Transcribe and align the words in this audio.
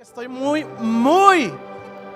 Estoy 0.00 0.28
muy, 0.28 0.64
muy, 0.78 1.52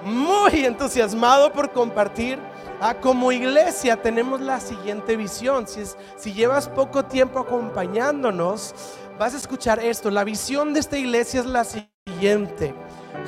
muy 0.02 0.64
entusiasmado 0.64 1.52
por 1.52 1.70
compartir. 1.70 2.38
Ah, 2.80 2.94
como 2.94 3.30
iglesia 3.30 4.00
tenemos 4.00 4.40
la 4.40 4.58
siguiente 4.58 5.18
visión. 5.18 5.66
Si, 5.68 5.82
si 6.16 6.32
llevas 6.32 6.66
poco 6.66 7.04
tiempo 7.04 7.40
acompañándonos, 7.40 8.74
vas 9.18 9.34
a 9.34 9.36
escuchar 9.36 9.80
esto. 9.80 10.10
La 10.10 10.24
visión 10.24 10.72
de 10.72 10.80
esta 10.80 10.96
iglesia 10.96 11.40
es 11.40 11.46
la 11.46 11.62
siguiente. 11.62 12.74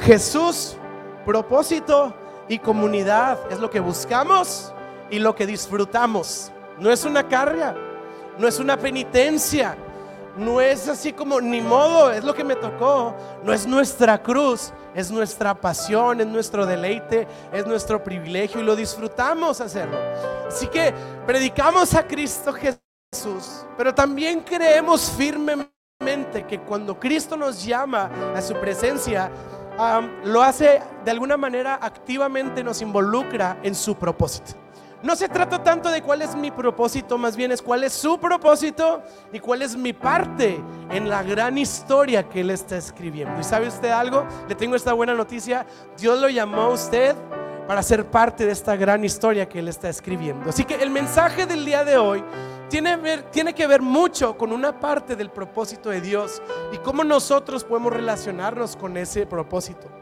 Jesús, 0.00 0.78
propósito 1.26 2.14
y 2.48 2.58
comunidad 2.58 3.38
es 3.52 3.60
lo 3.60 3.68
que 3.68 3.80
buscamos 3.80 4.72
y 5.10 5.18
lo 5.18 5.36
que 5.36 5.44
disfrutamos. 5.44 6.50
No 6.78 6.90
es 6.90 7.04
una 7.04 7.28
carga, 7.28 7.76
no 8.38 8.48
es 8.48 8.58
una 8.58 8.78
penitencia, 8.78 9.76
no 10.36 10.60
es 10.60 10.88
así 10.88 11.12
como 11.12 11.40
ni 11.40 11.60
modo, 11.60 12.10
es 12.10 12.24
lo 12.24 12.34
que 12.34 12.44
me 12.44 12.56
tocó, 12.56 13.14
no 13.42 13.52
es 13.52 13.66
nuestra 13.66 14.22
cruz, 14.22 14.72
es 14.94 15.10
nuestra 15.10 15.54
pasión, 15.54 16.20
es 16.20 16.26
nuestro 16.26 16.66
deleite, 16.66 17.26
es 17.52 17.66
nuestro 17.66 18.02
privilegio 18.02 18.60
y 18.60 18.64
lo 18.64 18.76
disfrutamos 18.76 19.60
hacerlo. 19.60 19.98
Así 20.46 20.66
que 20.68 20.92
predicamos 21.26 21.94
a 21.94 22.06
Cristo 22.06 22.52
Jesús, 22.52 23.66
pero 23.76 23.94
también 23.94 24.40
creemos 24.40 25.10
firmemente 25.10 26.46
que 26.46 26.60
cuando 26.60 26.98
Cristo 26.98 27.36
nos 27.36 27.64
llama 27.64 28.10
a 28.34 28.42
su 28.42 28.54
presencia, 28.54 29.30
lo 30.24 30.42
hace 30.42 30.82
de 31.04 31.10
alguna 31.10 31.36
manera 31.36 31.78
activamente, 31.80 32.62
nos 32.62 32.82
involucra 32.82 33.58
en 33.62 33.74
su 33.74 33.94
propósito. 33.94 34.65
No 35.02 35.14
se 35.14 35.28
trata 35.28 35.62
tanto 35.62 35.90
de 35.90 36.02
cuál 36.02 36.22
es 36.22 36.34
mi 36.34 36.50
propósito, 36.50 37.18
más 37.18 37.36
bien 37.36 37.52
es 37.52 37.60
cuál 37.60 37.84
es 37.84 37.92
su 37.92 38.18
propósito 38.18 39.02
y 39.32 39.38
cuál 39.38 39.62
es 39.62 39.76
mi 39.76 39.92
parte 39.92 40.60
en 40.90 41.08
la 41.10 41.22
gran 41.22 41.58
historia 41.58 42.28
que 42.28 42.40
Él 42.40 42.50
está 42.50 42.76
escribiendo. 42.76 43.38
¿Y 43.38 43.44
sabe 43.44 43.68
usted 43.68 43.90
algo? 43.90 44.26
Le 44.48 44.54
tengo 44.54 44.74
esta 44.74 44.94
buena 44.94 45.14
noticia. 45.14 45.66
Dios 45.98 46.20
lo 46.20 46.28
llamó 46.28 46.62
a 46.62 46.68
usted 46.70 47.14
para 47.68 47.82
ser 47.82 48.06
parte 48.06 48.46
de 48.46 48.52
esta 48.52 48.74
gran 48.76 49.04
historia 49.04 49.48
que 49.48 49.58
Él 49.58 49.68
está 49.68 49.88
escribiendo. 49.88 50.48
Así 50.48 50.64
que 50.64 50.76
el 50.76 50.90
mensaje 50.90 51.46
del 51.46 51.64
día 51.64 51.84
de 51.84 51.98
hoy 51.98 52.24
tiene, 52.70 53.22
tiene 53.30 53.54
que 53.54 53.66
ver 53.66 53.82
mucho 53.82 54.36
con 54.36 54.50
una 54.50 54.80
parte 54.80 55.14
del 55.14 55.30
propósito 55.30 55.90
de 55.90 56.00
Dios 56.00 56.42
y 56.72 56.78
cómo 56.78 57.04
nosotros 57.04 57.64
podemos 57.64 57.92
relacionarnos 57.92 58.76
con 58.76 58.96
ese 58.96 59.26
propósito. 59.26 59.95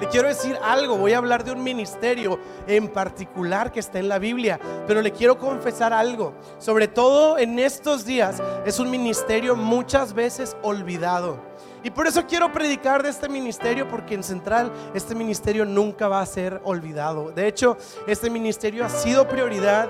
Le 0.00 0.08
quiero 0.08 0.28
decir 0.28 0.58
algo, 0.62 0.96
voy 0.96 1.12
a 1.12 1.18
hablar 1.18 1.44
de 1.44 1.52
un 1.52 1.62
ministerio 1.62 2.38
en 2.66 2.88
particular 2.88 3.70
que 3.72 3.80
está 3.80 3.98
en 3.98 4.08
la 4.08 4.18
Biblia, 4.18 4.58
pero 4.86 5.00
le 5.00 5.12
quiero 5.12 5.38
confesar 5.38 5.92
algo. 5.92 6.34
Sobre 6.58 6.88
todo 6.88 7.38
en 7.38 7.58
estos 7.58 8.04
días 8.04 8.42
es 8.64 8.78
un 8.78 8.90
ministerio 8.90 9.56
muchas 9.56 10.12
veces 10.12 10.56
olvidado. 10.62 11.38
Y 11.84 11.90
por 11.90 12.06
eso 12.06 12.26
quiero 12.26 12.52
predicar 12.52 13.02
de 13.02 13.10
este 13.10 13.28
ministerio, 13.28 13.88
porque 13.88 14.14
en 14.14 14.22
Central 14.22 14.72
este 14.94 15.14
ministerio 15.14 15.64
nunca 15.64 16.06
va 16.08 16.20
a 16.20 16.26
ser 16.26 16.60
olvidado. 16.64 17.32
De 17.32 17.48
hecho, 17.48 17.76
este 18.06 18.30
ministerio 18.30 18.84
ha 18.84 18.88
sido 18.88 19.28
prioridad 19.28 19.88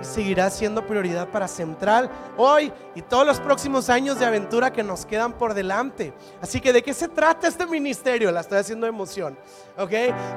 y 0.00 0.04
seguirá 0.04 0.50
siendo 0.50 0.86
prioridad 0.86 1.28
para 1.28 1.48
Central 1.48 2.10
hoy 2.36 2.70
y 2.94 3.00
todos 3.02 3.26
los 3.26 3.40
próximos 3.40 3.88
años 3.88 4.18
de 4.18 4.26
aventura 4.26 4.70
que 4.70 4.82
nos 4.82 5.06
quedan 5.06 5.32
por 5.32 5.54
delante. 5.54 6.12
Así 6.42 6.60
que, 6.60 6.72
¿de 6.72 6.82
qué 6.82 6.92
se 6.92 7.08
trata 7.08 7.48
este 7.48 7.66
ministerio? 7.66 8.30
La 8.30 8.40
estoy 8.40 8.58
haciendo 8.58 8.86
emoción. 8.86 9.38
¿Ok? 9.78 9.92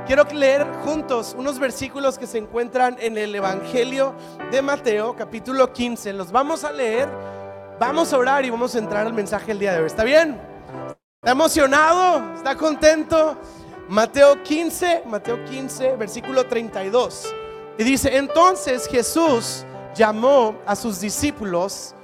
Quiero 0.07 0.23
leer 0.33 0.65
juntos 0.85 1.35
unos 1.37 1.59
versículos 1.59 2.17
que 2.17 2.27
se 2.27 2.37
encuentran 2.37 2.95
en 2.99 3.17
el 3.17 3.35
Evangelio 3.35 4.15
de 4.51 4.61
Mateo, 4.61 5.15
capítulo 5.15 5.71
15. 5.71 6.13
Los 6.13 6.31
vamos 6.31 6.63
a 6.63 6.71
leer, 6.71 7.09
vamos 7.77 8.13
a 8.13 8.17
orar 8.17 8.45
y 8.45 8.49
vamos 8.49 8.73
a 8.75 8.79
entrar 8.79 9.05
al 9.05 9.13
mensaje 9.13 9.47
del 9.47 9.59
día 9.59 9.73
de 9.73 9.81
hoy. 9.81 9.87
¿Está 9.87 10.05
bien? 10.05 10.39
¿Está 11.15 11.31
emocionado? 11.31 12.35
¿Está 12.35 12.55
contento? 12.55 13.37
Mateo 13.89 14.41
15, 14.41 15.03
Mateo 15.05 15.43
15, 15.43 15.97
versículo 15.97 16.45
32. 16.45 17.35
Y 17.81 17.83
dice, 17.83 18.15
entonces 18.15 18.87
Jesús 18.87 19.65
llamó 19.95 20.55
a 20.67 20.75
sus 20.75 21.01
discípulos 21.01 21.95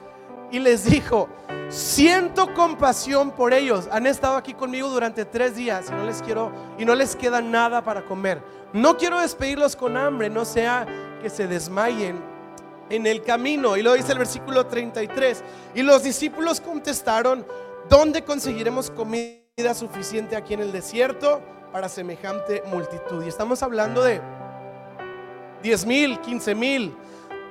y 0.50 0.58
les 0.58 0.86
dijo, 0.86 1.30
siento 1.70 2.52
compasión 2.56 3.30
por 3.30 3.54
ellos. 3.54 3.88
Han 3.92 4.08
estado 4.08 4.38
aquí 4.38 4.56
conmigo 4.56 4.90
durante 4.90 5.24
tres 5.24 5.56
días 5.56 5.86
y 5.90 5.92
no 5.92 6.04
les 6.04 6.24
quiero 6.24 6.52
y 6.80 6.86
no 6.86 6.96
les 6.96 7.16
queda 7.16 7.44
nada 7.44 7.84
para 7.84 8.04
comer. 8.04 8.42
No 8.74 8.98
quiero 8.98 9.20
despedirlos 9.20 9.76
con 9.76 9.98
hambre, 9.98 10.32
no 10.32 10.46
sea 10.46 10.88
que 11.22 11.30
se 11.30 11.46
desmayen 11.46 12.24
en 12.90 13.06
el 13.06 13.22
camino. 13.22 13.78
Y 13.78 13.84
lo 13.84 13.94
dice 13.94 14.14
el 14.14 14.18
versículo 14.18 14.66
33. 14.66 15.44
Y 15.76 15.84
los 15.84 16.02
discípulos 16.02 16.60
contestaron, 16.60 17.46
¿dónde 17.88 18.24
conseguiremos 18.24 18.90
comida 18.90 19.76
suficiente 19.76 20.36
aquí 20.36 20.56
en 20.56 20.62
el 20.62 20.72
desierto 20.72 21.40
para 21.72 21.88
semejante 21.88 22.64
multitud? 22.66 23.24
Y 23.24 23.28
estamos 23.28 23.62
hablando 23.62 24.02
de 24.02 24.20
10 25.64 25.86
mil, 25.86 26.20
15 26.20 26.56
mil, 26.56 26.96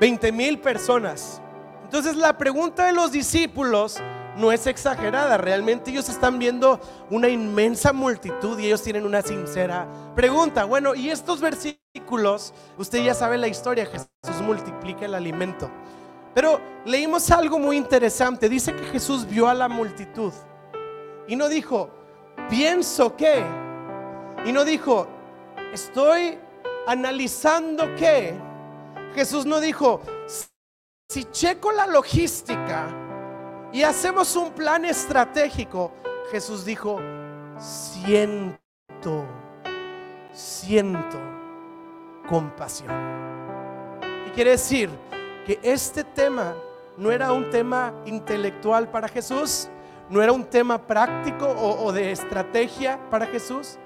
20 0.00 0.32
mil 0.32 0.58
personas. 0.60 1.40
Entonces 1.84 2.16
la 2.16 2.36
pregunta 2.36 2.86
de 2.86 2.92
los 2.92 3.12
discípulos 3.12 4.00
no 4.36 4.52
es 4.52 4.66
exagerada, 4.66 5.38
realmente 5.38 5.90
ellos 5.90 6.08
están 6.08 6.38
viendo 6.38 6.78
una 7.10 7.28
inmensa 7.28 7.92
multitud 7.92 8.58
y 8.58 8.66
ellos 8.66 8.82
tienen 8.82 9.06
una 9.06 9.22
sincera 9.22 9.86
pregunta. 10.14 10.64
Bueno, 10.64 10.94
y 10.94 11.10
estos 11.10 11.40
versículos, 11.40 12.52
usted 12.76 13.02
ya 13.02 13.14
sabe 13.14 13.38
la 13.38 13.48
historia, 13.48 13.86
Jesús 13.86 14.42
multiplica 14.42 15.06
el 15.06 15.14
alimento. 15.14 15.70
Pero 16.34 16.60
leímos 16.84 17.30
algo 17.30 17.58
muy 17.58 17.78
interesante, 17.78 18.48
dice 18.48 18.74
que 18.74 18.84
Jesús 18.84 19.26
vio 19.26 19.48
a 19.48 19.54
la 19.54 19.68
multitud 19.68 20.32
y 21.26 21.34
no 21.34 21.48
dijo, 21.48 21.88
pienso 22.50 23.16
que, 23.16 23.42
y 24.44 24.52
no 24.52 24.64
dijo, 24.64 25.08
estoy 25.72 26.38
analizando 26.86 27.94
que, 27.96 28.34
Jesús 29.14 29.44
no 29.44 29.60
dijo, 29.60 30.00
si 31.08 31.24
checo 31.24 31.72
la 31.72 31.86
logística 31.86 32.86
y 33.72 33.82
hacemos 33.82 34.36
un 34.36 34.52
plan 34.52 34.84
estratégico, 34.84 35.92
Jesús 36.30 36.64
dijo, 36.64 37.00
siento, 37.58 39.24
siento 40.32 41.18
compasión. 42.28 42.90
Y 44.26 44.30
quiere 44.30 44.52
decir 44.52 44.90
que 45.46 45.58
este 45.62 46.04
tema 46.04 46.54
no 46.96 47.10
era 47.10 47.32
un 47.32 47.50
tema 47.50 47.94
intelectual 48.04 48.90
para 48.90 49.08
Jesús, 49.08 49.68
no 50.10 50.22
era 50.22 50.32
un 50.32 50.44
tema 50.44 50.78
práctico 50.78 51.46
o, 51.46 51.84
o 51.84 51.92
de 51.92 52.12
estrategia 52.12 52.98
para 53.10 53.26
Jesús, 53.26 53.78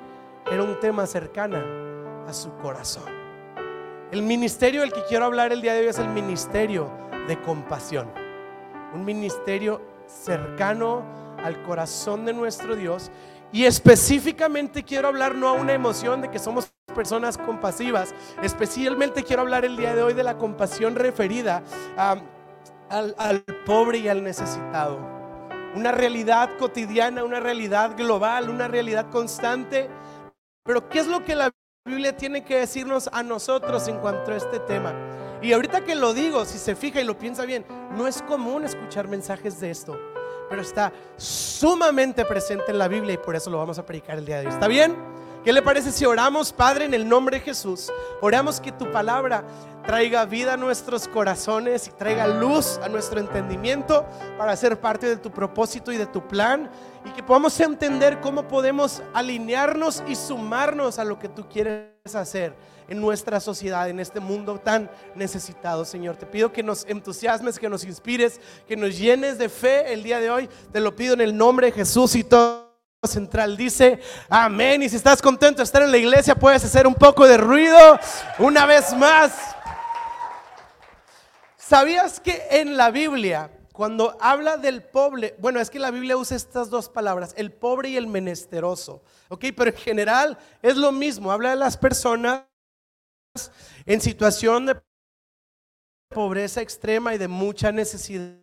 era 0.51 0.63
un 0.63 0.79
tema 0.81 1.07
cercana 1.07 1.80
su 2.33 2.55
corazón. 2.59 3.21
El 4.13 4.23
ministerio 4.23 4.81
del 4.81 4.93
que 4.93 5.05
quiero 5.09 5.27
hablar 5.27 5.53
el 5.53 5.63
día 5.63 5.75
de 5.75 5.83
hoy 5.83 5.87
es 5.87 5.99
el 5.99 6.09
ministerio 6.09 6.91
de 7.29 7.41
compasión. 7.41 8.11
Un 8.93 9.05
ministerio 9.05 9.81
cercano 10.07 11.05
al 11.45 11.63
corazón 11.63 12.25
de 12.25 12.33
nuestro 12.33 12.75
Dios. 12.75 13.11
Y 13.53 13.65
específicamente 13.65 14.85
quiero 14.85 15.09
hablar 15.09 15.35
no 15.35 15.49
a 15.49 15.53
una 15.53 15.73
emoción 15.73 16.23
de 16.23 16.31
que 16.31 16.39
somos 16.39 16.73
personas 16.95 17.39
compasivas. 17.39 18.15
Especialmente 18.43 19.23
quiero 19.23 19.43
hablar 19.43 19.65
el 19.65 19.77
día 19.77 19.95
de 19.95 20.03
hoy 20.03 20.15
de 20.15 20.25
la 20.25 20.37
compasión 20.39 20.97
referida 20.97 21.63
al, 21.97 23.15
al 23.19 23.45
pobre 23.65 23.99
y 23.99 24.09
al 24.09 24.23
necesitado. 24.23 24.99
Una 25.75 25.93
realidad 25.93 26.51
cotidiana, 26.59 27.23
una 27.23 27.39
realidad 27.39 27.97
global, 27.97 28.51
una 28.51 28.67
realidad 28.67 29.09
constante. 29.11 29.89
Pero 30.65 30.89
¿qué 30.89 30.99
es 30.99 31.07
lo 31.07 31.25
que 31.25 31.35
la 31.35 31.53
Biblia 31.87 32.15
tiene 32.15 32.45
que 32.45 32.59
decirnos 32.59 33.09
a 33.11 33.23
nosotros 33.23 33.89
en 33.89 33.99
cuanto 34.01 34.33
a 34.33 34.37
este 34.37 34.59
tema? 34.61 34.95
Y 35.41 35.55
ahorita 35.55 35.83
que 35.83 35.95
lo 35.95 36.13
digo, 36.13 36.45
si 36.45 36.59
se 36.59 36.77
fija 36.77 37.01
y 37.01 37.05
lo 37.05 37.17
piensa 37.17 37.47
bien, 37.47 37.65
no 37.97 38.07
es 38.07 38.21
común 38.21 38.65
escuchar 38.65 39.09
mensajes 39.09 39.59
de 39.61 39.71
esto, 39.71 39.99
pero 40.51 40.61
está 40.61 40.93
sumamente 41.17 42.27
presente 42.27 42.73
en 42.73 42.77
la 42.77 42.87
Biblia 42.87 43.15
y 43.15 43.17
por 43.17 43.35
eso 43.35 43.49
lo 43.49 43.57
vamos 43.57 43.79
a 43.79 43.87
predicar 43.87 44.19
el 44.19 44.27
día 44.27 44.41
de 44.41 44.47
hoy. 44.47 44.53
¿Está 44.53 44.69
bien? 44.69 44.95
¿Qué 45.45 45.55
le 45.55 45.63
parece 45.63 45.91
si 45.91 46.05
oramos, 46.05 46.53
Padre, 46.53 46.85
en 46.85 46.93
el 46.93 47.09
nombre 47.09 47.39
de 47.39 47.45
Jesús? 47.45 47.91
Oramos 48.21 48.61
que 48.61 48.73
tu 48.73 48.93
palabra 48.93 49.43
traiga 49.87 50.27
vida 50.27 50.53
a 50.53 50.57
nuestros 50.59 51.09
corazones 51.09 51.89
y 51.89 51.93
traiga 51.93 52.27
luz 52.27 52.79
a 52.83 52.91
nuestro 52.91 53.21
entendimiento 53.21 54.05
para 54.37 54.55
ser 54.55 54.79
parte 54.79 55.09
de 55.09 55.17
tu 55.17 55.31
propósito 55.31 55.93
y 55.93 55.97
de 55.97 56.05
tu 56.05 56.29
plan 56.29 56.71
y 57.07 57.11
que 57.13 57.23
podamos 57.23 57.59
entender 57.59 58.21
cómo 58.21 58.47
podemos 58.47 59.03
alinearnos 59.15 60.03
y 60.07 60.15
sumarnos 60.15 60.99
a 60.99 61.05
lo 61.05 61.19
que 61.19 61.31
tú 61.31 61.49
quieres 61.49 62.15
hacer 62.15 62.55
en 62.89 63.01
nuestra 63.01 63.41
sociedad, 63.41 63.89
en 63.89 63.99
este 63.99 64.21
mundo 64.21 64.59
tan 64.59 64.91
necesitado, 65.15 65.87
Señor. 65.87 66.17
Te 66.17 66.27
pido 66.27 66.53
que 66.53 66.63
nos 66.63 66.85
entusiasmes, 66.85 67.59
que 67.59 67.71
nos 67.71 67.85
inspires, 67.85 68.39
que 68.69 68.77
nos 68.77 68.99
llenes 68.99 69.39
de 69.39 69.49
fe 69.49 69.95
el 69.95 70.03
día 70.03 70.21
de 70.21 70.31
hoy. 70.31 70.51
Te 70.71 70.81
lo 70.81 70.95
pido 70.95 71.15
en 71.15 71.23
el 71.23 71.35
nombre 71.35 71.69
de 71.69 71.73
Jesús 71.73 72.15
y 72.15 72.25
todo 72.25 72.70
central 73.09 73.57
dice 73.57 73.99
amén. 74.29 74.83
Y 74.83 74.89
si 74.89 74.97
estás 74.97 75.23
contento 75.23 75.59
de 75.59 75.65
estar 75.65 75.83
en 75.83 75.91
la 75.91 75.97
iglesia, 75.97 76.35
puedes 76.35 76.65
hacer 76.65 76.87
un 76.87 76.95
poco 76.95 77.27
de 77.27 77.39
ruido 77.39 77.99
una 78.39 78.67
vez 78.67 78.95
más. 78.95 79.33
¿Sabías 81.57 82.21
que 82.21 82.47
en 82.51 82.77
la 82.77 82.91
Biblia 82.91 83.51
cuando 83.73 84.19
habla 84.21 84.59
del 84.59 84.83
pobre, 84.83 85.35
bueno, 85.39 85.61
es 85.61 85.71
que 85.71 85.79
la 85.79 85.91
Biblia 85.91 86.19
usa 86.19 86.37
estas 86.37 86.69
dos 86.69 86.91
palabras, 86.91 87.33
el 87.39 87.51
pobre 87.51 87.89
y 87.89 87.97
el 87.97 88.07
menesteroso, 88.07 89.03
¿ok? 89.29 89.47
Pero 89.57 89.71
en 89.71 89.77
general 89.77 90.39
es 90.61 90.77
lo 90.77 90.93
mismo, 90.93 91.33
habla 91.33 91.51
de 91.51 91.57
las 91.57 91.79
personas 91.79 92.45
en 93.87 94.01
situación 94.03 94.67
de 94.67 94.83
pobreza 96.11 96.61
extrema 96.61 97.15
y 97.15 97.19
de 97.19 97.29
mucha 97.29 97.73
necesidad. 97.73 98.37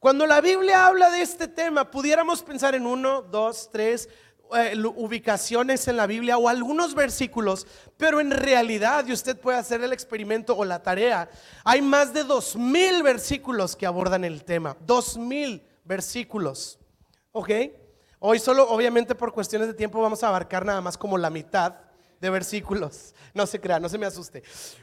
Cuando 0.00 0.26
la 0.26 0.40
Biblia 0.40 0.86
habla 0.86 1.10
de 1.10 1.22
este 1.22 1.48
tema, 1.48 1.90
pudiéramos 1.90 2.42
pensar 2.42 2.74
en 2.74 2.86
uno, 2.86 3.22
dos, 3.22 3.70
tres 3.72 4.08
eh, 4.54 4.76
ubicaciones 4.94 5.88
en 5.88 5.96
la 5.96 6.06
Biblia 6.06 6.38
o 6.38 6.48
algunos 6.48 6.94
versículos, 6.94 7.66
pero 7.96 8.20
en 8.20 8.30
realidad, 8.30 9.06
y 9.06 9.12
usted 9.12 9.38
puede 9.38 9.58
hacer 9.58 9.82
el 9.82 9.92
experimento 9.92 10.56
o 10.56 10.64
la 10.64 10.82
tarea, 10.82 11.28
hay 11.64 11.82
más 11.82 12.12
de 12.12 12.24
dos 12.24 12.56
mil 12.56 13.02
versículos 13.02 13.74
que 13.74 13.86
abordan 13.86 14.24
el 14.24 14.44
tema. 14.44 14.76
Dos 14.80 15.16
mil 15.16 15.66
versículos. 15.84 16.78
¿Ok? 17.32 17.50
Hoy 18.18 18.38
solo, 18.38 18.68
obviamente 18.68 19.14
por 19.14 19.32
cuestiones 19.32 19.68
de 19.68 19.74
tiempo, 19.74 20.00
vamos 20.00 20.22
a 20.22 20.28
abarcar 20.28 20.64
nada 20.64 20.80
más 20.80 20.96
como 20.96 21.18
la 21.18 21.30
mitad 21.30 21.74
de 22.20 22.30
versículos. 22.30 23.14
No 23.34 23.46
se 23.46 23.60
crea, 23.60 23.80
no 23.80 23.88
se 23.88 23.98
me 23.98 24.06
asuste. 24.06 24.42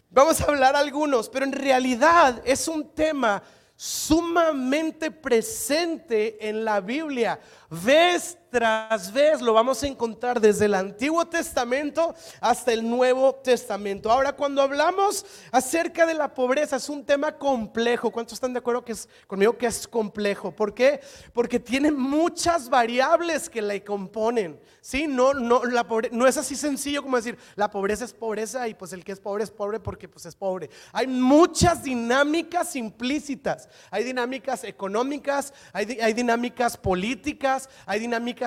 Vamos 0.09 0.41
a 0.41 0.45
hablar 0.45 0.75
algunos, 0.75 1.29
pero 1.29 1.45
en 1.45 1.51
realidad 1.51 2.41
es 2.45 2.67
un 2.67 2.93
tema 2.93 3.41
sumamente 3.83 5.11
presente 5.11 6.47
en 6.47 6.63
la 6.63 6.79
Biblia. 6.79 7.37
Vez 7.69 8.37
tras 8.53 9.11
vez 9.11 9.41
lo 9.41 9.51
vamos 9.51 9.81
a 9.81 9.87
encontrar 9.87 10.39
desde 10.39 10.65
el 10.65 10.75
Antiguo 10.75 11.25
Testamento 11.25 12.13
hasta 12.39 12.71
el 12.71 12.87
Nuevo 12.87 13.33
Testamento. 13.33 14.11
Ahora, 14.11 14.33
cuando 14.33 14.61
hablamos 14.61 15.25
acerca 15.51 16.05
de 16.05 16.13
la 16.13 16.35
pobreza, 16.35 16.75
es 16.75 16.87
un 16.87 17.03
tema 17.03 17.35
complejo. 17.35 18.11
¿Cuántos 18.11 18.35
están 18.35 18.53
de 18.53 18.59
acuerdo 18.59 18.85
que 18.85 18.91
es, 18.91 19.09
conmigo 19.25 19.57
que 19.57 19.65
es 19.65 19.87
complejo? 19.87 20.51
¿Por 20.51 20.75
qué? 20.75 21.01
Porque 21.33 21.59
tiene 21.59 21.91
muchas 21.91 22.69
variables 22.69 23.49
que 23.49 23.59
la 23.59 23.79
componen. 23.79 24.59
¿sí? 24.83 25.07
No, 25.07 25.33
no, 25.33 25.63
la 25.63 25.87
no 26.11 26.27
es 26.27 26.37
así 26.37 26.55
sencillo 26.55 27.01
como 27.01 27.15
decir, 27.15 27.37
la 27.55 27.71
pobreza 27.71 28.03
es 28.03 28.13
pobreza 28.13 28.67
y 28.67 28.73
pues 28.75 28.91
el 28.93 29.03
que 29.03 29.13
es 29.13 29.19
pobre 29.19 29.45
es 29.45 29.49
pobre 29.49 29.79
porque 29.79 30.07
pues 30.07 30.25
es 30.25 30.35
pobre. 30.35 30.69
Hay 30.91 31.07
muchas 31.07 31.83
dinámicas 31.83 32.75
implícitas. 32.75 33.69
Hay 33.89 34.03
dinámicas 34.03 34.63
económicas, 34.63 35.53
hay, 35.71 35.97
hay 35.99 36.13
dinámicas 36.13 36.77
políticas, 36.77 37.69
hay 37.85 37.99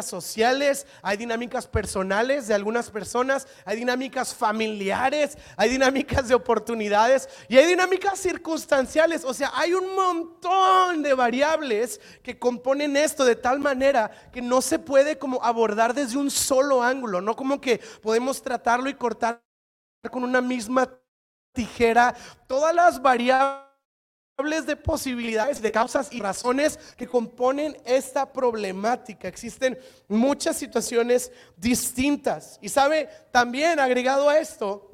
sociales, 0.04 0.86
hay 1.00 1.16
dinámicas 1.16 1.66
personales 1.66 2.48
de 2.48 2.54
algunas 2.54 2.90
personas, 2.90 3.48
hay 3.64 3.76
dinámicas 3.76 4.34
familiares, 4.34 5.38
hay 5.56 5.70
dinámicas 5.70 6.28
de 6.28 6.34
oportunidades 6.34 7.28
y 7.48 7.56
hay 7.56 7.66
dinámicas 7.66 8.18
circunstanciales. 8.18 9.24
O 9.24 9.32
sea, 9.32 9.52
hay 9.54 9.72
un 9.72 9.94
montón 9.94 11.02
de 11.02 11.14
variables 11.14 12.00
que 12.22 12.38
componen 12.38 12.96
esto 12.96 13.24
de 13.24 13.36
tal 13.36 13.60
manera 13.60 14.10
que 14.32 14.42
no 14.42 14.60
se 14.60 14.78
puede 14.78 15.18
como 15.18 15.42
abordar 15.42 15.94
desde 15.94 16.18
un 16.18 16.30
solo 16.30 16.82
ángulo, 16.82 17.20
no 17.20 17.34
como 17.36 17.60
que 17.60 17.78
podemos 18.02 18.42
tratarlo 18.42 18.90
y 18.90 18.94
cortar 18.94 19.40
con 20.10 20.24
una 20.24 20.40
misma 20.40 20.90
tijera 21.52 22.14
todas 22.46 22.74
las 22.74 23.00
variables 23.00 23.65
de 24.36 24.76
posibilidades, 24.76 25.62
de 25.62 25.72
causas 25.72 26.12
y 26.12 26.20
razones 26.20 26.78
que 26.98 27.06
componen 27.06 27.74
esta 27.86 28.30
problemática. 28.30 29.28
Existen 29.28 29.78
muchas 30.08 30.58
situaciones 30.58 31.32
distintas. 31.56 32.58
Y 32.60 32.68
sabe, 32.68 33.08
también 33.32 33.80
agregado 33.80 34.28
a 34.28 34.38
esto, 34.38 34.90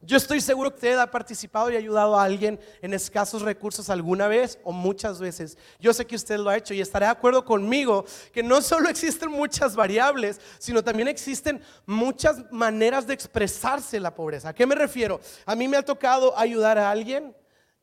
yo 0.00 0.16
estoy 0.16 0.40
seguro 0.40 0.70
que 0.70 0.76
usted 0.76 0.98
ha 0.98 1.10
participado 1.10 1.72
y 1.72 1.76
ayudado 1.76 2.16
a 2.16 2.22
alguien 2.22 2.60
en 2.82 2.94
escasos 2.94 3.42
recursos 3.42 3.90
alguna 3.90 4.28
vez 4.28 4.60
o 4.62 4.70
muchas 4.70 5.18
veces. 5.18 5.58
Yo 5.80 5.92
sé 5.92 6.06
que 6.06 6.14
usted 6.14 6.38
lo 6.38 6.50
ha 6.50 6.56
hecho 6.56 6.72
y 6.72 6.80
estará 6.80 7.06
de 7.06 7.12
acuerdo 7.12 7.44
conmigo 7.44 8.04
que 8.32 8.44
no 8.44 8.62
solo 8.62 8.88
existen 8.90 9.28
muchas 9.28 9.74
variables, 9.74 10.40
sino 10.60 10.84
también 10.84 11.08
existen 11.08 11.60
muchas 11.84 12.48
maneras 12.52 13.08
de 13.08 13.14
expresarse 13.14 13.98
la 13.98 14.14
pobreza. 14.14 14.50
¿A 14.50 14.54
qué 14.54 14.66
me 14.66 14.76
refiero? 14.76 15.20
A 15.46 15.56
mí 15.56 15.66
me 15.66 15.78
ha 15.78 15.82
tocado 15.82 16.38
ayudar 16.38 16.78
a 16.78 16.92
alguien 16.92 17.34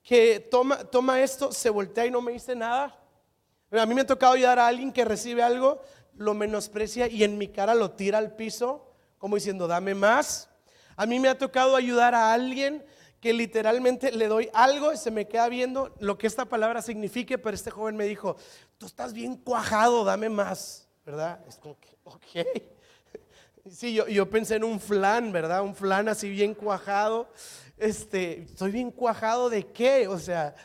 que 0.03 0.39
toma, 0.39 0.77
toma 0.85 1.21
esto, 1.21 1.51
se 1.51 1.69
voltea 1.69 2.05
y 2.05 2.11
no 2.11 2.21
me 2.21 2.31
dice 2.31 2.55
nada. 2.55 2.97
A 3.71 3.85
mí 3.85 3.95
me 3.95 4.01
ha 4.01 4.07
tocado 4.07 4.33
ayudar 4.33 4.59
a 4.59 4.67
alguien 4.67 4.91
que 4.91 5.05
recibe 5.05 5.43
algo, 5.43 5.81
lo 6.17 6.33
menosprecia 6.33 7.07
y 7.07 7.23
en 7.23 7.37
mi 7.37 7.47
cara 7.47 7.73
lo 7.73 7.91
tira 7.91 8.17
al 8.17 8.35
piso, 8.35 8.93
como 9.17 9.35
diciendo, 9.35 9.67
dame 9.67 9.95
más. 9.95 10.49
A 10.97 11.05
mí 11.05 11.19
me 11.19 11.29
ha 11.29 11.37
tocado 11.37 11.75
ayudar 11.75 12.13
a 12.13 12.33
alguien 12.33 12.83
que 13.21 13.33
literalmente 13.33 14.11
le 14.11 14.27
doy 14.27 14.49
algo 14.53 14.91
y 14.91 14.97
se 14.97 15.11
me 15.11 15.27
queda 15.27 15.47
viendo 15.47 15.95
lo 15.99 16.17
que 16.17 16.27
esta 16.27 16.45
palabra 16.45 16.81
signifique, 16.81 17.37
pero 17.37 17.55
este 17.55 17.69
joven 17.69 17.95
me 17.95 18.05
dijo, 18.05 18.35
tú 18.77 18.87
estás 18.87 19.13
bien 19.13 19.35
cuajado, 19.37 20.03
dame 20.03 20.27
más, 20.27 20.89
¿verdad? 21.05 21.39
Es 21.47 21.57
como 21.57 21.79
que, 21.79 21.97
ok. 22.03 22.25
Sí, 23.69 23.93
yo, 23.93 24.07
yo 24.07 24.27
pensé 24.27 24.55
en 24.55 24.63
un 24.63 24.79
flan, 24.79 25.31
¿verdad? 25.31 25.61
Un 25.61 25.75
flan 25.75 26.09
así 26.09 26.27
bien 26.27 26.55
cuajado 26.55 27.29
este, 27.81 28.43
estoy 28.43 28.71
bien 28.71 28.91
cuajado 28.91 29.49
de 29.49 29.65
qué, 29.65 30.07
o 30.07 30.19
sea, 30.19 30.55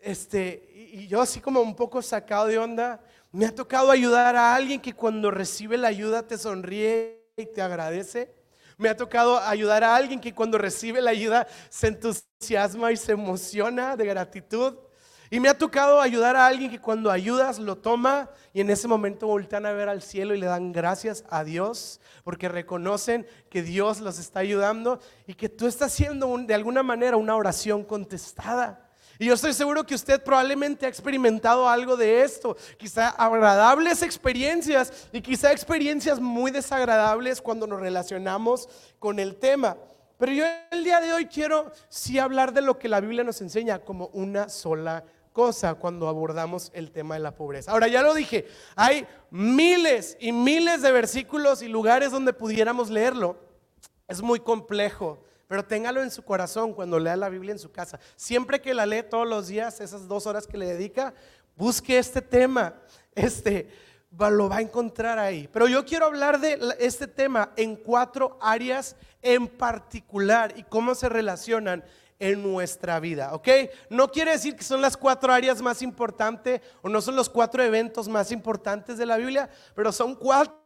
este, 0.00 0.70
y 0.92 1.08
yo 1.08 1.20
así 1.20 1.40
como 1.40 1.60
un 1.60 1.74
poco 1.74 2.00
sacado 2.00 2.46
de 2.46 2.58
onda, 2.58 3.02
me 3.32 3.44
ha 3.44 3.54
tocado 3.54 3.90
ayudar 3.90 4.36
a 4.36 4.54
alguien 4.54 4.80
que 4.80 4.94
cuando 4.94 5.32
recibe 5.32 5.76
la 5.76 5.88
ayuda 5.88 6.22
te 6.22 6.38
sonríe 6.38 7.26
y 7.36 7.46
te 7.46 7.60
agradece. 7.60 8.32
Me 8.78 8.88
ha 8.88 8.96
tocado 8.96 9.38
ayudar 9.40 9.82
a 9.82 9.96
alguien 9.96 10.20
que 10.20 10.32
cuando 10.32 10.58
recibe 10.58 11.00
la 11.02 11.10
ayuda 11.10 11.48
se 11.70 11.88
entusiasma 11.88 12.92
y 12.92 12.96
se 12.96 13.12
emociona 13.12 13.96
de 13.96 14.06
gratitud. 14.06 14.74
Y 15.30 15.40
me 15.40 15.48
ha 15.48 15.58
tocado 15.58 16.00
ayudar 16.00 16.36
a 16.36 16.46
alguien 16.46 16.70
que 16.70 16.80
cuando 16.80 17.10
ayudas 17.10 17.58
lo 17.58 17.76
toma 17.76 18.30
y 18.52 18.60
en 18.60 18.70
ese 18.70 18.86
momento 18.86 19.26
voltean 19.26 19.66
a 19.66 19.72
ver 19.72 19.88
al 19.88 20.02
cielo 20.02 20.34
y 20.34 20.38
le 20.38 20.46
dan 20.46 20.72
gracias 20.72 21.24
a 21.30 21.42
Dios 21.42 22.00
porque 22.22 22.48
reconocen 22.48 23.26
que 23.50 23.62
Dios 23.62 24.00
los 24.00 24.18
está 24.18 24.40
ayudando 24.40 25.00
y 25.26 25.34
que 25.34 25.48
tú 25.48 25.66
estás 25.66 25.92
haciendo 25.92 26.36
de 26.38 26.54
alguna 26.54 26.82
manera 26.82 27.16
una 27.16 27.34
oración 27.34 27.82
contestada. 27.82 28.86
Y 29.18 29.26
yo 29.26 29.34
estoy 29.34 29.54
seguro 29.54 29.84
que 29.84 29.94
usted 29.94 30.22
probablemente 30.22 30.84
ha 30.84 30.88
experimentado 30.88 31.68
algo 31.68 31.96
de 31.96 32.22
esto, 32.22 32.56
quizá 32.76 33.08
agradables 33.08 34.02
experiencias 34.02 35.08
y 35.12 35.22
quizá 35.22 35.52
experiencias 35.52 36.20
muy 36.20 36.50
desagradables 36.50 37.40
cuando 37.40 37.66
nos 37.66 37.80
relacionamos 37.80 38.68
con 38.98 39.18
el 39.18 39.36
tema. 39.36 39.76
Pero 40.18 40.32
yo 40.32 40.44
el 40.70 40.84
día 40.84 41.00
de 41.00 41.12
hoy 41.12 41.26
quiero 41.26 41.72
sí 41.88 42.18
hablar 42.18 42.52
de 42.52 42.62
lo 42.62 42.78
que 42.78 42.88
la 42.88 43.00
Biblia 43.00 43.24
nos 43.24 43.40
enseña 43.40 43.78
como 43.78 44.08
una 44.08 44.48
sola 44.48 45.04
cosa 45.36 45.74
cuando 45.74 46.08
abordamos 46.08 46.70
el 46.72 46.90
tema 46.90 47.14
de 47.14 47.20
la 47.20 47.34
pobreza. 47.34 47.70
Ahora, 47.70 47.88
ya 47.88 48.00
lo 48.00 48.14
dije, 48.14 48.46
hay 48.74 49.06
miles 49.30 50.16
y 50.18 50.32
miles 50.32 50.80
de 50.80 50.90
versículos 50.90 51.60
y 51.60 51.68
lugares 51.68 52.10
donde 52.10 52.32
pudiéramos 52.32 52.88
leerlo. 52.88 53.36
Es 54.08 54.22
muy 54.22 54.40
complejo, 54.40 55.22
pero 55.46 55.62
téngalo 55.62 56.02
en 56.02 56.10
su 56.10 56.22
corazón 56.22 56.72
cuando 56.72 56.98
lea 56.98 57.16
la 57.16 57.28
Biblia 57.28 57.52
en 57.52 57.58
su 57.58 57.70
casa. 57.70 58.00
Siempre 58.16 58.62
que 58.62 58.72
la 58.72 58.86
lee 58.86 59.02
todos 59.02 59.28
los 59.28 59.48
días, 59.48 59.78
esas 59.82 60.08
dos 60.08 60.26
horas 60.26 60.46
que 60.46 60.56
le 60.56 60.68
dedica, 60.68 61.12
busque 61.54 61.98
este 61.98 62.22
tema. 62.22 62.72
Este 63.14 63.68
lo 64.18 64.48
va 64.48 64.56
a 64.56 64.62
encontrar 64.62 65.18
ahí. 65.18 65.50
Pero 65.52 65.68
yo 65.68 65.84
quiero 65.84 66.06
hablar 66.06 66.40
de 66.40 66.58
este 66.78 67.06
tema 67.06 67.52
en 67.56 67.76
cuatro 67.76 68.38
áreas 68.40 68.96
en 69.20 69.48
particular 69.48 70.54
y 70.56 70.62
cómo 70.62 70.94
se 70.94 71.10
relacionan 71.10 71.84
en 72.18 72.42
nuestra 72.42 72.98
vida, 73.00 73.34
¿ok? 73.34 73.48
No 73.90 74.10
quiere 74.10 74.32
decir 74.32 74.56
que 74.56 74.64
son 74.64 74.80
las 74.80 74.96
cuatro 74.96 75.32
áreas 75.32 75.60
más 75.60 75.82
importantes 75.82 76.60
o 76.82 76.88
no 76.88 77.00
son 77.00 77.16
los 77.16 77.28
cuatro 77.28 77.62
eventos 77.62 78.08
más 78.08 78.32
importantes 78.32 78.96
de 78.98 79.06
la 79.06 79.16
Biblia, 79.16 79.50
pero 79.74 79.92
son 79.92 80.14
cuatro 80.14 80.56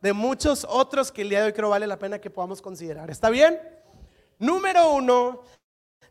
de 0.00 0.12
muchos 0.12 0.66
otros 0.68 1.12
que 1.12 1.22
el 1.22 1.28
día 1.28 1.40
de 1.40 1.46
hoy 1.46 1.52
creo 1.52 1.68
vale 1.68 1.86
la 1.86 1.98
pena 1.98 2.18
que 2.18 2.30
podamos 2.30 2.60
considerar. 2.60 3.10
¿Está 3.10 3.30
bien? 3.30 3.60
Número 4.38 4.92
uno, 4.94 5.42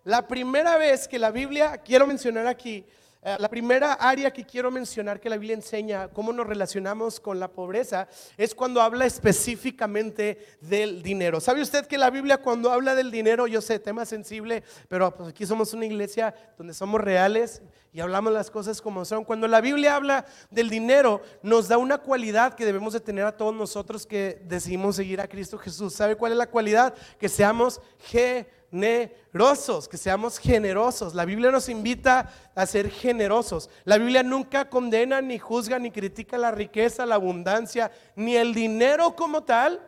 la 0.03 0.27
primera 0.27 0.77
vez 0.77 1.07
que 1.07 1.19
la 1.19 1.31
Biblia, 1.31 1.79
quiero 1.79 2.07
mencionar 2.07 2.47
aquí, 2.47 2.85
la 3.21 3.49
primera 3.49 3.93
área 3.93 4.31
que 4.31 4.45
quiero 4.45 4.71
mencionar 4.71 5.19
que 5.19 5.29
la 5.29 5.35
Biblia 5.35 5.55
enseña 5.55 6.07
cómo 6.07 6.31
nos 6.31 6.47
relacionamos 6.47 7.19
con 7.19 7.37
la 7.39 7.49
pobreza 7.49 8.07
es 8.37 8.55
cuando 8.55 8.81
habla 8.81 9.05
específicamente 9.05 10.37
del 10.61 11.03
dinero. 11.03 11.41
¿Sabe 11.41 11.61
usted 11.61 11.85
que 11.85 11.97
la 11.97 12.09
Biblia 12.09 12.37
cuando 12.37 12.71
habla 12.71 12.95
del 12.95 13.11
dinero, 13.11 13.45
yo 13.45 13.59
sé, 13.61 13.79
tema 13.79 14.05
sensible, 14.05 14.63
pero 14.87 15.13
pues 15.13 15.29
aquí 15.29 15.45
somos 15.45 15.73
una 15.73 15.85
iglesia 15.85 16.33
donde 16.57 16.73
somos 16.73 17.01
reales 17.01 17.61
y 17.91 17.99
hablamos 17.99 18.31
las 18.31 18.51
cosas 18.51 18.81
como 18.81 19.03
son. 19.05 19.23
Cuando 19.23 19.47
la 19.47 19.61
Biblia 19.61 19.95
habla 19.95 20.25
del 20.51 20.69
dinero, 20.69 21.21
nos 21.41 21.67
da 21.67 21.77
una 21.77 21.97
cualidad 21.97 22.53
que 22.53 22.65
debemos 22.65 22.93
de 22.93 22.99
tener 22.99 23.25
a 23.25 23.35
todos 23.35 23.53
nosotros 23.53 24.05
que 24.05 24.41
decidimos 24.45 24.95
seguir 24.95 25.21
a 25.21 25.27
Cristo 25.27 25.57
Jesús. 25.57 25.93
¿Sabe 25.93 26.15
cuál 26.15 26.33
es 26.33 26.37
la 26.37 26.49
cualidad? 26.49 26.93
Que 27.19 27.29
seamos 27.29 27.81
generosos 27.99 29.87
que 29.89 29.97
seamos 29.97 30.37
generosos. 30.37 31.15
La 31.15 31.25
Biblia 31.25 31.51
nos 31.51 31.69
invita 31.69 32.31
a 32.55 32.65
ser 32.65 32.89
generosos. 32.89 33.69
La 33.83 33.97
Biblia 33.97 34.23
nunca 34.23 34.69
condena, 34.69 35.21
ni 35.21 35.39
juzga, 35.39 35.79
ni 35.79 35.91
critica 35.91 36.37
la 36.37 36.51
riqueza, 36.51 37.05
la 37.05 37.15
abundancia, 37.15 37.91
ni 38.15 38.35
el 38.35 38.53
dinero 38.53 39.15
como 39.15 39.43
tal, 39.43 39.81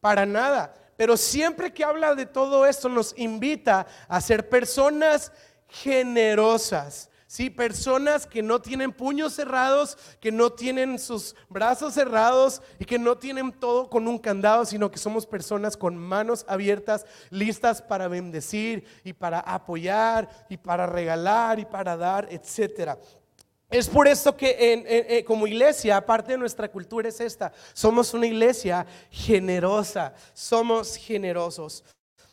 para 0.00 0.26
nada. 0.26 0.74
Pero 0.96 1.16
siempre 1.16 1.72
que 1.72 1.84
habla 1.84 2.14
de 2.14 2.26
todo 2.26 2.66
esto 2.66 2.88
nos 2.88 3.14
invita 3.18 3.86
a 4.06 4.20
ser 4.20 4.48
personas 4.48 5.32
generosas. 5.68 7.09
Sí, 7.30 7.48
personas 7.48 8.26
que 8.26 8.42
no 8.42 8.60
tienen 8.60 8.90
puños 8.90 9.34
cerrados, 9.34 9.96
que 10.18 10.32
no 10.32 10.50
tienen 10.50 10.98
sus 10.98 11.36
brazos 11.48 11.94
cerrados 11.94 12.60
y 12.80 12.84
que 12.84 12.98
no 12.98 13.18
tienen 13.18 13.52
todo 13.52 13.88
con 13.88 14.08
un 14.08 14.18
candado, 14.18 14.64
sino 14.64 14.90
que 14.90 14.98
somos 14.98 15.26
personas 15.26 15.76
con 15.76 15.96
manos 15.96 16.44
abiertas, 16.48 17.06
listas 17.30 17.82
para 17.82 18.08
bendecir 18.08 18.84
y 19.04 19.12
para 19.12 19.38
apoyar 19.38 20.28
y 20.48 20.56
para 20.56 20.88
regalar 20.88 21.60
y 21.60 21.66
para 21.66 21.96
dar, 21.96 22.26
etcétera. 22.32 22.98
Es 23.70 23.86
por 23.88 24.08
esto 24.08 24.36
que 24.36 25.22
como 25.24 25.46
iglesia, 25.46 26.04
parte 26.04 26.32
de 26.32 26.38
nuestra 26.38 26.68
cultura 26.68 27.10
es 27.10 27.20
esta, 27.20 27.52
somos 27.74 28.12
una 28.12 28.26
iglesia 28.26 28.84
generosa, 29.08 30.14
somos 30.34 30.96
generosos. 30.96 31.84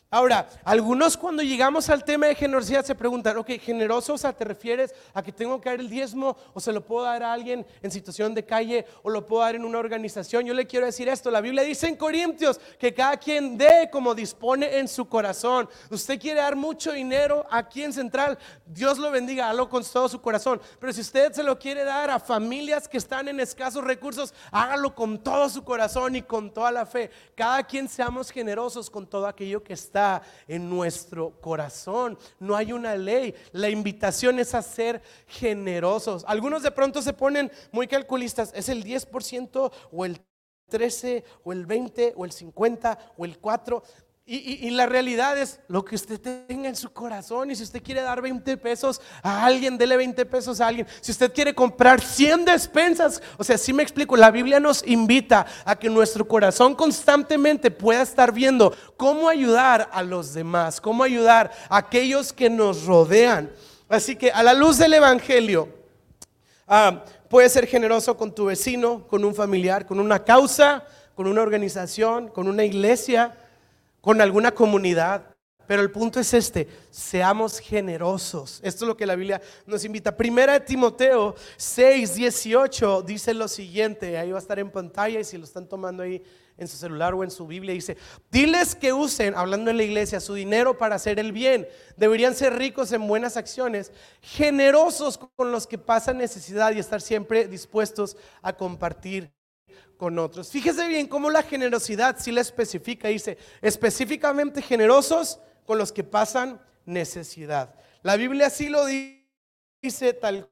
Ahora, 0.09 0.47
algunos 0.63 1.17
cuando 1.17 1.43
llegamos 1.43 1.89
al 1.89 2.05
tema 2.05 2.27
de 2.27 2.35
generosidad 2.35 2.85
se 2.85 2.95
preguntan, 2.95 3.35
ok, 3.35 3.49
generoso, 3.59 4.13
o 4.13 4.17
sea, 4.17 4.31
¿te 4.31 4.45
refieres 4.45 4.95
a 5.13 5.21
que 5.21 5.33
tengo 5.33 5.59
que 5.59 5.69
dar 5.69 5.81
el 5.81 5.89
diezmo 5.89 6.37
o 6.53 6.61
se 6.61 6.71
lo 6.71 6.79
puedo 6.79 7.03
dar 7.03 7.23
a 7.23 7.33
alguien 7.33 7.67
en 7.81 7.91
situación 7.91 8.33
de 8.33 8.45
calle 8.45 8.85
o 9.03 9.09
lo 9.09 9.25
puedo 9.25 9.41
dar 9.41 9.55
en 9.55 9.65
una 9.65 9.79
organización? 9.79 10.45
Yo 10.45 10.53
le 10.53 10.65
quiero 10.65 10.85
decir 10.85 11.09
esto, 11.09 11.29
la 11.29 11.41
Biblia 11.41 11.63
dice 11.63 11.89
en 11.89 11.97
Corintios 11.97 12.57
que 12.79 12.93
cada 12.93 13.17
quien 13.17 13.57
dé 13.57 13.89
como 13.91 14.15
dispone 14.15 14.77
en 14.77 14.87
su 14.87 15.09
corazón. 15.09 15.67
Usted 15.89 16.17
quiere 16.17 16.39
dar 16.39 16.55
mucho 16.55 16.93
dinero 16.93 17.45
aquí 17.51 17.83
en 17.83 17.91
Central, 17.91 18.37
Dios 18.65 18.99
lo 18.99 19.11
bendiga, 19.11 19.47
hágalo 19.47 19.67
con 19.67 19.83
todo 19.83 20.07
su 20.07 20.21
corazón. 20.21 20.61
Pero 20.79 20.93
si 20.93 21.01
usted 21.01 21.33
se 21.33 21.43
lo 21.43 21.59
quiere 21.59 21.83
dar 21.83 22.09
a 22.11 22.17
familias 22.21 22.87
que 22.87 22.97
están 22.97 23.27
en 23.27 23.41
escasos 23.41 23.83
recursos, 23.83 24.33
hágalo 24.51 24.95
con 24.95 25.21
todo 25.21 25.49
su 25.49 25.65
corazón 25.65 26.15
y 26.15 26.21
con 26.21 26.53
toda 26.53 26.71
la 26.71 26.85
fe. 26.85 27.11
Cada 27.35 27.61
quien 27.63 27.89
seamos 27.89 28.31
generosos 28.31 28.89
con 28.89 29.05
todo 29.05 29.27
aquello 29.27 29.61
que 29.61 29.73
está 29.73 29.96
en 30.47 30.69
nuestro 30.69 31.31
corazón. 31.41 32.17
No 32.39 32.55
hay 32.55 32.73
una 32.73 32.95
ley. 32.95 33.33
La 33.51 33.69
invitación 33.69 34.39
es 34.39 34.53
a 34.53 34.61
ser 34.61 35.01
generosos. 35.27 36.23
Algunos 36.27 36.63
de 36.63 36.71
pronto 36.71 37.01
se 37.01 37.13
ponen 37.13 37.51
muy 37.71 37.87
calculistas. 37.87 38.51
¿Es 38.53 38.69
el 38.69 38.83
10% 38.83 39.71
o 39.91 40.05
el 40.05 40.21
13 40.69 41.23
o 41.43 41.53
el 41.53 41.65
20 41.65 42.13
o 42.15 42.25
el 42.25 42.31
50 42.31 43.13
o 43.17 43.25
el 43.25 43.39
4? 43.39 43.83
Y, 44.29 44.71
la 44.71 44.87
realidad 44.87 45.37
es 45.37 45.57
lo 45.69 45.85
que 45.85 45.95
usted 45.95 46.19
tenga 46.19 46.67
en 46.67 46.75
su 46.75 46.91
corazón. 46.91 47.49
Y 47.49 47.55
si 47.55 47.63
usted 47.63 47.81
quiere 47.81 48.01
dar 48.01 48.21
20 48.21 48.57
pesos 48.57 48.99
a 49.23 49.45
alguien, 49.45 49.77
dele 49.77 49.95
20 49.95 50.25
pesos 50.25 50.59
a 50.59 50.67
alguien. 50.67 50.85
Si 50.99 51.13
usted 51.13 51.31
quiere 51.31 51.55
comprar 51.55 52.01
100 52.01 52.43
despensas, 52.43 53.21
o 53.37 53.43
sea, 53.45 53.57
si 53.57 53.71
me 53.71 53.83
explico, 53.83 54.17
la 54.17 54.29
Biblia 54.29 54.59
nos 54.59 54.85
invita 54.85 55.45
a 55.63 55.77
que 55.77 55.89
nuestro 55.89 56.27
corazón 56.27 56.75
constantemente 56.75 57.71
pueda 57.71 58.01
estar 58.01 58.33
viendo 58.33 58.75
cómo 58.97 59.29
ayudar 59.29 59.89
a 59.93 60.03
los 60.03 60.33
demás, 60.33 60.81
cómo 60.81 61.03
ayudar 61.03 61.49
a 61.69 61.77
aquellos 61.77 62.33
que 62.33 62.49
nos 62.49 62.83
rodean. 62.83 63.49
Así 63.87 64.17
que 64.17 64.29
a 64.29 64.43
la 64.43 64.53
luz 64.53 64.77
del 64.77 64.93
Evangelio, 64.93 65.69
ah, 66.67 67.05
puedes 67.29 67.53
ser 67.53 67.65
generoso 67.65 68.17
con 68.17 68.35
tu 68.35 68.47
vecino, 68.47 69.07
con 69.07 69.23
un 69.23 69.33
familiar, 69.33 69.85
con 69.85 70.01
una 70.01 70.25
causa, 70.25 70.83
con 71.15 71.27
una 71.27 71.41
organización, 71.41 72.27
con 72.27 72.49
una 72.49 72.65
iglesia 72.65 73.33
con 74.01 74.21
alguna 74.21 74.51
comunidad. 74.51 75.37
Pero 75.67 75.81
el 75.81 75.91
punto 75.91 76.21
es 76.21 76.33
este, 76.33 76.65
seamos 76.89 77.59
generosos. 77.59 78.61
Esto 78.63 78.85
es 78.85 78.87
lo 78.87 78.95
que 78.95 79.05
la 79.05 79.15
Biblia 79.15 79.41
nos 79.65 79.83
invita. 79.83 80.15
Primera 80.15 80.53
de 80.53 80.61
Timoteo 80.61 81.35
6, 81.57 82.15
18 82.15 83.01
dice 83.01 83.33
lo 83.33 83.49
siguiente, 83.49 84.17
ahí 84.17 84.31
va 84.31 84.37
a 84.37 84.41
estar 84.41 84.59
en 84.59 84.71
pantalla 84.71 85.19
y 85.19 85.25
si 85.25 85.37
lo 85.37 85.43
están 85.43 85.67
tomando 85.67 86.03
ahí 86.03 86.23
en 86.57 86.69
su 86.69 86.77
celular 86.77 87.13
o 87.13 87.23
en 87.23 87.29
su 87.29 87.45
Biblia, 87.45 87.73
dice, 87.73 87.97
diles 88.31 88.75
que 88.75 88.93
usen, 88.93 89.35
hablando 89.35 89.69
en 89.69 89.77
la 89.77 89.83
iglesia, 89.83 90.19
su 90.19 90.33
dinero 90.33 90.77
para 90.77 90.95
hacer 90.95 91.19
el 91.19 91.33
bien. 91.33 91.67
Deberían 91.97 92.33
ser 92.33 92.55
ricos 92.55 92.91
en 92.93 93.05
buenas 93.05 93.37
acciones, 93.37 93.91
generosos 94.21 95.17
con 95.17 95.51
los 95.51 95.67
que 95.67 95.77
pasan 95.77 96.17
necesidad 96.17 96.71
y 96.71 96.79
estar 96.79 97.01
siempre 97.01 97.47
dispuestos 97.47 98.17
a 98.41 98.53
compartir 98.53 99.36
con 99.97 100.17
otros. 100.19 100.49
Fíjese 100.49 100.87
bien 100.87 101.07
cómo 101.07 101.29
la 101.29 101.43
generosidad 101.43 102.17
si 102.19 102.31
la 102.31 102.41
especifica, 102.41 103.07
dice, 103.07 103.37
específicamente 103.61 104.61
generosos 104.61 105.39
con 105.65 105.77
los 105.77 105.91
que 105.91 106.03
pasan 106.03 106.61
necesidad. 106.85 107.75
La 108.03 108.15
Biblia 108.15 108.49
sí 108.49 108.69
lo 108.69 108.85
dice 108.85 110.13
tal 110.13 110.49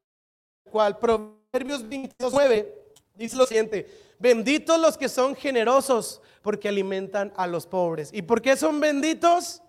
cual. 0.70 0.98
Proverbios 0.98 1.86
22.9 1.86 2.68
dice 3.16 3.38
lo 3.38 3.46
siguiente, 3.46 3.88
benditos 4.20 4.80
los 4.80 4.98
que 4.98 5.08
son 5.08 5.36
generosos 5.36 6.22
porque 6.42 6.68
alimentan 6.68 7.32
a 7.38 7.48
los 7.48 7.66
pobres. 7.66 8.10
¿Y 8.14 8.22
por 8.22 8.42
qué 8.42 8.58
son 8.58 8.80
benditos? 8.80 9.62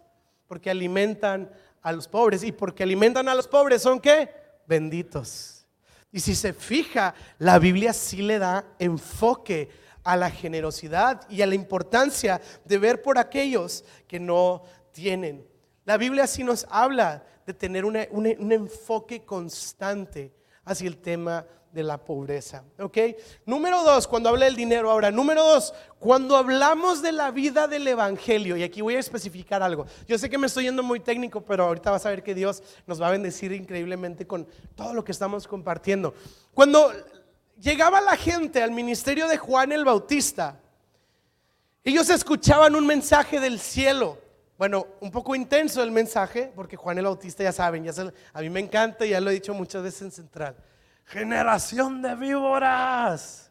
Porque 0.48 0.70
alimentan 0.70 1.50
a 1.80 1.92
los 1.92 2.08
pobres. 2.08 2.42
¿Y 2.42 2.52
porque 2.52 2.82
alimentan 2.82 3.28
a 3.28 3.34
los 3.34 3.46
pobres 3.46 3.82
son 3.82 4.00
qué? 4.00 4.30
Benditos. 4.66 5.55
Y 6.16 6.20
si 6.20 6.34
se 6.34 6.54
fija, 6.54 7.14
la 7.38 7.58
Biblia 7.58 7.92
sí 7.92 8.22
le 8.22 8.38
da 8.38 8.64
enfoque 8.78 9.68
a 10.02 10.16
la 10.16 10.30
generosidad 10.30 11.28
y 11.28 11.42
a 11.42 11.46
la 11.46 11.54
importancia 11.54 12.40
de 12.64 12.78
ver 12.78 13.02
por 13.02 13.18
aquellos 13.18 13.84
que 14.08 14.18
no 14.18 14.62
tienen. 14.92 15.46
La 15.84 15.98
Biblia 15.98 16.26
sí 16.26 16.42
nos 16.42 16.66
habla 16.70 17.22
de 17.44 17.52
tener 17.52 17.84
un 17.84 17.96
enfoque 18.50 19.26
constante 19.26 20.32
hacia 20.66 20.88
el 20.88 20.98
tema 20.98 21.46
de 21.72 21.82
la 21.82 21.98
pobreza. 21.98 22.64
¿Ok? 22.78 22.98
Número 23.44 23.82
dos, 23.82 24.06
cuando 24.08 24.28
habla 24.28 24.46
del 24.46 24.56
dinero 24.56 24.90
ahora. 24.90 25.10
Número 25.10 25.42
dos, 25.42 25.72
cuando 25.98 26.36
hablamos 26.36 27.02
de 27.02 27.12
la 27.12 27.30
vida 27.30 27.68
del 27.68 27.86
Evangelio, 27.86 28.56
y 28.56 28.62
aquí 28.62 28.80
voy 28.80 28.96
a 28.96 28.98
especificar 28.98 29.62
algo. 29.62 29.86
Yo 30.08 30.18
sé 30.18 30.28
que 30.28 30.38
me 30.38 30.46
estoy 30.46 30.64
yendo 30.64 30.82
muy 30.82 31.00
técnico, 31.00 31.42
pero 31.42 31.64
ahorita 31.64 31.90
vas 31.90 32.04
a 32.04 32.10
ver 32.10 32.22
que 32.22 32.34
Dios 32.34 32.62
nos 32.86 33.00
va 33.00 33.08
a 33.08 33.12
bendecir 33.12 33.52
increíblemente 33.52 34.26
con 34.26 34.46
todo 34.74 34.92
lo 34.92 35.04
que 35.04 35.12
estamos 35.12 35.46
compartiendo. 35.46 36.14
Cuando 36.52 36.92
llegaba 37.60 38.00
la 38.00 38.16
gente 38.16 38.62
al 38.62 38.70
ministerio 38.70 39.28
de 39.28 39.36
Juan 39.36 39.70
el 39.70 39.84
Bautista, 39.84 40.58
ellos 41.84 42.10
escuchaban 42.10 42.74
un 42.74 42.86
mensaje 42.86 43.38
del 43.38 43.60
cielo. 43.60 44.18
Bueno, 44.58 44.86
un 45.00 45.10
poco 45.10 45.34
intenso 45.34 45.82
el 45.82 45.90
mensaje, 45.90 46.52
porque 46.54 46.76
Juan 46.76 46.98
el 46.98 47.04
Bautista 47.04 47.42
ya 47.42 47.52
saben, 47.52 47.84
ya 47.84 47.92
a 48.32 48.40
mí 48.40 48.50
me 48.50 48.60
encanta, 48.60 49.04
ya 49.04 49.20
lo 49.20 49.30
he 49.30 49.34
dicho 49.34 49.52
muchas 49.52 49.82
veces 49.82 50.02
en 50.02 50.10
Central 50.10 50.56
generación 51.06 52.02
de 52.02 52.14
víboras. 52.14 53.50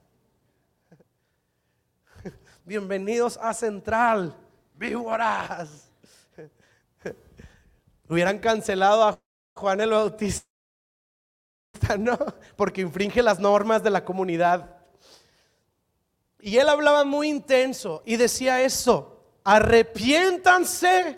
Bienvenidos 2.65 3.39
a 3.41 3.53
Central, 3.53 4.35
víboras. 4.75 5.89
Hubieran 8.09 8.39
cancelado 8.39 9.03
a 9.03 9.19
Juan 9.53 9.81
el 9.81 9.91
Bautista, 9.91 10.45
¿no? 11.97 12.17
Porque 12.55 12.81
infringe 12.81 13.21
las 13.21 13.39
normas 13.39 13.81
de 13.81 13.89
la 13.89 14.03
comunidad. 14.03 14.75
Y 16.39 16.57
él 16.57 16.67
hablaba 16.69 17.05
muy 17.05 17.29
intenso 17.29 18.03
y 18.05 18.17
decía 18.17 18.61
eso, 18.61 19.14
arrepiéntanse 19.45 21.15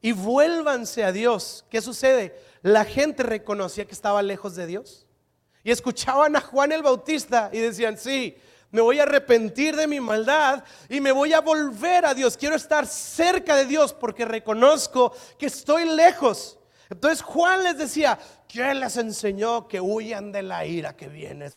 y 0.00 0.12
vuélvanse 0.12 1.02
a 1.02 1.10
Dios. 1.10 1.64
¿Qué 1.68 1.80
sucede? 1.80 2.38
La 2.62 2.84
gente 2.84 3.24
reconocía 3.24 3.86
que 3.86 3.94
estaba 3.94 4.22
lejos 4.22 4.54
de 4.54 4.66
Dios. 4.66 5.06
Y 5.64 5.72
escuchaban 5.72 6.36
a 6.36 6.40
Juan 6.40 6.72
el 6.72 6.82
Bautista 6.82 7.50
y 7.52 7.58
decían, 7.58 7.98
sí, 7.98 8.36
me 8.70 8.80
voy 8.80 9.00
a 9.00 9.02
arrepentir 9.02 9.76
de 9.76 9.86
mi 9.86 10.00
maldad 10.00 10.62
y 10.88 11.00
me 11.00 11.12
voy 11.12 11.32
a 11.32 11.40
volver 11.40 12.06
a 12.06 12.14
Dios. 12.14 12.36
Quiero 12.36 12.54
estar 12.54 12.86
cerca 12.86 13.56
de 13.56 13.66
Dios 13.66 13.92
porque 13.92 14.24
reconozco 14.24 15.12
que 15.38 15.46
estoy 15.46 15.84
lejos. 15.86 16.58
Entonces 16.88 17.22
Juan 17.22 17.64
les 17.64 17.78
decía, 17.78 18.18
¿quién 18.48 18.80
les 18.80 18.96
enseñó 18.96 19.68
que 19.68 19.80
huyan 19.80 20.32
de 20.32 20.42
la 20.42 20.64
ira 20.64 20.96
que 20.96 21.08
viene 21.08 21.50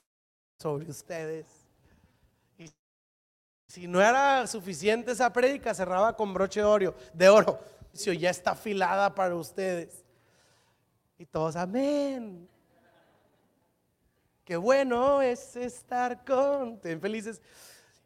sobre 0.60 0.90
ustedes? 0.90 1.63
Si 3.74 3.88
no 3.88 4.00
era 4.00 4.46
suficiente 4.46 5.14
esa 5.14 5.34
prédica, 5.34 5.74
cerraba 5.74 6.16
con 6.16 6.32
broche 6.32 6.60
de 6.60 6.66
oro. 6.68 6.96
De 7.12 7.28
oro. 7.28 7.60
ya 7.92 8.30
está 8.30 8.52
afilada 8.52 9.16
para 9.16 9.34
ustedes. 9.34 10.04
Y 11.18 11.26
todos, 11.26 11.56
amén. 11.56 12.48
Qué 14.46 14.58
bueno 14.58 15.24
es 15.24 15.56
estar 15.56 16.24
con 16.24 16.80
felices. 16.82 17.42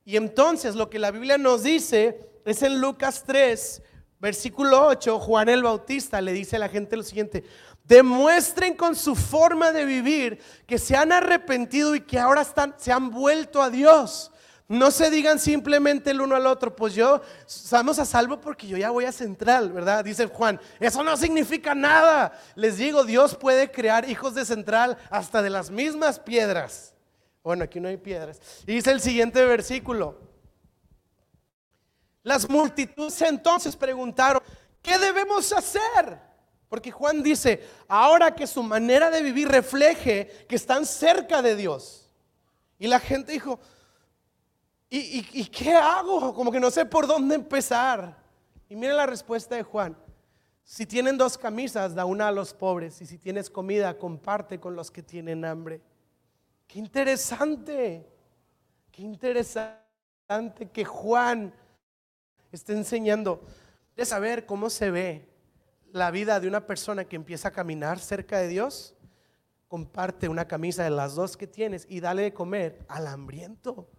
Y 0.06 0.16
entonces 0.16 0.74
lo 0.74 0.90
que 0.90 1.00
la 1.00 1.12
Biblia 1.12 1.38
nos 1.38 1.64
dice 1.64 2.18
es 2.46 2.64
en 2.64 2.80
Lucas 2.80 3.26
3, 3.28 3.82
versículo 4.20 4.88
8, 4.88 5.20
Juan 5.20 5.50
el 5.50 5.64
Bautista 5.64 6.22
le 6.22 6.32
dice 6.32 6.56
a 6.56 6.60
la 6.60 6.70
gente 6.70 6.96
lo 6.96 7.04
siguiente, 7.04 7.44
demuestren 7.84 8.74
con 8.74 8.96
su 8.96 9.18
forma 9.18 9.74
de 9.74 9.84
vivir 9.84 10.40
que 10.66 10.78
se 10.78 10.96
han 10.96 11.12
arrepentido 11.12 11.94
y 11.94 12.00
que 12.00 12.20
ahora 12.20 12.40
están, 12.40 12.74
se 12.78 12.94
han 12.94 13.12
vuelto 13.12 13.62
a 13.62 13.70
Dios. 13.70 14.32
No 14.70 14.92
se 14.92 15.10
digan 15.10 15.40
simplemente 15.40 16.12
el 16.12 16.20
uno 16.20 16.36
al 16.36 16.46
otro, 16.46 16.76
pues 16.76 16.94
yo 16.94 17.22
estamos 17.48 18.00
a 18.00 18.06
salvo 18.06 18.42
porque 18.42 18.68
yo 18.68 18.76
ya 18.76 18.90
voy 18.90 19.06
a 19.06 19.14
central, 19.14 19.72
¿verdad? 19.72 20.04
Dice 20.04 20.26
Juan, 20.26 20.60
eso 20.82 21.04
no 21.04 21.16
significa 21.16 21.74
nada. 21.74 22.38
Les 22.56 22.76
digo, 22.76 23.06
Dios 23.06 23.36
puede 23.36 23.72
crear 23.72 24.10
hijos 24.10 24.36
de 24.36 24.44
central 24.44 24.98
hasta 25.10 25.42
de 25.42 25.50
las 25.50 25.72
mismas 25.72 26.20
piedras. 26.20 26.94
Bueno, 27.44 27.64
aquí 27.64 27.80
no 27.80 27.88
hay 27.88 27.96
piedras. 27.96 28.42
Y 28.66 28.74
dice 28.74 28.92
el 28.92 29.00
siguiente 29.00 29.46
versículo. 29.46 30.20
Las 32.22 32.50
multitudes 32.50 33.22
entonces 33.22 33.74
preguntaron, 33.74 34.44
¿qué 34.82 34.98
debemos 34.98 35.54
hacer? 35.54 36.20
Porque 36.68 36.92
Juan 36.92 37.24
dice, 37.24 37.66
ahora 37.88 38.36
que 38.36 38.46
su 38.46 38.62
manera 38.64 39.10
de 39.10 39.22
vivir 39.22 39.48
refleje 39.48 40.46
que 40.50 40.58
están 40.58 40.86
cerca 40.86 41.42
de 41.42 41.56
Dios. 41.56 42.10
Y 42.78 42.88
la 42.88 43.00
gente 43.00 43.32
dijo, 43.32 43.62
¿y, 44.89 45.46
qué 45.46 45.74
hago? 45.74 46.34
Como 46.34 46.51
que 46.51 46.60
no 46.60 46.72
sé 46.72 46.86
por 46.86 47.08
dónde 47.08 47.36
empezar. 47.36 48.17
Y 48.70 48.75
mire 48.75 48.94
la 48.94 49.06
respuesta 49.06 49.56
de 49.56 49.63
Juan. 49.63 49.98
Si 50.63 50.86
tienen 50.86 51.17
dos 51.17 51.38
camisas, 51.38 51.96
da 51.96 52.06
una 52.06 52.27
a 52.27 52.32
los 52.32 52.53
pobres. 52.53 53.01
Y 53.01 53.06
si 53.06 53.17
tienes 53.17 53.50
comida, 53.50 53.98
comparte 53.98 54.60
con 54.60 54.75
los 54.75 54.91
que 54.91 55.03
tienen 55.03 55.46
hambre. 55.46 55.82
Qué 56.67 56.79
interesante. 56.79 58.06
Qué 58.91 59.01
interesante 59.01 60.70
que 60.74 60.84
Juan 60.84 61.53
esté 62.51 62.74
enseñando 62.74 63.41
de 63.96 64.06
saber 64.06 64.46
cómo 64.46 64.70
se 64.70 64.91
ve 64.91 65.29
la 65.91 66.12
vida 66.12 66.39
de 66.39 66.48
una 66.48 66.65
persona 66.65 67.06
que 67.06 67.15
empieza 67.15 67.50
a 67.50 67.51
caminar 67.51 68.00
cerca 68.00 68.38
de 68.39 68.48
Dios, 68.48 68.96
comparte 69.67 70.29
una 70.29 70.48
camisa 70.48 70.84
de 70.84 70.89
las 70.89 71.15
dos 71.15 71.38
que 71.38 71.48
tienes 71.48 71.86
y 71.89 72.00
dale 72.00 72.24
de 72.24 72.34
comer 72.34 72.86
al 72.88 73.08
hambriento. 73.08 73.89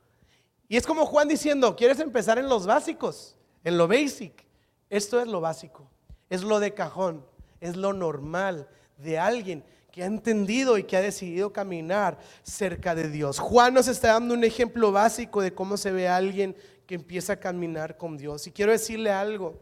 Y 0.69 0.77
es 0.77 0.87
como 0.87 1.07
Juan 1.07 1.29
diciendo, 1.29 1.75
¿quieres 1.75 1.99
empezar 1.99 2.39
en 2.39 2.49
los 2.49 2.67
básicos? 2.67 3.37
En 3.65 3.79
lo 3.79 3.89
basic. 3.89 4.47
Esto 4.91 5.21
es 5.21 5.27
lo 5.27 5.41
básico, 5.41 5.91
es 6.31 6.43
lo 6.43 6.61
de 6.61 6.73
cajón, 6.73 7.25
es 7.61 7.77
lo 7.77 7.93
normal 7.93 8.69
de 8.97 9.19
alguien 9.19 9.65
que 9.91 10.03
ha 10.03 10.07
entendido 10.07 10.79
y 10.79 10.85
que 10.85 10.97
ha 10.97 11.01
decidido 11.01 11.53
caminar 11.53 12.19
cerca 12.43 12.95
de 12.95 13.09
Dios. 13.09 13.39
Juan 13.39 13.75
nos 13.75 13.89
está 13.89 14.13
dando 14.13 14.35
un 14.35 14.45
ejemplo 14.45 14.93
básico 14.93 15.43
de 15.43 15.55
cómo 15.55 15.77
se 15.77 15.91
ve 15.91 16.09
a 16.09 16.17
alguien 16.17 16.57
que 16.87 16.95
empieza 16.95 17.35
a 17.35 17.41
caminar 17.41 17.97
con 17.97 18.17
Dios. 18.17 18.47
Y 18.47 18.53
quiero 18.53 18.73
decirle 18.73 19.11
algo. 19.11 19.61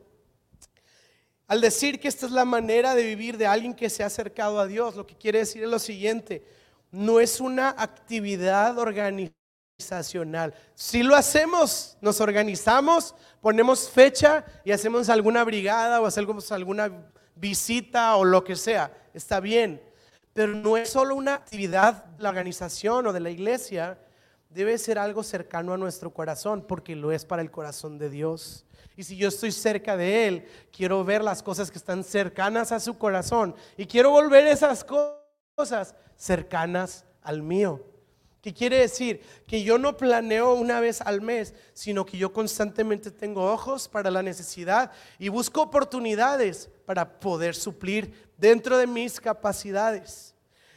Al 1.49 1.61
decir 1.61 2.01
que 2.01 2.09
esta 2.09 2.27
es 2.27 2.33
la 2.33 2.45
manera 2.45 2.95
de 2.95 3.05
vivir 3.05 3.37
de 3.37 3.47
alguien 3.47 3.75
que 3.75 3.91
se 3.91 4.03
ha 4.03 4.07
acercado 4.07 4.59
a 4.59 4.67
Dios, 4.67 4.97
lo 4.97 5.07
que 5.07 5.17
quiere 5.17 5.41
decir 5.41 5.63
es 5.63 5.69
lo 5.69 5.79
siguiente, 5.79 6.45
no 6.91 7.21
es 7.21 7.41
una 7.41 7.71
actividad 7.71 8.79
Si 10.75 11.03
lo 11.03 11.15
hacemos, 11.15 11.99
nos 12.01 12.21
organizamos, 12.21 13.15
ponemos 13.41 13.89
fecha 13.91 14.45
y 14.65 14.73
hacemos 14.73 15.09
alguna 15.09 15.45
brigada 15.45 16.01
o 16.01 16.07
hacemos 16.07 16.51
alguna 16.51 16.91
visita 17.35 18.17
o 18.17 18.25
lo 18.25 18.43
que 18.43 18.57
sea, 18.57 18.91
está 19.13 19.41
bien. 19.41 19.83
Pero 20.33 20.55
no 20.55 20.77
es 20.77 20.89
solo 20.89 21.15
una 21.15 21.35
actividad 21.35 22.05
de 22.05 22.23
la 22.23 22.31
organización 22.31 23.07
o 23.07 23.13
de 23.13 23.21
la 23.21 23.31
iglesia, 23.31 23.99
debe 24.51 24.79
ser 24.79 24.99
algo 24.99 25.23
cercano 25.23 25.75
a 25.75 25.79
nuestro 25.79 26.13
corazón, 26.13 26.65
porque 26.67 26.97
lo 26.97 27.13
es 27.13 27.25
para 27.25 27.43
el 27.43 27.51
corazón 27.51 27.99
de 27.99 28.09
Dios. 28.09 28.65
Y 28.97 29.03
si 29.03 29.17
yo 29.17 29.29
estoy 29.29 29.53
cerca 29.53 29.97
de 29.97 30.27
Él, 30.27 30.49
quiero 30.73 31.05
ver 31.05 31.23
las 31.23 31.43
cosas 31.43 31.71
que 31.71 31.79
están 31.79 32.03
cercanas 32.03 32.73
a 32.73 32.81
su 32.81 32.97
corazón 32.97 33.55
y 33.77 33.87
quiero 33.87 34.11
volver 34.11 34.47
esas 34.47 34.85
cosas 34.85 35.95
cercanas 36.17 37.05
al 37.23 37.43
mío. 37.43 37.96
¿Qué 38.47 38.55
quiere 38.55 38.79
decir? 38.79 39.23
Que 39.45 39.65
yo 39.65 39.77
no 39.77 39.97
planeo 39.97 40.55
una 40.55 40.79
vez 40.79 41.01
al 41.01 41.21
mes, 41.21 41.53
sino 41.75 42.07
que 42.07 42.17
yo 42.17 42.33
constantemente 42.33 43.11
tengo 43.11 43.45
ojos 43.53 43.89
para 43.89 44.09
la 44.09 44.23
necesidad 44.23 44.93
y 45.19 45.31
busco 45.31 45.63
oportunidades 45.63 46.71
para 46.85 47.19
poder 47.19 47.57
suplir 47.57 48.31
dentro 48.39 48.79
de 48.79 48.87
mis 48.87 49.21
capacidades. 49.21 50.33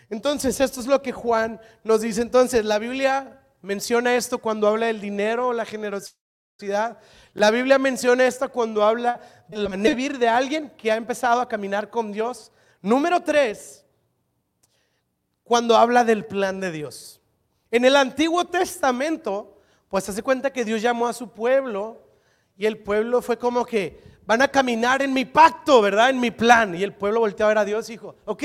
Entonces, 0.09 0.59
esto 0.59 0.79
es 0.79 0.87
lo 0.87 0.99
que 1.03 1.11
Juan 1.11 1.61
nos 1.83 2.01
dice. 2.01 2.23
Entonces, 2.23 2.65
la 2.65 2.79
Biblia 2.79 3.39
menciona 3.61 4.15
esto 4.15 4.39
cuando 4.39 4.67
habla 4.67 4.87
del 4.87 4.99
dinero 4.99 5.49
o 5.49 5.53
la 5.53 5.65
generosidad. 5.65 6.97
La 7.35 7.51
Biblia 7.51 7.77
menciona 7.77 8.25
esto 8.25 8.51
cuando 8.51 8.83
habla 8.83 9.21
de 9.47 9.57
la 9.57 9.69
vivir 9.69 10.17
de 10.17 10.27
alguien 10.27 10.71
que 10.75 10.91
ha 10.91 10.95
empezado 10.95 11.39
a 11.39 11.47
caminar 11.47 11.91
con 11.91 12.11
Dios. 12.11 12.51
Número 12.81 13.21
tres, 13.21 13.85
cuando 15.43 15.77
habla 15.77 16.03
del 16.03 16.25
plan 16.25 16.59
de 16.59 16.71
Dios. 16.71 17.18
En 17.71 17.85
el 17.85 17.95
Antiguo 17.95 18.45
Testamento, 18.45 19.59
pues 19.87 20.07
hace 20.09 20.23
cuenta 20.23 20.51
que 20.51 20.65
Dios 20.65 20.81
llamó 20.81 21.07
a 21.07 21.13
su 21.13 21.31
pueblo 21.31 22.01
y 22.57 22.65
el 22.65 22.77
pueblo 22.77 23.21
fue 23.21 23.37
como 23.37 23.65
que 23.65 24.01
van 24.25 24.41
a 24.41 24.47
caminar 24.47 25.01
en 25.01 25.13
mi 25.13 25.25
pacto, 25.25 25.81
¿verdad? 25.81 26.09
En 26.09 26.19
mi 26.19 26.31
plan. 26.31 26.75
Y 26.75 26.83
el 26.83 26.93
pueblo 26.93 27.21
volteó 27.21 27.45
a 27.45 27.49
ver 27.49 27.57
a 27.59 27.65
Dios 27.65 27.89
y 27.89 27.93
dijo, 27.93 28.15
ok, 28.25 28.43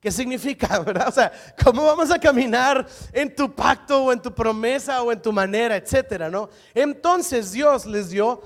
¿Qué 0.00 0.12
significa, 0.12 0.78
verdad? 0.84 1.08
O 1.08 1.12
sea, 1.12 1.32
¿cómo 1.62 1.84
vamos 1.84 2.10
a 2.10 2.18
caminar 2.18 2.86
en 3.12 3.34
tu 3.34 3.52
pacto 3.52 4.04
o 4.04 4.12
en 4.12 4.22
tu 4.22 4.32
promesa 4.32 5.02
o 5.02 5.10
en 5.12 5.20
tu 5.20 5.32
manera, 5.32 5.76
etcétera, 5.76 6.30
no? 6.30 6.48
Entonces 6.74 7.52
Dios 7.52 7.84
les 7.84 8.10
dio 8.10 8.40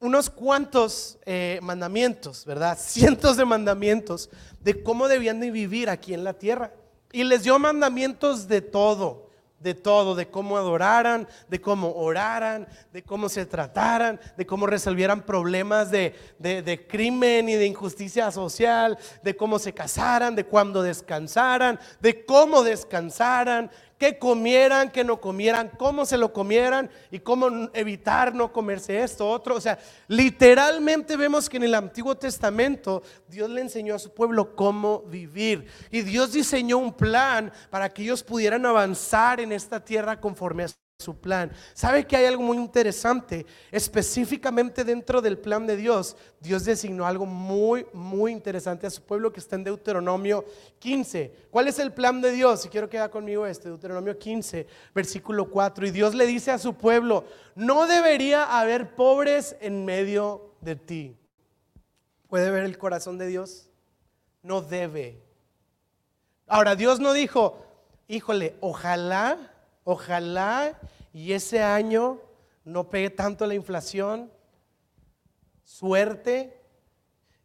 unos 0.00 0.30
cuantos 0.30 1.18
eh, 1.26 1.58
mandamientos, 1.62 2.44
¿verdad? 2.44 2.78
Cientos 2.80 3.36
de 3.36 3.44
mandamientos 3.44 4.30
de 4.60 4.82
cómo 4.82 5.08
debían 5.08 5.40
de 5.40 5.50
vivir 5.50 5.88
aquí 5.90 6.14
en 6.14 6.24
la 6.24 6.34
tierra. 6.34 6.72
Y 7.12 7.24
les 7.24 7.42
dio 7.42 7.58
mandamientos 7.58 8.48
de 8.48 8.60
todo 8.60 9.28
de 9.60 9.74
todo, 9.74 10.14
de 10.14 10.28
cómo 10.28 10.56
adoraran, 10.56 11.26
de 11.48 11.60
cómo 11.60 11.92
oraran, 11.92 12.68
de 12.92 13.02
cómo 13.02 13.28
se 13.28 13.44
trataran, 13.44 14.20
de 14.36 14.46
cómo 14.46 14.66
resolvieran 14.66 15.22
problemas 15.22 15.90
de, 15.90 16.14
de, 16.38 16.86
crimen 16.86 17.48
y 17.48 17.54
de 17.54 17.66
injusticia 17.66 18.30
social, 18.30 18.96
de 19.22 19.36
cómo 19.36 19.58
se 19.58 19.72
casaran, 19.72 20.36
de 20.36 20.44
cuándo 20.44 20.82
descansaran, 20.82 21.78
de 22.00 22.24
cómo 22.24 22.62
descansaran, 22.62 23.70
qué 23.98 24.18
comieran, 24.18 24.90
qué 24.90 25.04
no 25.04 25.20
comieran, 25.20 25.70
cómo 25.76 26.06
se 26.06 26.16
lo 26.16 26.32
comieran 26.32 26.88
y 27.10 27.18
cómo 27.18 27.68
evitar 27.74 28.34
no 28.34 28.52
comerse 28.52 29.02
esto, 29.02 29.28
otro. 29.28 29.56
O 29.56 29.60
sea, 29.60 29.78
literalmente 30.06 31.16
vemos 31.16 31.48
que 31.48 31.56
en 31.56 31.64
el 31.64 31.74
Antiguo 31.74 32.16
Testamento 32.16 33.02
Dios 33.28 33.50
le 33.50 33.60
enseñó 33.60 33.96
a 33.96 33.98
su 33.98 34.14
pueblo 34.14 34.54
cómo 34.54 35.00
vivir. 35.02 35.66
Y 35.90 36.02
Dios 36.02 36.32
diseñó 36.32 36.78
un 36.78 36.94
plan 36.94 37.52
para 37.70 37.92
que 37.92 38.02
ellos 38.02 38.22
pudieran 38.22 38.64
avanzar 38.64 39.40
en 39.40 39.52
esta 39.52 39.84
tierra 39.84 40.20
conforme 40.20 40.64
a 40.64 40.68
su 41.00 41.16
plan. 41.16 41.52
¿Sabe 41.74 42.08
que 42.08 42.16
hay 42.16 42.24
algo 42.24 42.42
muy 42.42 42.56
interesante? 42.56 43.46
Específicamente 43.70 44.82
dentro 44.82 45.22
del 45.22 45.38
plan 45.38 45.64
de 45.64 45.76
Dios, 45.76 46.16
Dios 46.40 46.64
designó 46.64 47.06
algo 47.06 47.24
muy, 47.24 47.86
muy 47.92 48.32
interesante 48.32 48.84
a 48.84 48.90
su 48.90 49.02
pueblo 49.02 49.32
que 49.32 49.38
está 49.38 49.54
en 49.54 49.62
Deuteronomio 49.62 50.44
15. 50.80 51.46
¿Cuál 51.52 51.68
es 51.68 51.78
el 51.78 51.92
plan 51.92 52.20
de 52.20 52.32
Dios? 52.32 52.62
Si 52.62 52.68
quiero 52.68 52.88
quedar 52.88 53.10
conmigo 53.10 53.46
este, 53.46 53.68
Deuteronomio 53.68 54.18
15, 54.18 54.66
versículo 54.92 55.48
4. 55.48 55.86
Y 55.86 55.92
Dios 55.92 56.16
le 56.16 56.26
dice 56.26 56.50
a 56.50 56.58
su 56.58 56.74
pueblo, 56.74 57.24
no 57.54 57.86
debería 57.86 58.58
haber 58.58 58.96
pobres 58.96 59.54
en 59.60 59.84
medio 59.84 60.56
de 60.60 60.74
ti. 60.74 61.16
¿Puede 62.26 62.50
ver 62.50 62.64
el 62.64 62.76
corazón 62.76 63.18
de 63.18 63.28
Dios? 63.28 63.70
No 64.42 64.62
debe. 64.62 65.22
Ahora, 66.48 66.74
Dios 66.74 66.98
no 66.98 67.12
dijo, 67.12 67.64
híjole, 68.08 68.56
ojalá 68.60 69.47
Ojalá 69.90 70.78
y 71.14 71.32
ese 71.32 71.62
año 71.62 72.20
no 72.62 72.90
pegue 72.90 73.08
tanto 73.08 73.46
la 73.46 73.54
inflación. 73.54 74.30
Suerte, 75.64 76.60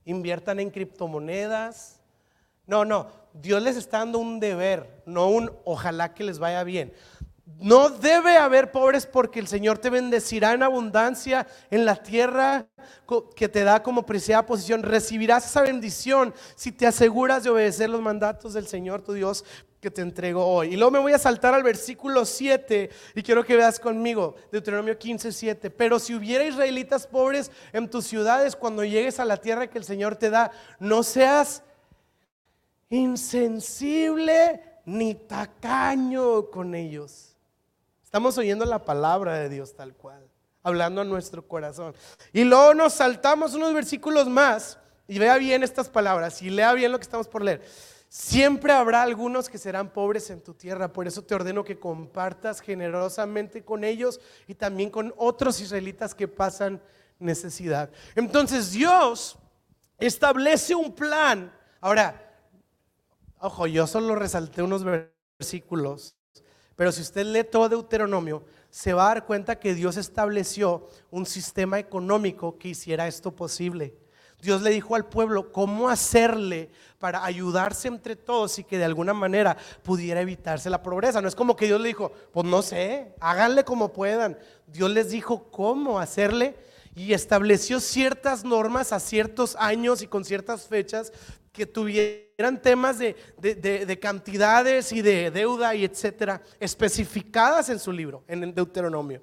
inviertan 0.03 0.59
en 0.59 0.69
criptomonedas. 0.69 2.01
No, 2.67 2.83
no, 2.83 3.07
Dios 3.31 3.63
les 3.63 3.77
está 3.77 3.99
dando 3.99 4.19
un 4.19 4.41
deber, 4.41 5.03
no 5.05 5.29
un 5.29 5.53
ojalá 5.63 6.13
que 6.13 6.25
les 6.25 6.37
vaya 6.37 6.65
bien. 6.65 6.93
No 7.59 7.87
debe 7.87 8.35
haber 8.35 8.73
pobres 8.73 9.05
porque 9.05 9.39
el 9.39 9.47
Señor 9.47 9.77
te 9.77 9.89
bendecirá 9.89 10.51
en 10.51 10.63
abundancia 10.63 11.47
en 11.71 11.85
la 11.85 11.95
tierra 11.95 12.67
que 13.37 13.47
te 13.47 13.63
da 13.63 13.81
como 13.81 14.05
preciada 14.05 14.45
posición. 14.45 14.83
Recibirás 14.83 15.45
esa 15.45 15.61
bendición 15.61 16.33
si 16.57 16.73
te 16.73 16.87
aseguras 16.87 17.45
de 17.45 17.51
obedecer 17.51 17.89
los 17.89 18.01
mandatos 18.01 18.51
del 18.53 18.67
Señor 18.67 19.01
tu 19.01 19.13
Dios 19.13 19.45
que 19.83 19.91
te 19.91 20.01
entrego 20.01 20.43
hoy. 20.43 20.73
Y 20.73 20.77
luego 20.77 20.91
me 20.91 20.99
voy 20.99 21.13
a 21.13 21.19
saltar 21.19 21.53
al 21.53 21.61
versículo 21.61 22.25
7 22.25 22.89
y 23.13 23.21
quiero 23.21 23.45
que 23.45 23.55
veas 23.55 23.79
conmigo, 23.79 24.35
Deuteronomio 24.51 24.97
15, 24.97 25.31
7. 25.31 25.69
Pero 25.69 25.99
si 25.99 26.15
hubiera 26.15 26.43
israelitas 26.43 27.05
pobres 27.05 27.51
en 27.71 27.89
tus 27.89 28.07
ciudades 28.07 28.55
cuando 28.55 28.83
llegues 28.83 29.19
a 29.19 29.25
la 29.25 29.37
tierra 29.37 29.67
que 29.67 29.77
el 29.77 29.83
Señor 29.83 30.15
te 30.15 30.29
da, 30.29 30.51
no 30.79 31.03
seas 31.03 31.61
insensible 32.89 34.63
ni 34.85 35.15
tacaño 35.15 36.49
con 36.49 36.75
ellos 36.75 37.33
Estamos 38.13 38.37
oyendo 38.37 38.63
la 38.65 38.85
palabra 38.85 39.39
de 39.39 39.49
Dios 39.49 39.73
tal 39.73 39.95
cual, 39.95 40.29
hablando 40.61 41.01
a 41.01 41.03
nuestro 41.03 41.47
corazón. 41.47 41.95
Y 42.31 42.43
luego 42.43 42.75
nos 42.75 42.93
saltamos 42.93 43.55
unos 43.55 43.73
versículos 43.73 44.29
más 44.29 44.77
y 45.07 45.17
vea 45.17 45.35
bien 45.37 45.63
estas 45.63 45.89
palabras 45.89 46.39
y 46.43 46.51
lea 46.51 46.73
bien 46.73 46.91
lo 46.91 46.99
que 46.99 47.05
estamos 47.05 47.27
por 47.27 47.41
leer. 47.43 47.63
Siempre 48.15 48.71
habrá 48.71 49.01
algunos 49.01 49.49
que 49.49 49.57
serán 49.57 49.89
pobres 49.89 50.29
en 50.29 50.39
tu 50.39 50.53
tierra, 50.53 50.93
por 50.93 51.07
eso 51.07 51.23
te 51.23 51.33
ordeno 51.33 51.63
que 51.63 51.79
compartas 51.79 52.61
generosamente 52.61 53.65
con 53.65 53.83
ellos 53.83 54.19
y 54.47 54.53
también 54.53 54.91
con 54.91 55.11
otros 55.17 55.59
israelitas 55.59 56.13
que 56.13 56.27
pasan 56.27 56.79
necesidad. 57.17 57.89
Entonces 58.13 58.71
Dios 58.71 59.35
establece 59.97 60.75
un 60.75 60.93
plan. 60.93 61.51
Ahora, 61.81 62.37
ojo, 63.39 63.65
yo 63.65 63.87
solo 63.87 64.13
resalté 64.13 64.61
unos 64.61 64.83
versículos 64.83 66.15
pero 66.75 66.91
si 66.91 67.01
usted 67.01 67.25
lee 67.25 67.43
todo 67.43 67.69
Deuteronomio, 67.69 68.43
se 68.69 68.93
va 68.93 69.05
a 69.05 69.13
dar 69.13 69.25
cuenta 69.25 69.59
que 69.59 69.75
Dios 69.75 69.97
estableció 69.97 70.87
un 71.11 71.25
sistema 71.25 71.77
económico 71.79 72.57
que 72.57 72.69
hiciera 72.69 73.07
esto 73.07 73.31
posible. 73.31 73.95
Dios 74.43 74.61
le 74.61 74.71
dijo 74.71 74.93
al 74.95 75.05
pueblo 75.05 75.53
cómo 75.53 75.87
hacerle 75.87 76.69
para 76.99 77.23
ayudarse 77.23 77.87
entre 77.87 78.17
todos 78.17 78.59
y 78.59 78.65
que 78.65 78.77
de 78.77 78.83
alguna 78.83 79.13
manera 79.13 79.55
pudiera 79.83 80.19
evitarse 80.19 80.69
la 80.69 80.83
pobreza. 80.83 81.21
No 81.21 81.29
es 81.29 81.35
como 81.35 81.55
que 81.55 81.65
Dios 81.65 81.79
le 81.79 81.87
dijo, 81.87 82.11
pues 82.33 82.45
no 82.45 82.61
sé, 82.61 83.13
háganle 83.21 83.63
como 83.63 83.93
puedan. 83.93 84.37
Dios 84.67 84.91
les 84.91 85.11
dijo 85.11 85.49
cómo 85.49 85.97
hacerle 85.97 86.57
y 86.93 87.13
estableció 87.13 87.79
ciertas 87.79 88.43
normas 88.43 88.91
a 88.91 88.99
ciertos 88.99 89.55
años 89.57 90.01
y 90.01 90.07
con 90.07 90.25
ciertas 90.25 90.67
fechas 90.67 91.13
que 91.53 91.65
tuvieran 91.65 92.61
temas 92.61 92.99
de, 92.99 93.15
de, 93.37 93.99
cantidades 93.99 94.91
y 94.91 95.01
de 95.01 95.31
deuda 95.31 95.73
y 95.73 95.85
etcétera, 95.85 96.41
especificadas 96.59 97.69
en 97.69 97.79
su 97.79 97.93
libro, 97.93 98.25
en 98.27 98.53
Deuteronomio. 98.53 99.21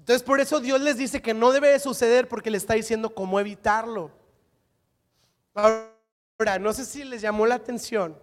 Entonces 0.00 0.22
por 0.22 0.40
eso 0.40 0.60
Dios 0.60 0.80
les 0.80 0.96
dice 0.96 1.22
que 1.22 1.34
no 1.34 1.52
debe 1.52 1.68
de 1.68 1.78
suceder 1.78 2.26
porque 2.26 2.50
le 2.50 2.56
está 2.56 2.74
diciendo 2.74 3.14
cómo 3.14 3.38
evitarlo. 3.38 4.10
Ahora, 5.54 6.58
no 6.58 6.72
sé 6.72 6.84
si 6.84 7.04
les 7.04 7.20
llamó 7.20 7.46
la 7.46 7.56
atención 7.56 8.16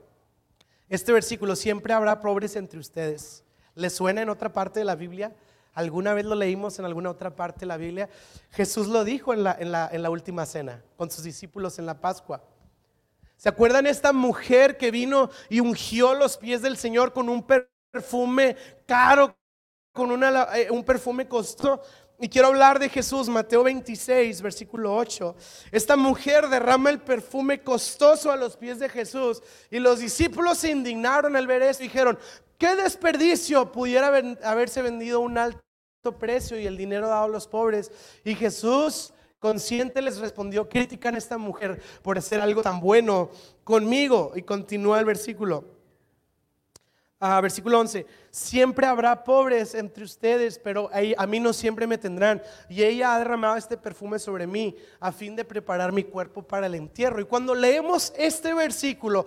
este 0.89 1.11
versículo, 1.11 1.55
siempre 1.55 1.93
habrá 1.93 2.19
pobres 2.19 2.55
entre 2.55 2.79
ustedes. 2.79 3.43
¿Les 3.75 3.93
suena 3.93 4.21
en 4.21 4.29
otra 4.29 4.51
parte 4.53 4.79
de 4.79 4.85
la 4.85 4.95
Biblia? 4.95 5.35
¿Alguna 5.73 6.13
vez 6.13 6.25
lo 6.25 6.33
leímos 6.33 6.79
en 6.79 6.85
alguna 6.85 7.11
otra 7.11 7.35
parte 7.35 7.61
de 7.61 7.65
la 7.67 7.77
Biblia? 7.77 8.09
Jesús 8.51 8.87
lo 8.87 9.03
dijo 9.03 9.33
en 9.33 9.43
la, 9.43 9.55
en 9.59 9.71
la, 9.71 9.87
en 9.91 10.01
la 10.01 10.09
última 10.09 10.45
cena 10.45 10.81
con 10.95 11.11
sus 11.11 11.23
discípulos 11.23 11.77
en 11.77 11.85
la 11.85 11.99
Pascua. 11.99 12.41
¿Se 13.35 13.49
acuerdan 13.49 13.85
esta 13.85 14.13
mujer 14.13 14.77
que 14.77 14.89
vino 14.89 15.29
y 15.47 15.59
ungió 15.59 16.15
los 16.15 16.37
pies 16.37 16.63
del 16.63 16.77
Señor 16.77 17.13
con 17.13 17.29
un 17.29 17.45
perfume 17.45 18.55
caro, 18.87 19.36
con 19.97 20.23
eh, 20.23 20.69
un 20.69 20.83
perfume 20.83 21.27
costoso? 21.27 21.81
Y 22.19 22.29
quiero 22.29 22.47
hablar 22.47 22.79
de 22.79 22.89
Jesús, 22.89 23.27
Mateo 23.29 23.63
26, 23.63 24.41
versículo 24.41 24.95
8. 24.95 25.35
Esta 25.71 25.95
mujer 25.95 26.47
derrama 26.47 26.89
el 26.91 26.99
perfume 26.99 27.61
costoso 27.61 28.31
a 28.31 28.35
los 28.35 28.55
pies 28.55 28.79
de 28.79 28.89
Jesús 28.89 29.41
y 29.69 29.79
los 29.79 29.99
discípulos 29.99 30.59
se 30.59 30.71
indignaron 30.71 31.35
al 31.35 31.47
ver 31.47 31.63
eso 31.63 31.81
y 31.81 31.87
dijeron, 31.87 32.17
qué 32.57 32.75
desperdicio 32.75 33.71
pudiera 33.71 34.07
haberse 34.43 34.81
vendido 34.81 35.19
un 35.19 35.37
alto 35.37 35.61
precio 36.19 36.59
y 36.59 36.65
el 36.65 36.77
dinero 36.77 37.07
dado 37.07 37.25
a 37.25 37.29
los 37.29 37.47
pobres. 37.47 37.91
Y 38.23 38.35
Jesús 38.35 39.13
consciente 39.39 40.01
les 40.01 40.17
respondió, 40.17 40.69
critican 40.69 41.15
a 41.15 41.19
esta 41.19 41.37
mujer 41.37 41.81
por 42.01 42.17
hacer 42.17 42.41
algo 42.41 42.61
tan 42.61 42.79
bueno 42.79 43.29
conmigo. 43.63 44.31
Y 44.35 44.41
continúa 44.41 44.99
el 44.99 45.05
versículo. 45.05 45.76
Versículo 47.19 47.79
11, 47.79 48.05
siempre 48.29 48.85
habrá 48.85 49.23
pobres 49.23 49.73
entre 49.73 50.03
ustedes, 50.03 50.59
pero 50.59 50.89
a 51.17 51.25
mí 51.25 51.39
no 51.39 51.51
siempre 51.51 51.87
me 51.87 51.97
tendrán. 51.97 52.43
Y 52.69 52.83
ella 52.83 53.15
ha 53.15 53.17
derramado 53.17 53.55
este 53.55 53.75
perfume 53.75 54.19
sobre 54.19 54.45
mí 54.45 54.75
a 54.99 55.11
fin 55.11 55.35
de 55.35 55.43
preparar 55.43 55.91
mi 55.91 56.03
cuerpo 56.03 56.43
para 56.43 56.67
el 56.67 56.75
entierro. 56.75 57.19
Y 57.19 57.25
cuando 57.25 57.55
leemos 57.55 58.13
este 58.17 58.53
versículo, 58.53 59.25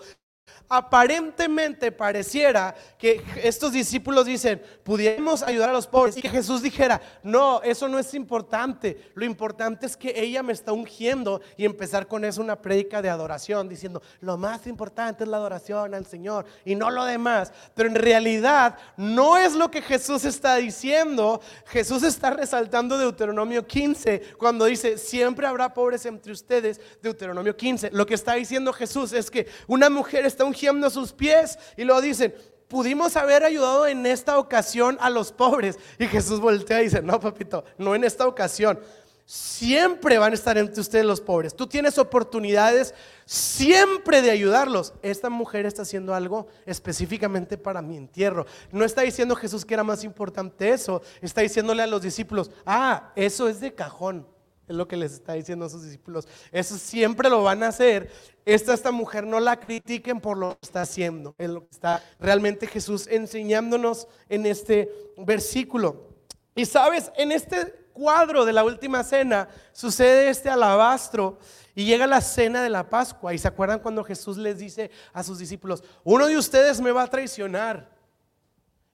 aparentemente 0.68 1.90
pareciera 1.90 2.74
que 2.96 3.20
estos 3.42 3.72
discípulos 3.72 4.24
dicen, 4.24 4.62
pudiéramos 4.84 5.42
ayudar 5.42 5.70
a 5.70 5.72
los 5.72 5.88
pobres 5.88 6.16
y 6.16 6.22
que 6.22 6.28
Jesús 6.28 6.62
dijera, 6.62 7.00
no, 7.24 7.60
eso 7.62 7.88
no 7.88 7.98
es 7.98 8.14
importante, 8.14 9.10
lo 9.14 9.24
importante 9.24 9.86
es 9.86 9.96
que 9.96 10.12
ella 10.14 10.44
me 10.44 10.52
está 10.52 10.72
ungiendo 10.72 11.40
y 11.56 11.64
empezar 11.64 12.06
con 12.06 12.24
eso 12.24 12.40
una 12.40 12.62
prédica 12.62 13.02
de 13.02 13.10
adoración, 13.10 13.68
diciendo, 13.68 14.00
lo 14.20 14.36
más 14.36 14.68
importante 14.68 15.24
es 15.24 15.30
la 15.30 15.38
adoración 15.38 15.92
al 15.92 16.06
Señor 16.06 16.46
y 16.64 16.76
no 16.76 16.90
lo 16.90 17.04
demás, 17.04 17.52
pero 17.74 17.88
en 17.88 17.96
realidad 17.96 18.78
no 18.96 19.36
es 19.36 19.54
lo 19.54 19.72
que 19.72 19.82
Jesús 19.82 20.24
está 20.24 20.54
diciendo, 20.56 21.40
Jesús 21.66 22.04
está 22.04 22.30
resaltando 22.30 22.96
Deuteronomio 22.96 23.66
15 23.66 24.34
cuando 24.38 24.66
dice, 24.66 24.98
siempre 24.98 25.48
habrá 25.48 25.74
pobres 25.74 26.06
entre 26.06 26.30
ustedes, 26.30 26.80
Deuteronomio 27.02 27.56
15, 27.56 27.90
lo 27.92 28.06
que 28.06 28.14
está 28.14 28.34
diciendo 28.34 28.72
Jesús 28.72 29.12
es 29.12 29.30
que 29.30 29.48
una 29.66 29.90
mujer 29.90 30.26
está 30.26 30.39
ungiendo 30.44 30.90
sus 30.90 31.12
pies 31.12 31.58
y 31.76 31.84
luego 31.84 32.00
dicen, 32.00 32.34
pudimos 32.70 33.16
haber 33.16 33.42
ayudado 33.42 33.86
en 33.86 34.06
esta 34.06 34.38
ocasión 34.38 34.96
a 35.00 35.10
los 35.10 35.32
pobres. 35.32 35.78
Y 35.98 36.06
Jesús 36.06 36.40
voltea 36.40 36.80
y 36.80 36.84
dice, 36.84 37.02
no, 37.02 37.20
papito, 37.20 37.64
no 37.76 37.94
en 37.94 38.04
esta 38.04 38.26
ocasión. 38.26 38.80
Siempre 39.26 40.18
van 40.18 40.32
a 40.32 40.34
estar 40.34 40.58
entre 40.58 40.80
ustedes 40.80 41.04
los 41.04 41.20
pobres. 41.20 41.54
Tú 41.54 41.66
tienes 41.66 41.98
oportunidades 41.98 42.94
siempre 43.26 44.22
de 44.22 44.30
ayudarlos. 44.30 44.92
Esta 45.02 45.30
mujer 45.30 45.66
está 45.66 45.82
haciendo 45.82 46.14
algo 46.14 46.48
específicamente 46.66 47.56
para 47.56 47.82
mi 47.82 47.96
entierro. 47.96 48.46
No 48.72 48.84
está 48.84 49.02
diciendo 49.02 49.36
Jesús 49.36 49.64
que 49.64 49.74
era 49.74 49.84
más 49.84 50.02
importante 50.02 50.70
eso. 50.70 51.02
Está 51.20 51.42
diciéndole 51.42 51.82
a 51.82 51.86
los 51.86 52.02
discípulos, 52.02 52.50
ah, 52.66 53.12
eso 53.14 53.48
es 53.48 53.60
de 53.60 53.72
cajón. 53.72 54.26
Es 54.70 54.76
lo 54.76 54.86
que 54.86 54.96
les 54.96 55.14
está 55.14 55.32
diciendo 55.32 55.64
a 55.64 55.68
sus 55.68 55.82
discípulos. 55.82 56.28
Eso 56.52 56.78
siempre 56.78 57.28
lo 57.28 57.42
van 57.42 57.64
a 57.64 57.68
hacer. 57.68 58.08
Esta, 58.44 58.72
esta 58.72 58.92
mujer 58.92 59.26
no 59.26 59.40
la 59.40 59.58
critiquen 59.58 60.20
por 60.20 60.38
lo 60.38 60.50
que 60.50 60.58
está 60.62 60.82
haciendo. 60.82 61.34
Es 61.38 61.50
lo 61.50 61.62
que 61.62 61.72
está 61.72 62.00
realmente 62.20 62.68
Jesús 62.68 63.08
enseñándonos 63.08 64.06
en 64.28 64.46
este 64.46 64.88
versículo. 65.16 66.14
Y 66.54 66.66
sabes, 66.66 67.10
en 67.16 67.32
este 67.32 67.88
cuadro 67.92 68.44
de 68.44 68.52
la 68.52 68.62
última 68.62 69.02
cena 69.02 69.48
sucede 69.72 70.28
este 70.28 70.48
alabastro 70.48 71.40
y 71.74 71.84
llega 71.84 72.06
la 72.06 72.20
cena 72.20 72.62
de 72.62 72.70
la 72.70 72.88
Pascua. 72.88 73.34
Y 73.34 73.38
se 73.38 73.48
acuerdan 73.48 73.80
cuando 73.80 74.04
Jesús 74.04 74.36
les 74.36 74.60
dice 74.60 74.92
a 75.12 75.24
sus 75.24 75.40
discípulos, 75.40 75.82
uno 76.04 76.28
de 76.28 76.38
ustedes 76.38 76.80
me 76.80 76.92
va 76.92 77.02
a 77.02 77.10
traicionar. 77.10 77.90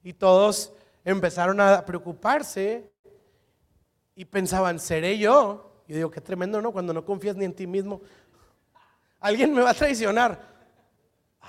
Y 0.01 0.13
todos 0.13 0.73
empezaron 1.05 1.61
a 1.61 1.85
preocuparse 1.85 2.91
y 4.17 4.25
pensaban, 4.25 4.79
¿seré 4.79 5.19
yo? 5.19 5.66
Yo 5.87 5.95
digo, 5.95 6.11
qué 6.11 6.19
tremendo, 6.19 6.61
¿no? 6.61 6.71
Cuando 6.71 6.93
no 6.93 7.05
confías 7.05 7.35
ni 7.35 7.45
en 7.45 7.53
ti 7.53 7.65
mismo. 7.65 8.01
Alguien 9.19 9.53
me 9.53 9.61
va 9.61 9.71
a 9.71 9.73
traicionar. 9.73 10.39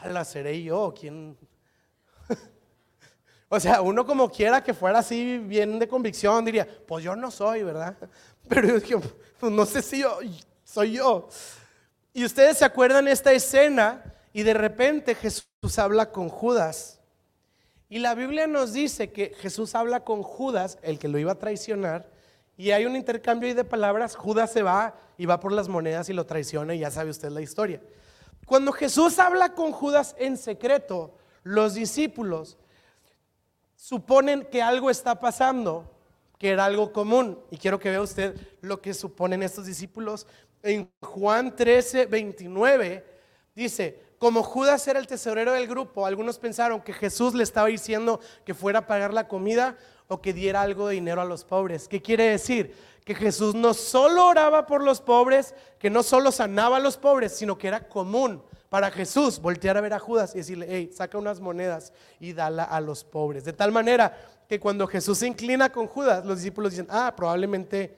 la 0.04 0.24
seré 0.24 0.62
yo, 0.62 0.94
¿quién? 0.98 1.36
o 3.48 3.58
sea, 3.58 3.80
uno 3.80 4.06
como 4.06 4.30
quiera 4.30 4.62
que 4.62 4.72
fuera 4.74 5.00
así 5.00 5.38
bien 5.38 5.78
de 5.78 5.88
convicción, 5.88 6.44
diría, 6.44 6.66
pues 6.86 7.04
yo 7.04 7.16
no 7.16 7.30
soy, 7.30 7.64
¿verdad? 7.64 7.96
Pero 8.48 8.78
yo 8.78 9.00
pues 9.38 9.52
no 9.52 9.66
sé 9.66 9.82
si 9.82 10.00
yo 10.00 10.18
soy 10.64 10.92
yo. 10.92 11.28
Y 12.12 12.24
ustedes 12.24 12.58
se 12.58 12.64
acuerdan 12.64 13.08
esta 13.08 13.32
escena 13.32 14.14
y 14.32 14.42
de 14.42 14.54
repente 14.54 15.14
Jesús 15.14 15.78
habla 15.78 16.10
con 16.10 16.28
Judas. 16.28 17.00
Y 17.88 18.00
la 18.00 18.14
Biblia 18.14 18.46
nos 18.46 18.72
dice 18.72 19.12
que 19.12 19.34
Jesús 19.38 19.74
habla 19.74 20.04
con 20.04 20.22
Judas, 20.22 20.78
el 20.82 20.98
que 20.98 21.08
lo 21.08 21.18
iba 21.18 21.32
a 21.32 21.38
traicionar, 21.38 22.10
y 22.58 22.72
hay 22.72 22.86
un 22.86 22.96
intercambio 22.96 23.48
ahí 23.48 23.54
de 23.54 23.62
palabras, 23.62 24.16
Judas 24.16 24.52
se 24.52 24.64
va 24.64 24.98
y 25.16 25.26
va 25.26 25.38
por 25.38 25.52
las 25.52 25.68
monedas 25.68 26.08
y 26.08 26.12
lo 26.12 26.26
traiciona 26.26 26.74
y 26.74 26.80
ya 26.80 26.90
sabe 26.90 27.10
usted 27.10 27.30
la 27.30 27.40
historia. 27.40 27.80
Cuando 28.46 28.72
Jesús 28.72 29.20
habla 29.20 29.54
con 29.54 29.70
Judas 29.70 30.16
en 30.18 30.36
secreto, 30.36 31.14
los 31.44 31.74
discípulos 31.74 32.58
suponen 33.76 34.44
que 34.50 34.60
algo 34.60 34.90
está 34.90 35.20
pasando, 35.20 35.88
que 36.36 36.50
era 36.50 36.64
algo 36.64 36.92
común. 36.92 37.38
Y 37.52 37.58
quiero 37.58 37.78
que 37.78 37.90
vea 37.90 38.02
usted 38.02 38.34
lo 38.60 38.82
que 38.82 38.92
suponen 38.92 39.44
estos 39.44 39.66
discípulos. 39.66 40.26
En 40.60 40.90
Juan 41.00 41.54
13, 41.54 42.06
29 42.06 43.04
dice, 43.54 44.02
como 44.18 44.42
Judas 44.42 44.86
era 44.88 44.98
el 44.98 45.06
tesorero 45.06 45.52
del 45.52 45.68
grupo, 45.68 46.04
algunos 46.04 46.38
pensaron 46.38 46.80
que 46.80 46.92
Jesús 46.92 47.34
le 47.34 47.44
estaba 47.44 47.68
diciendo 47.68 48.20
que 48.44 48.54
fuera 48.54 48.80
a 48.80 48.86
pagar 48.86 49.14
la 49.14 49.28
comida 49.28 49.76
o 50.08 50.20
que 50.20 50.32
diera 50.32 50.62
algo 50.62 50.88
de 50.88 50.94
dinero 50.94 51.20
a 51.20 51.24
los 51.24 51.44
pobres. 51.44 51.86
¿Qué 51.86 52.02
quiere 52.02 52.24
decir? 52.30 52.74
Que 53.04 53.14
Jesús 53.14 53.54
no 53.54 53.74
solo 53.74 54.26
oraba 54.26 54.66
por 54.66 54.82
los 54.82 55.00
pobres, 55.00 55.54
que 55.78 55.88
no 55.88 56.02
solo 56.02 56.32
sanaba 56.32 56.78
a 56.78 56.80
los 56.80 56.96
pobres, 56.96 57.36
sino 57.36 57.56
que 57.56 57.68
era 57.68 57.88
común 57.88 58.42
para 58.68 58.90
Jesús 58.90 59.40
voltear 59.40 59.76
a 59.76 59.80
ver 59.80 59.94
a 59.94 59.98
Judas 59.98 60.34
y 60.34 60.38
decirle, 60.38 60.66
hey, 60.68 60.90
saca 60.92 61.16
unas 61.16 61.40
monedas 61.40 61.92
y 62.18 62.32
dala 62.32 62.64
a 62.64 62.80
los 62.80 63.04
pobres. 63.04 63.44
De 63.44 63.52
tal 63.52 63.72
manera 63.72 64.16
que 64.48 64.58
cuando 64.58 64.86
Jesús 64.86 65.18
se 65.18 65.26
inclina 65.26 65.70
con 65.70 65.86
Judas, 65.86 66.24
los 66.24 66.38
discípulos 66.38 66.72
dicen, 66.72 66.88
ah, 66.90 67.14
probablemente 67.16 67.96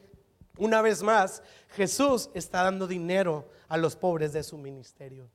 una 0.59 0.83
vez 0.83 1.02
más 1.02 1.42
Jesús 1.70 2.28
está 2.35 2.62
dando 2.62 2.87
dinero 2.87 3.48
a 3.68 3.76
los 3.76 3.96
pobres 3.96 4.33
de 4.33 4.42
su 4.42 4.59
ministerio. 4.59 5.30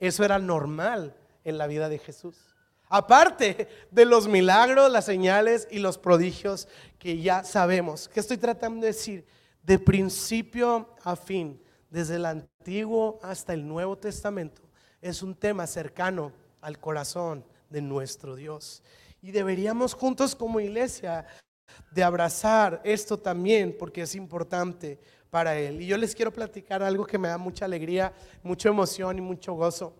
Eso 0.00 0.24
era 0.24 0.38
normal 0.38 1.14
en 1.44 1.58
la 1.58 1.66
vida 1.66 1.88
de 1.88 1.98
Jesús. 1.98 2.36
Aparte 2.88 3.68
de 3.92 4.04
los 4.04 4.26
milagros, 4.26 4.90
las 4.90 5.04
señales 5.04 5.68
y 5.70 5.78
los 5.78 5.96
prodigios 5.96 6.66
que 6.98 7.20
ya 7.20 7.44
sabemos. 7.44 8.08
¿Qué 8.08 8.18
estoy 8.18 8.36
tratando 8.36 8.80
de 8.80 8.88
decir? 8.88 9.26
De 9.62 9.78
principio 9.78 10.88
a 11.04 11.14
fin, 11.14 11.62
desde 11.88 12.16
el 12.16 12.26
Antiguo 12.26 13.20
hasta 13.22 13.52
el 13.52 13.68
Nuevo 13.68 13.96
Testamento, 13.96 14.62
es 15.00 15.22
un 15.22 15.36
tema 15.36 15.66
cercano 15.66 16.32
al 16.60 16.80
corazón 16.80 17.44
de 17.68 17.80
nuestro 17.80 18.34
Dios. 18.34 18.82
Y 19.22 19.30
deberíamos 19.30 19.94
juntos 19.94 20.34
como 20.34 20.60
iglesia 20.60 21.26
de 21.90 22.02
abrazar 22.02 22.80
esto 22.84 23.18
también 23.18 23.76
porque 23.78 24.02
es 24.02 24.14
importante 24.14 24.98
para 25.30 25.56
Él. 25.56 25.80
Y 25.80 25.86
yo 25.86 25.96
les 25.96 26.14
quiero 26.14 26.32
platicar 26.32 26.82
algo 26.82 27.06
que 27.06 27.18
me 27.18 27.28
da 27.28 27.38
mucha 27.38 27.64
alegría, 27.64 28.12
mucha 28.42 28.68
emoción 28.68 29.18
y 29.18 29.20
mucho 29.20 29.54
gozo. 29.54 29.94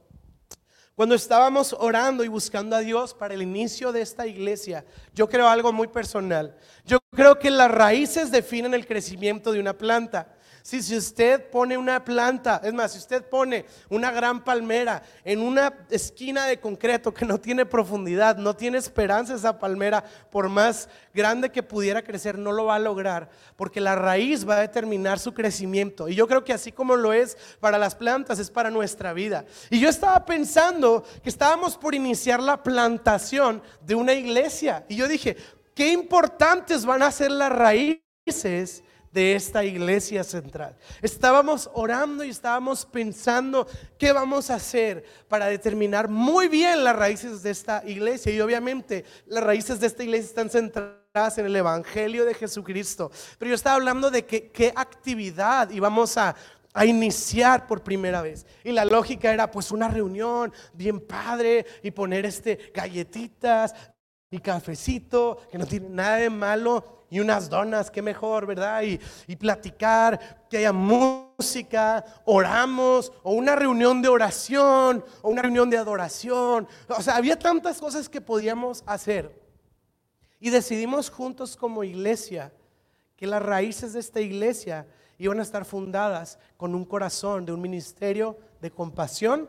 Cuando 0.95 1.15
estábamos 1.15 1.75
orando 1.79 2.25
y 2.25 2.29
buscando 2.29 2.77
a 2.77 2.81
Dios 2.81 3.15
para 3.15 3.33
el 3.33 3.41
inicio 3.41 3.91
de 3.91 4.03
esta 4.03 4.27
iglesia, 4.27 4.85
yo 5.15 5.29
creo 5.29 5.49
algo 5.49 5.73
muy 5.73 5.89
personal. 5.89 6.55
Yo 6.85 6.99
creo 7.15 7.39
que 7.39 7.51
las 7.51 7.71
raíces 7.71 8.31
definen 8.31 8.75
el 8.75 8.87
crecimiento 8.87 9.53
de 9.53 9.61
una 9.61 9.79
planta. 9.79 10.35
Si, 10.63 10.83
si 10.83 10.97
usted 10.97 11.51
pone 11.51 11.77
una 11.77 12.05
planta, 12.05 12.61
es 12.63 12.73
más, 12.73 12.93
si 12.93 12.99
usted 12.99 13.25
pone 13.25 13.65
una 13.89 14.11
gran 14.11 14.45
palmera 14.45 15.03
en 15.25 15.41
una 15.41 15.73
esquina 15.91 16.47
de 16.47 16.61
concreto 16.61 17.13
que 17.13 17.25
no 17.25 17.41
tiene 17.41 17.67
profundidad, 17.67 18.37
no 18.37 18.55
tiene 18.55 18.79
esperanza 18.79 19.35
esa 19.35 19.59
palmera, 19.59 20.05
por 20.31 20.49
más 20.49 20.89
grande 21.15 21.51
que 21.51 21.63
pudiera 21.63 22.03
crecer, 22.03 22.39
no 22.39 22.53
lo 22.53 22.67
va 22.67 22.77
a 22.77 22.79
lograr, 22.79 23.31
porque 23.57 23.81
la 23.81 23.95
raíz 23.95 24.49
va 24.49 24.57
a 24.57 24.61
determinar 24.61 25.19
su 25.19 25.35
crecimiento. 25.35 26.09
Y 26.09 26.15
yo 26.15 26.27
creo 26.27 26.45
que 26.45 26.53
así 26.53 26.73
como 26.73 26.97
lo 26.97 27.13
es 27.13 27.37
para 27.61 27.79
las 27.79 27.95
plantas, 27.95 28.39
es 28.39 28.51
para 28.51 28.71
nuestra 28.71 29.13
vida. 29.13 29.45
Y 29.71 29.81
yo 29.81 29.89
estaba 29.89 30.25
pensando 30.25 31.05
que 31.23 31.29
estábamos 31.29 31.77
por 31.77 31.95
iniciar 31.95 32.41
la 32.43 32.63
plantación 32.63 33.63
de 33.81 33.95
una 33.95 34.15
iglesia. 34.15 34.85
Y 34.89 34.97
yo 34.97 35.09
dije, 35.09 35.37
qué 35.75 35.93
importantes 35.93 36.85
van 36.85 37.03
a 37.03 37.11
ser 37.11 37.31
las 37.31 37.51
raíces 37.51 38.85
de 39.13 39.35
esta 39.35 39.65
iglesia 39.65 40.25
central. 40.25 40.77
Estábamos 41.03 41.71
orando 41.75 42.25
y 42.25 42.31
estábamos 42.31 42.87
pensando 42.87 43.67
qué 43.99 44.13
vamos 44.13 44.51
a 44.51 44.55
hacer 44.55 45.05
para 45.29 45.47
determinar 45.47 46.09
muy 46.09 46.49
bien 46.49 46.85
las 46.85 46.97
raíces 46.97 47.43
de 47.43 47.51
esta 47.51 47.83
iglesia. 47.87 48.33
Y 48.33 48.41
obviamente 48.41 49.05
las 49.27 49.45
raíces 49.45 49.81
de 49.81 49.87
esta 49.87 50.03
iglesia 50.03 50.29
están 50.29 50.51
centradas 50.51 51.39
en 51.39 51.47
el 51.47 51.57
Evangelio 51.57 52.25
de 52.25 52.35
Jesucristo. 52.35 53.11
Pero 53.39 53.51
yo 53.51 53.55
estaba 53.55 53.77
hablando 53.77 54.11
de 54.11 54.25
qué 54.27 54.73
actividad 54.77 55.71
íbamos 55.71 56.17
a 56.17 56.37
a 56.73 56.85
iniciar 56.85 57.67
por 57.67 57.83
primera 57.83 58.23
vez. 58.23 58.47
Y 58.63 58.73
la 58.73 58.85
lógica 58.85 59.33
era 59.33 59.51
pues 59.51 59.73
una 59.73 59.89
reunión 59.89 60.53
bien 60.73 61.01
padre 61.01 61.67
y 61.83 61.91
poner 61.91 62.27
este 62.27 62.71
galletitas 62.73 63.75
y 64.31 64.39
cafecito, 64.39 65.39
que 65.51 65.59
no 65.59 65.67
tiene 65.67 65.89
nada 65.89 66.17
de 66.17 66.31
malo, 66.31 67.01
y 67.11 67.19
unas 67.19 67.51
donas, 67.51 67.91
qué 67.91 68.01
mejor, 68.01 68.47
¿verdad? 68.47 68.83
Y, 68.83 69.01
y 69.27 69.35
platicar, 69.35 70.47
que 70.49 70.59
haya 70.59 70.73
música, 70.73 72.05
oramos, 72.25 73.13
o 73.25 73.33
una 73.33 73.57
reunión 73.57 74.01
de 74.01 74.09
oración, 74.09 75.05
o 75.23 75.31
una 75.31 75.43
reunión 75.43 75.69
de 75.69 75.79
adoración. 75.79 76.69
O 76.89 77.03
sea, 77.03 77.17
había 77.17 77.37
tantas 77.37 77.81
cosas 77.81 78.09
que 78.09 78.21
podíamos 78.21 78.85
hacer. 78.87 79.41
Y 80.39 80.51
decidimos 80.51 81.11
juntos 81.11 81.57
como 81.57 81.83
iglesia 81.83 82.53
que 83.17 83.27
las 83.27 83.43
raíces 83.43 83.93
de 83.93 84.01
esta 84.01 84.21
iglesia 84.21 84.87
iban 85.19 85.41
a 85.41 85.43
estar 85.43 85.65
fundadas 85.65 86.39
con 86.57 86.77
un 86.77 86.85
corazón 86.85 87.45
de 87.45 87.53
un 87.53 87.61
ministerio 87.61 88.39
de 88.61 88.71
compasión, 88.71 89.49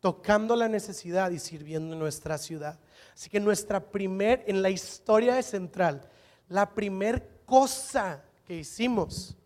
tocando 0.00 0.54
la 0.54 0.68
necesidad 0.68 1.30
y 1.30 1.38
sirviendo 1.38 1.94
en 1.94 1.98
nuestra 1.98 2.36
ciudad. 2.36 2.78
Así 3.20 3.28
que 3.28 3.38
nuestra 3.38 3.80
primer, 3.80 4.42
en 4.46 4.62
la 4.62 4.70
historia 4.70 5.34
de 5.34 5.42
Central, 5.42 6.08
la 6.48 6.70
primer 6.70 7.42
cosa 7.44 8.24
que 8.46 8.56
hicimos 8.56 9.36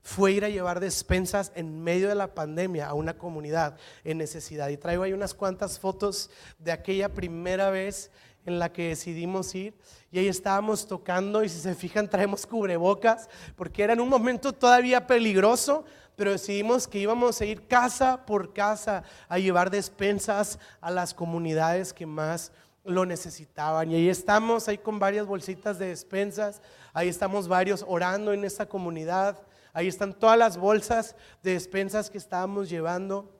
fue 0.00 0.32
ir 0.32 0.42
a 0.42 0.48
llevar 0.48 0.80
despensas 0.80 1.52
en 1.54 1.84
medio 1.84 2.08
de 2.08 2.14
la 2.14 2.34
pandemia 2.34 2.88
a 2.88 2.94
una 2.94 3.18
comunidad 3.18 3.76
en 4.04 4.16
necesidad. 4.16 4.70
Y 4.70 4.78
traigo 4.78 5.02
ahí 5.02 5.12
unas 5.12 5.34
cuantas 5.34 5.78
fotos 5.78 6.30
de 6.58 6.72
aquella 6.72 7.12
primera 7.12 7.68
vez 7.68 8.10
en 8.46 8.58
la 8.58 8.72
que 8.72 8.88
decidimos 8.88 9.54
ir 9.54 9.74
y 10.10 10.20
ahí 10.20 10.28
estábamos 10.28 10.88
tocando 10.88 11.44
y 11.44 11.50
si 11.50 11.60
se 11.60 11.74
fijan 11.74 12.08
traemos 12.08 12.46
cubrebocas 12.46 13.28
porque 13.54 13.82
era 13.82 13.92
en 13.92 14.00
un 14.00 14.08
momento 14.08 14.54
todavía 14.54 15.06
peligroso, 15.06 15.84
pero 16.16 16.32
decidimos 16.32 16.88
que 16.88 17.00
íbamos 17.00 17.38
a 17.38 17.44
ir 17.44 17.66
casa 17.66 18.24
por 18.24 18.54
casa 18.54 19.02
a 19.28 19.38
llevar 19.38 19.70
despensas 19.70 20.58
a 20.80 20.90
las 20.90 21.12
comunidades 21.12 21.92
que 21.92 22.06
más 22.06 22.50
lo 22.84 23.04
necesitaban. 23.04 23.90
Y 23.90 23.96
ahí 23.96 24.08
estamos, 24.08 24.68
ahí 24.68 24.78
con 24.78 24.98
varias 24.98 25.26
bolsitas 25.26 25.78
de 25.78 25.88
despensas, 25.88 26.62
ahí 26.92 27.08
estamos 27.08 27.48
varios 27.48 27.84
orando 27.86 28.32
en 28.32 28.44
esta 28.44 28.66
comunidad, 28.66 29.42
ahí 29.72 29.88
están 29.88 30.14
todas 30.14 30.38
las 30.38 30.56
bolsas 30.56 31.14
de 31.42 31.52
despensas 31.52 32.10
que 32.10 32.18
estábamos 32.18 32.68
llevando. 32.68 33.34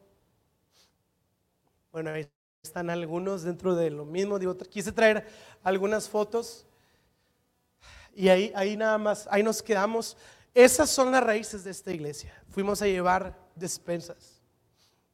Bueno, 1.93 2.11
ahí 2.11 2.29
están 2.63 2.91
algunos 2.91 3.43
dentro 3.43 3.75
de 3.75 3.91
lo 3.91 4.05
mismo. 4.05 4.39
Digo, 4.39 4.57
quise 4.57 4.93
traer 4.93 5.27
algunas 5.63 6.09
fotos 6.09 6.67
y 8.15 8.29
ahí, 8.29 8.53
ahí 8.55 8.77
nada 8.77 8.99
más, 8.99 9.29
ahí 9.31 9.43
nos 9.43 9.63
quedamos. 9.63 10.17
Esas 10.55 10.91
son 10.91 11.13
las 11.13 11.23
raíces 11.23 11.65
de 11.65 11.71
esta 11.71 11.93
iglesia. 11.93 12.35
Fuimos 12.51 12.83
a 12.83 12.87
llevar 12.87 13.39
despensas. 13.55 14.43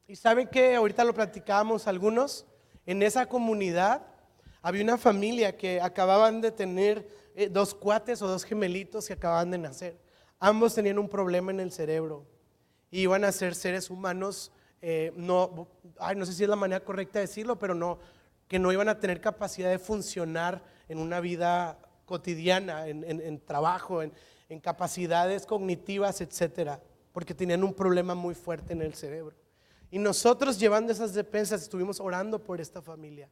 Y 0.07 0.17
saben 0.17 0.49
que 0.49 0.75
ahorita 0.75 1.05
lo 1.05 1.15
platicábamos 1.15 1.87
algunos, 1.87 2.47
en 2.87 3.03
esa 3.03 3.27
comunidad 3.27 4.07
había 4.65 4.83
una 4.83 4.97
familia 4.97 5.59
que 5.59 5.79
acababan 5.79 6.41
de 6.41 6.51
tener 6.51 7.07
eh, 7.35 7.51
dos 7.51 7.75
cuates 7.75 8.23
o 8.23 8.27
dos 8.27 8.45
gemelitos 8.45 9.07
que 9.07 9.13
acababan 9.13 9.51
de 9.51 9.59
nacer. 9.59 10.01
Ambos 10.41 10.75
tenían 10.75 10.99
un 10.99 11.07
problema 11.07 11.51
en 11.53 11.61
el 11.61 11.71
cerebro 11.71 12.25
y 12.91 13.03
iban 13.03 13.25
a 13.25 13.33
ser 13.33 13.55
seres 13.55 13.91
humanos, 13.91 14.51
eh, 14.81 15.13
no, 15.17 15.69
no 16.17 16.25
sé 16.25 16.33
si 16.33 16.45
es 16.45 16.49
la 16.49 16.57
manera 16.57 16.83
correcta 16.83 17.19
de 17.19 17.27
decirlo, 17.27 17.59
pero 17.59 17.75
no, 17.75 17.99
que 18.49 18.59
no 18.59 18.73
iban 18.73 18.89
a 18.89 18.99
tener 18.99 19.21
capacidad 19.21 19.69
de 19.69 19.79
funcionar 19.79 20.65
en 20.89 20.97
una 20.97 21.21
vida 21.21 21.79
cotidiana, 22.07 22.89
en, 22.89 23.45
trabajo, 23.45 24.01
en, 24.01 24.15
en 24.49 24.61
capacidades 24.61 25.45
cognitivas, 25.45 26.23
etcétera, 26.23 26.81
porque 27.13 27.35
tenían 27.35 27.65
un 27.65 27.75
problema 27.75 28.15
muy 28.15 28.35
fuerte 28.35 28.73
en 28.73 28.81
el 28.81 28.95
cerebro. 28.95 29.37
Y 29.91 29.99
nosotros 29.99 30.59
llevando 30.59 30.91
esas 30.91 31.13
despensas 31.13 31.61
estuvimos 31.61 32.01
orando 32.01 32.43
por 32.43 32.63
esta 32.63 32.81
familia 32.81 33.29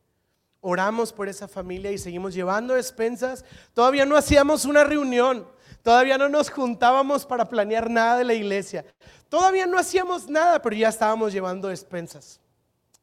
oramos 0.63 1.13
por 1.13 1.29
esa 1.29 1.47
familia 1.47 1.91
y 1.91 1.99
seguimos 1.99 2.33
llevando 2.33 2.75
despensas. 2.75 3.45
Todavía 3.75 4.07
no 4.07 4.17
hacíamos 4.17 4.65
una 4.65 4.85
reunión, 4.85 5.47
todavía 5.83 6.17
no 6.17 6.31
nos 6.31 6.49
juntábamos 6.49 7.27
para 7.27 7.49
planear 7.49 7.91
nada 7.91 8.17
de 8.17 8.25
la 8.25 8.33
iglesia. 8.33 8.87
Todavía 9.29 9.67
no 9.67 9.79
hacíamos 9.79 10.31
nada, 10.31 10.63
pero 10.63 10.75
ya 10.77 10.89
estábamos 10.89 11.33
llevando 11.33 11.69
despensas. 11.69 12.41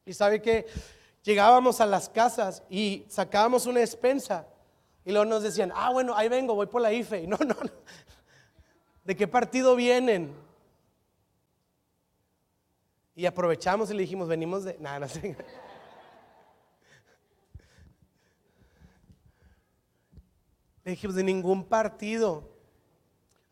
Y 0.04 0.14
sabe 0.14 0.42
que 0.42 0.66
llegábamos 1.22 1.80
a 1.80 1.86
las 1.86 2.08
casas 2.08 2.62
y 2.68 3.04
sacábamos 3.08 3.66
una 3.66 3.80
despensa 3.80 4.46
y 5.04 5.12
luego 5.12 5.26
nos 5.26 5.42
decían, 5.42 5.72
ah, 5.74 5.90
bueno, 5.90 6.16
ahí 6.16 6.28
vengo, 6.28 6.54
voy 6.54 6.66
por 6.66 6.80
la 6.80 6.92
IFE. 6.92 7.22
Y 7.22 7.26
no, 7.28 7.36
no, 7.36 7.54
no. 7.54 7.70
¿De 9.04 9.16
qué 9.16 9.28
partido 9.28 9.76
vienen? 9.76 10.34
Y 13.14 13.26
aprovechamos 13.26 13.90
y 13.90 13.94
le 13.94 14.02
dijimos, 14.02 14.28
venimos 14.28 14.64
de... 14.64 14.78
Nada, 14.78 15.00
no 15.00 15.08
sé. 15.08 15.36
Le 20.84 20.92
dijimos, 20.92 21.16
de 21.16 21.24
ningún 21.24 21.64
partido. 21.64 22.48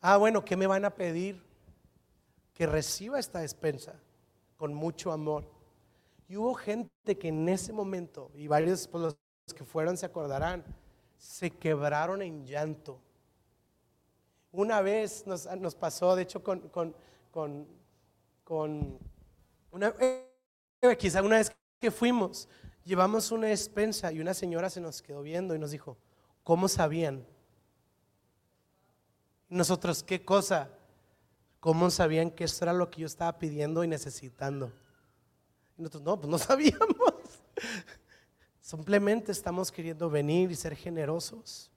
Ah, 0.01 0.17
bueno, 0.17 0.45
¿qué 0.45 0.57
me 0.57 0.67
van 0.67 0.85
a 0.85 0.95
pedir? 0.95 1.43
Que 2.55 2.67
reciba 2.67 3.19
esta 3.19 3.41
despensa 3.41 4.01
con 4.57 4.75
mucho 4.75 5.13
amor. 5.13 5.45
Y 6.29 6.37
hubo 6.37 6.55
gente 6.55 7.19
que 7.19 7.29
en 7.29 7.49
ese 7.49 7.73
momento, 7.73 8.31
y 8.35 8.49
varios 8.49 8.87
pues, 8.89 9.03
los 9.03 9.17
que 9.55 9.65
fueron 9.65 9.97
se 9.97 10.07
acordarán, 10.07 10.65
se 11.17 11.51
quebraron 11.51 12.23
en 12.23 12.47
llanto. 12.47 13.01
Una 14.53 14.81
vez 14.81 15.27
nos, 15.27 15.47
nos 15.59 15.75
pasó, 15.75 16.17
de 16.17 16.23
hecho, 16.23 16.43
con, 16.43 16.61
con, 16.69 16.95
con, 17.31 17.67
con 18.45 18.99
una, 19.71 19.95
eh, 20.01 20.97
quizá 20.99 21.23
una 21.23 21.37
vez 21.37 21.55
que 21.81 21.91
fuimos, 21.91 22.49
llevamos 22.85 23.31
una 23.31 23.49
despensa 23.49 24.11
y 24.13 24.21
una 24.21 24.35
señora 24.35 24.71
se 24.71 24.81
nos 24.81 25.03
quedó 25.03 25.23
viendo 25.23 25.55
y 25.55 25.59
nos 25.59 25.71
dijo, 25.71 25.99
¿Cómo 26.49 26.67
sabían? 26.67 27.27
Nosotros, 29.51 30.03
¿qué 30.03 30.25
cosa? 30.25 30.71
¿Cómo 31.61 31.91
sabían 31.91 32.31
que 32.31 32.45
eso 32.45 32.65
era 32.65 32.73
lo 32.73 32.89
que 32.91 33.03
yo 33.03 33.07
estaba 33.07 33.39
pidiendo 33.39 33.85
y 33.85 33.87
necesitando? 33.87 34.73
Y 35.77 35.83
nosotros, 35.83 36.05
no, 36.05 36.19
pues 36.19 36.31
no 36.31 36.39
sabíamos. 36.39 36.89
Simplemente 38.63 39.31
estamos 39.31 39.71
queriendo 39.71 40.09
venir 40.09 40.51
y 40.51 40.55
ser 40.55 40.75
generosos. 40.75 41.71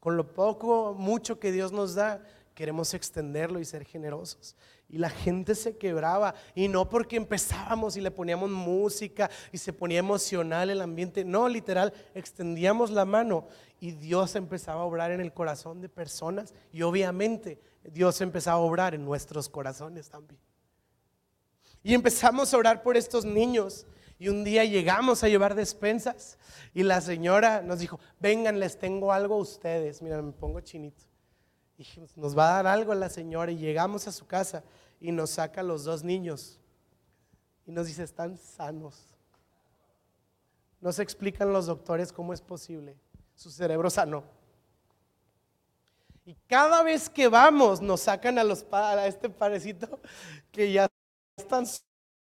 Con 0.00 0.16
lo 0.16 0.34
poco, 0.34 0.92
mucho 0.98 1.38
que 1.38 1.52
Dios 1.52 1.70
nos 1.70 1.94
da, 1.94 2.24
queremos 2.54 2.94
extenderlo 2.94 3.60
y 3.60 3.64
ser 3.64 3.84
generosos. 3.84 4.56
Y 4.88 4.98
la 4.98 5.10
gente 5.10 5.54
se 5.54 5.76
quebraba. 5.76 6.34
Y 6.54 6.68
no 6.68 6.88
porque 6.88 7.16
empezábamos 7.16 7.96
y 7.96 8.00
le 8.00 8.10
poníamos 8.10 8.50
música 8.50 9.30
y 9.52 9.58
se 9.58 9.72
ponía 9.72 9.98
emocional 9.98 10.70
el 10.70 10.82
ambiente. 10.82 11.24
No, 11.24 11.48
literal, 11.48 11.92
extendíamos 12.14 12.90
la 12.90 13.04
mano 13.04 13.46
y 13.78 13.92
Dios 13.92 14.34
empezaba 14.34 14.82
a 14.82 14.84
obrar 14.84 15.10
en 15.10 15.20
el 15.20 15.32
corazón 15.32 15.80
de 15.80 15.88
personas. 15.88 16.54
Y 16.72 16.82
obviamente 16.82 17.60
Dios 17.84 18.20
empezaba 18.20 18.58
a 18.58 18.62
obrar 18.62 18.94
en 18.94 19.04
nuestros 19.04 19.48
corazones 19.48 20.08
también. 20.08 20.40
Y 21.82 21.94
empezamos 21.94 22.52
a 22.52 22.58
orar 22.58 22.82
por 22.82 22.96
estos 22.96 23.24
niños. 23.24 23.86
Y 24.18 24.28
un 24.28 24.44
día 24.44 24.64
llegamos 24.64 25.24
a 25.24 25.28
llevar 25.28 25.54
despensas. 25.54 26.36
Y 26.74 26.82
la 26.82 27.00
señora 27.00 27.62
nos 27.62 27.78
dijo, 27.78 27.98
vengan, 28.18 28.60
les 28.60 28.78
tengo 28.78 29.12
algo 29.12 29.36
a 29.36 29.38
ustedes. 29.38 30.02
Mira, 30.02 30.20
me 30.20 30.32
pongo 30.32 30.60
chinito 30.60 31.09
dijimos, 31.80 32.14
nos 32.14 32.36
va 32.36 32.50
a 32.50 32.62
dar 32.62 32.66
algo 32.66 32.94
la 32.94 33.08
señora 33.08 33.50
y 33.50 33.56
llegamos 33.56 34.06
a 34.06 34.12
su 34.12 34.26
casa 34.26 34.62
y 35.00 35.12
nos 35.12 35.30
saca 35.30 35.62
los 35.62 35.84
dos 35.84 36.04
niños 36.04 36.58
y 37.66 37.72
nos 37.72 37.86
dice, 37.86 38.02
están 38.02 38.36
sanos. 38.36 38.98
No 40.78 40.92
se 40.92 41.02
explican 41.02 41.54
los 41.54 41.64
doctores 41.64 42.12
cómo 42.12 42.34
es 42.34 42.42
posible. 42.42 42.98
Su 43.34 43.50
cerebro 43.50 43.88
sano. 43.88 44.24
Y 46.26 46.34
cada 46.46 46.82
vez 46.82 47.08
que 47.08 47.28
vamos 47.28 47.80
nos 47.80 48.02
sacan 48.02 48.38
a, 48.38 48.44
los, 48.44 48.66
a 48.70 49.06
este 49.06 49.30
parecito 49.30 50.00
que 50.52 50.70
ya 50.72 50.86
están 51.38 51.64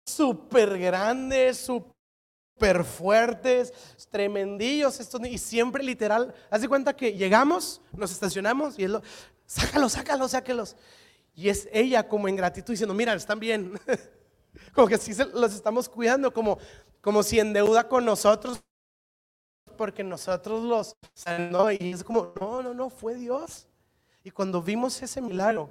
súper 0.05 0.77
grandes, 0.77 1.57
súper 1.57 2.83
fuertes, 2.83 3.73
tremendillos 4.11 4.99
estos 4.99 5.25
y 5.25 5.39
siempre 5.39 5.83
literal, 5.83 6.33
haz 6.51 6.61
de 6.61 6.69
cuenta 6.69 6.95
que 6.95 7.13
llegamos, 7.13 7.81
nos 7.91 8.11
estacionamos 8.11 8.77
y 8.77 8.83
él 8.83 8.93
lo, 8.93 9.01
sácalos, 9.47 9.93
sácalos, 9.93 10.31
sácalos. 10.31 10.75
Y 11.33 11.49
es 11.49 11.67
ella 11.71 12.07
como 12.07 12.27
en 12.27 12.35
gratitud 12.35 12.73
diciendo, 12.73 12.93
mira, 12.93 13.13
están 13.13 13.39
bien. 13.39 13.79
como 14.73 14.87
que 14.87 14.97
sí 14.97 15.13
los 15.33 15.53
estamos 15.53 15.89
cuidando, 15.89 16.31
como, 16.31 16.59
como 17.01 17.23
si 17.23 17.39
en 17.39 17.53
deuda 17.53 17.87
con 17.87 18.05
nosotros, 18.05 18.61
porque 19.77 20.03
nosotros 20.03 20.63
los... 20.63 20.95
No, 21.51 21.71
y 21.71 21.77
es 21.93 22.03
como, 22.03 22.33
no, 22.39 22.61
no, 22.61 22.73
no, 22.73 22.89
fue 22.89 23.15
Dios. 23.15 23.67
Y 24.23 24.31
cuando 24.31 24.61
vimos 24.61 25.01
ese 25.01 25.21
milagro, 25.21 25.69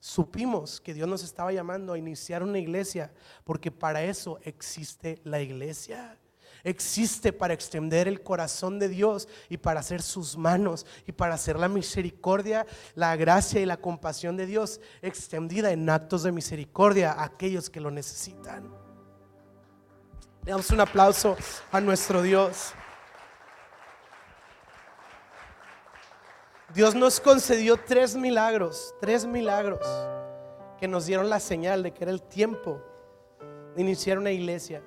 supimos 0.00 0.80
que 0.80 0.94
Dios 0.94 1.08
nos 1.08 1.22
estaba 1.22 1.52
llamando 1.52 1.92
a 1.92 1.98
iniciar 1.98 2.42
una 2.42 2.58
iglesia, 2.58 3.12
porque 3.44 3.70
para 3.70 4.02
eso 4.04 4.38
existe 4.42 5.20
la 5.24 5.40
iglesia 5.40 6.16
existe 6.64 7.32
para 7.32 7.54
extender 7.54 8.08
el 8.08 8.22
corazón 8.22 8.78
de 8.78 8.88
Dios 8.88 9.28
y 9.48 9.56
para 9.56 9.80
hacer 9.80 10.02
sus 10.02 10.36
manos 10.36 10.86
y 11.06 11.12
para 11.12 11.34
hacer 11.34 11.58
la 11.58 11.68
misericordia, 11.68 12.66
la 12.94 13.16
gracia 13.16 13.60
y 13.60 13.66
la 13.66 13.76
compasión 13.76 14.36
de 14.36 14.46
Dios 14.46 14.80
extendida 15.02 15.70
en 15.70 15.88
actos 15.88 16.22
de 16.22 16.32
misericordia 16.32 17.12
a 17.12 17.24
aquellos 17.24 17.70
que 17.70 17.80
lo 17.80 17.90
necesitan. 17.90 18.68
Le 20.44 20.52
damos 20.52 20.70
un 20.70 20.80
aplauso 20.80 21.36
a 21.70 21.80
nuestro 21.80 22.22
Dios. 22.22 22.72
Dios 26.74 26.94
nos 26.94 27.20
concedió 27.20 27.76
tres 27.76 28.14
milagros, 28.14 28.94
tres 29.00 29.26
milagros 29.26 29.80
que 30.78 30.86
nos 30.88 31.06
dieron 31.06 31.28
la 31.28 31.40
señal 31.40 31.82
de 31.82 31.92
que 31.92 32.04
era 32.04 32.12
el 32.12 32.22
tiempo 32.22 32.82
de 33.74 33.82
iniciar 33.82 34.18
una 34.18 34.30
iglesia. 34.30 34.82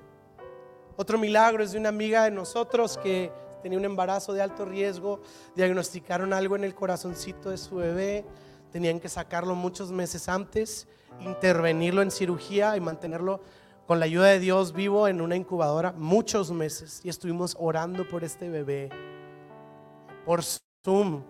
Otro 1.02 1.18
milagro 1.18 1.64
es 1.64 1.72
de 1.72 1.80
una 1.80 1.90
amiga 1.90 2.26
de 2.26 2.30
nosotros 2.30 2.96
que 2.96 3.32
tenía 3.64 3.80
un 3.80 3.86
embarazo 3.86 4.34
de 4.34 4.42
alto 4.44 4.66
riesgo, 4.66 5.20
diagnosticaron 5.56 6.32
algo 6.32 6.56
en 6.56 6.64
el 6.64 6.76
corazoncito 6.76 7.50
de 7.50 7.58
su 7.58 7.78
bebé, 7.78 8.24
tenían 8.72 9.00
que 9.00 9.10
sacarlo 9.10 9.56
muchos 9.56 9.92
meses 9.92 10.30
antes, 10.30 10.88
intervenirlo 11.22 12.04
en 12.04 12.12
cirugía 12.12 12.78
y 12.78 12.82
mantenerlo 12.82 13.42
con 13.88 14.00
la 14.00 14.06
ayuda 14.06 14.28
de 14.28 14.38
Dios 14.38 14.74
vivo 14.74 15.08
en 15.08 15.22
una 15.22 15.36
incubadora 15.36 15.92
muchos 15.94 16.52
meses. 16.52 17.02
Y 17.04 17.10
estuvimos 17.10 17.58
orando 17.60 18.08
por 18.08 18.24
este 18.24 18.48
bebé, 18.48 18.90
por 20.24 20.44
Zoom. 20.44 21.24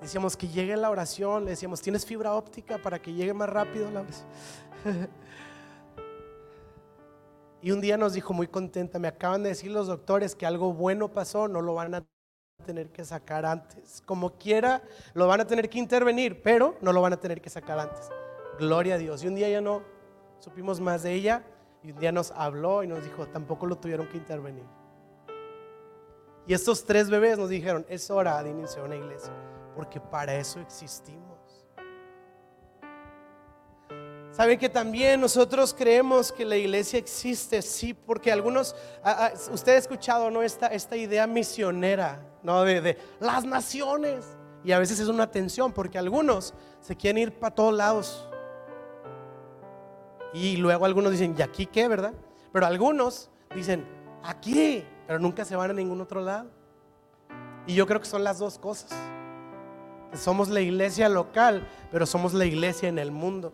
Decíamos 0.00 0.36
que 0.36 0.48
llegue 0.48 0.76
la 0.76 0.90
oración, 0.90 1.44
le 1.44 1.50
decíamos, 1.50 1.80
¿tienes 1.80 2.04
fibra 2.04 2.34
óptica 2.34 2.78
para 2.78 3.00
que 3.00 3.12
llegue 3.12 3.32
más 3.32 3.48
rápido 3.48 3.88
la? 3.92 4.04
Y 7.62 7.72
un 7.72 7.80
día 7.80 7.96
nos 7.96 8.14
dijo 8.14 8.32
muy 8.32 8.46
contenta, 8.48 8.98
me 8.98 9.08
acaban 9.08 9.42
de 9.42 9.50
decir 9.50 9.70
los 9.70 9.86
doctores 9.86 10.34
que 10.34 10.46
algo 10.46 10.72
bueno 10.72 11.12
pasó, 11.12 11.46
no 11.46 11.60
lo 11.60 11.74
van 11.74 11.94
a 11.94 12.04
tener 12.64 12.90
que 12.90 13.04
sacar 13.04 13.44
antes. 13.44 14.02
Como 14.06 14.38
quiera, 14.38 14.82
lo 15.12 15.26
van 15.26 15.40
a 15.40 15.46
tener 15.46 15.68
que 15.68 15.78
intervenir, 15.78 16.42
pero 16.42 16.76
no 16.80 16.92
lo 16.92 17.02
van 17.02 17.12
a 17.12 17.20
tener 17.20 17.40
que 17.40 17.50
sacar 17.50 17.78
antes. 17.78 18.08
Gloria 18.58 18.94
a 18.94 18.98
Dios. 18.98 19.22
Y 19.22 19.28
un 19.28 19.34
día 19.34 19.48
ya 19.48 19.60
no 19.60 19.82
supimos 20.38 20.80
más 20.80 21.02
de 21.02 21.12
ella 21.12 21.44
y 21.82 21.92
un 21.92 21.98
día 21.98 22.12
nos 22.12 22.30
habló 22.32 22.82
y 22.82 22.86
nos 22.86 23.04
dijo, 23.04 23.26
tampoco 23.26 23.66
lo 23.66 23.76
tuvieron 23.76 24.08
que 24.08 24.16
intervenir. 24.16 24.64
Y 26.46 26.54
estos 26.54 26.84
tres 26.84 27.10
bebés 27.10 27.38
nos 27.38 27.50
dijeron, 27.50 27.84
es 27.88 28.10
hora 28.10 28.42
de 28.42 28.50
iniciar 28.50 28.84
una 28.84 28.96
iglesia, 28.96 29.32
porque 29.76 30.00
para 30.00 30.34
eso 30.34 30.60
existimos. 30.60 31.29
Saben 34.40 34.58
que 34.58 34.70
también 34.70 35.20
nosotros 35.20 35.74
creemos 35.76 36.32
que 36.32 36.46
la 36.46 36.56
iglesia 36.56 36.98
existe, 36.98 37.60
sí, 37.60 37.92
porque 37.92 38.32
algunos, 38.32 38.74
usted 39.52 39.72
ha 39.72 39.76
escuchado, 39.76 40.30
¿no? 40.30 40.42
Esta, 40.42 40.68
esta 40.68 40.96
idea 40.96 41.26
misionera, 41.26 42.26
¿no? 42.42 42.62
De, 42.62 42.96
las 43.20 43.44
naciones. 43.44 44.24
Y 44.64 44.72
a 44.72 44.78
veces 44.78 44.98
es 44.98 45.08
una 45.08 45.30
tensión, 45.30 45.74
porque 45.74 45.98
algunos 45.98 46.54
se 46.80 46.96
quieren 46.96 47.18
ir 47.22 47.38
para 47.38 47.54
todos 47.54 47.74
lados. 47.74 48.30
Y 50.32 50.56
luego 50.56 50.86
algunos 50.86 51.12
dicen, 51.12 51.34
¿y 51.38 51.42
aquí 51.42 51.66
qué, 51.66 51.86
verdad? 51.86 52.14
Pero 52.50 52.64
algunos 52.64 53.28
dicen, 53.54 53.86
aquí, 54.22 54.82
pero 55.06 55.18
nunca 55.18 55.44
se 55.44 55.54
van 55.54 55.72
a 55.72 55.74
ningún 55.74 56.00
otro 56.00 56.22
lado. 56.22 56.48
Y 57.66 57.74
yo 57.74 57.86
creo 57.86 58.00
que 58.00 58.06
son 58.06 58.24
las 58.24 58.38
dos 58.38 58.58
cosas. 58.58 58.90
Somos 60.14 60.48
la 60.48 60.62
iglesia 60.62 61.10
local, 61.10 61.68
pero 61.92 62.06
somos 62.06 62.32
la 62.32 62.46
iglesia 62.46 62.88
en 62.88 62.98
el 62.98 63.10
mundo. 63.10 63.52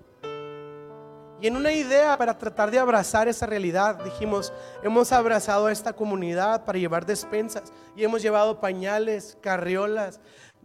Y 1.41 1.47
en 1.47 1.57
una 1.57 1.73
idea 1.73 2.17
para 2.17 2.39
tratar 2.39 2.71
de 2.71 2.79
abrazar 2.79 3.29
esa 3.29 3.45
realidad, 3.45 4.03
dijimos, 4.03 4.53
hemos 4.83 5.13
abrazado 5.13 5.67
a 5.67 5.73
esta 5.73 5.93
comunidad 5.93 6.65
para 6.65 6.79
llevar 6.79 7.05
despensas 7.05 7.73
y 7.95 8.05
hemos 8.05 8.23
llevado 8.23 8.59
pañales, 8.59 9.37
carriolas, 9.43 10.21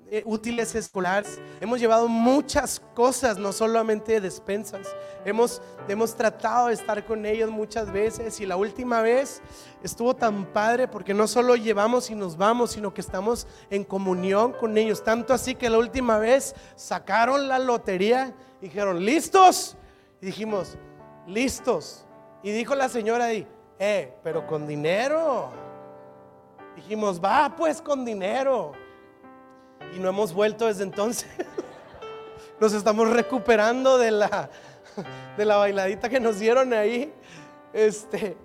eh, 0.10 0.24
útiles 0.26 0.76
escolares. 0.76 1.40
Hemos 1.60 1.80
llevado 1.80 2.08
muchas 2.08 2.82
cosas, 2.94 3.38
no 3.38 3.52
solamente 3.52 4.22
despensas. 4.22 4.88
Hemos, 5.26 5.62
hemos 5.90 6.16
tratado 6.16 6.68
de 6.68 6.74
estar 6.74 7.06
con 7.06 7.26
ellos 7.26 7.50
muchas 7.50 7.92
veces 7.92 8.40
y 8.40 8.46
la 8.46 8.56
última 8.56 9.02
vez 9.02 9.42
estuvo 9.84 10.16
tan 10.16 10.46
padre 10.54 10.88
porque 10.88 11.14
no 11.14 11.28
solo 11.28 11.56
llevamos 11.56 12.10
y 12.10 12.16
nos 12.16 12.36
vamos, 12.36 12.72
sino 12.72 12.94
que 12.94 13.02
estamos 13.02 13.46
en 13.70 13.84
comunión 13.84 14.54
con 14.54 14.78
ellos. 14.78 15.04
Tanto 15.04 15.34
así 15.34 15.56
que 15.56 15.70
la 15.70 15.78
última 15.78 16.18
vez 16.18 16.56
sacaron 16.76 17.48
la 17.48 17.60
lotería 17.60 18.34
y 18.62 18.66
dijeron, 18.66 19.04
¿listos? 19.06 19.78
Y 20.22 20.28
dijimos, 20.28 20.78
listos. 21.26 22.06
Y 22.44 22.52
dijo 22.52 22.76
la 22.76 22.90
señora 22.90 23.26
ahí, 23.26 23.48
eh, 23.80 24.14
pero 24.24 24.46
con 24.46 24.68
dinero. 24.68 25.50
Dijimos, 26.76 27.20
va 27.24 27.56
pues 27.58 27.82
con 27.82 28.06
dinero. 28.06 28.74
Y 29.96 30.00
no 30.00 30.10
hemos 30.10 30.34
vuelto 30.34 30.68
desde 30.68 30.84
entonces. 30.84 31.28
Nos 32.60 32.74
estamos 32.74 33.10
recuperando 33.10 33.98
de 33.98 34.12
la, 34.12 34.50
de 35.38 35.46
la 35.46 35.58
bailadita 35.58 36.08
que 36.10 36.20
nos 36.20 36.40
dieron 36.40 36.74
ahí. 36.74 37.12
Este, 37.74 38.38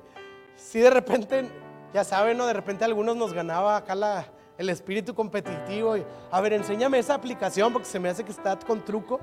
si 0.56 0.80
de 0.80 0.88
repente, 0.88 1.50
ya 1.92 2.02
saben, 2.02 2.38
¿no? 2.38 2.46
De 2.46 2.54
repente 2.54 2.86
algunos 2.86 3.14
nos 3.14 3.34
ganaba 3.34 3.76
acá 3.76 3.94
la, 3.94 4.26
el 4.56 4.70
espíritu 4.70 5.14
competitivo. 5.14 5.98
Y, 5.98 6.06
a 6.30 6.40
ver, 6.40 6.54
enséñame 6.54 6.98
esa 6.98 7.12
aplicación 7.12 7.74
porque 7.74 7.86
se 7.86 8.00
me 8.00 8.08
hace 8.08 8.24
que 8.24 8.32
está 8.32 8.58
con 8.58 8.82
truco. 8.82 9.20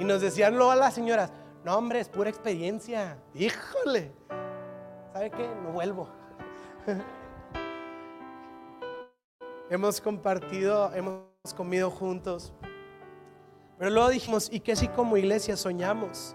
Y 0.00 0.04
nos 0.04 0.22
decían 0.22 0.56
luego 0.56 0.70
a 0.70 0.76
las 0.76 0.94
señoras, 0.94 1.30
no 1.62 1.76
hombre, 1.76 2.00
es 2.00 2.08
pura 2.08 2.30
experiencia. 2.30 3.18
Híjole, 3.34 4.10
¿sabe 5.12 5.30
qué? 5.30 5.46
No 5.62 5.72
vuelvo. 5.72 6.08
hemos 9.70 10.00
compartido, 10.00 10.90
hemos 10.94 11.20
comido 11.54 11.90
juntos. 11.90 12.54
Pero 13.78 13.90
luego 13.90 14.08
dijimos, 14.08 14.48
¿y 14.50 14.60
qué 14.60 14.74
si 14.74 14.88
como 14.88 15.18
iglesia 15.18 15.58
soñamos 15.58 16.34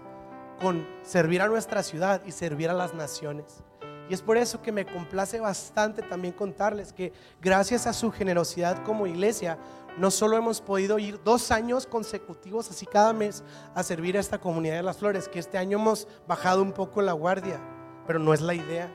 con 0.60 0.86
servir 1.02 1.42
a 1.42 1.48
nuestra 1.48 1.82
ciudad 1.82 2.22
y 2.24 2.30
servir 2.30 2.70
a 2.70 2.72
las 2.72 2.94
naciones? 2.94 3.64
Y 4.08 4.14
es 4.14 4.22
por 4.22 4.36
eso 4.36 4.62
que 4.62 4.72
me 4.72 4.86
complace 4.86 5.40
bastante 5.40 6.02
también 6.02 6.32
contarles 6.32 6.92
que 6.92 7.12
gracias 7.40 7.86
a 7.86 7.92
su 7.92 8.12
generosidad 8.12 8.82
como 8.84 9.06
iglesia, 9.06 9.58
no 9.98 10.10
solo 10.10 10.36
hemos 10.36 10.60
podido 10.60 10.98
ir 10.98 11.20
dos 11.24 11.50
años 11.50 11.86
consecutivos, 11.86 12.70
así 12.70 12.86
cada 12.86 13.12
mes, 13.12 13.42
a 13.74 13.82
servir 13.82 14.16
a 14.16 14.20
esta 14.20 14.38
comunidad 14.38 14.76
de 14.76 14.82
las 14.82 14.98
flores, 14.98 15.28
que 15.28 15.38
este 15.38 15.58
año 15.58 15.78
hemos 15.78 16.06
bajado 16.28 16.62
un 16.62 16.72
poco 16.72 17.02
la 17.02 17.12
guardia, 17.12 17.60
pero 18.06 18.18
no 18.18 18.32
es 18.32 18.40
la 18.40 18.54
idea, 18.54 18.90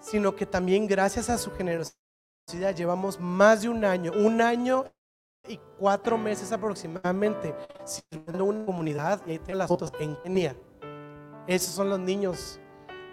sino 0.00 0.34
que 0.36 0.44
también 0.44 0.86
gracias 0.86 1.30
a 1.30 1.38
su 1.38 1.50
generosidad 1.52 1.94
llevamos 2.74 3.18
más 3.18 3.62
de 3.62 3.68
un 3.68 3.84
año, 3.84 4.12
un 4.12 4.40
año 4.40 4.84
y 5.48 5.58
cuatro 5.78 6.18
meses 6.18 6.52
aproximadamente, 6.52 7.54
sirviendo 7.84 8.44
una 8.44 8.66
comunidad, 8.66 9.22
y 9.26 9.32
ahí 9.32 9.38
tienen 9.38 9.58
las 9.58 9.68
fotos, 9.68 9.92
en 10.00 10.16
Kenia. 10.16 10.56
Esos 11.46 11.74
son 11.74 11.88
los 11.88 12.00
niños 12.00 12.60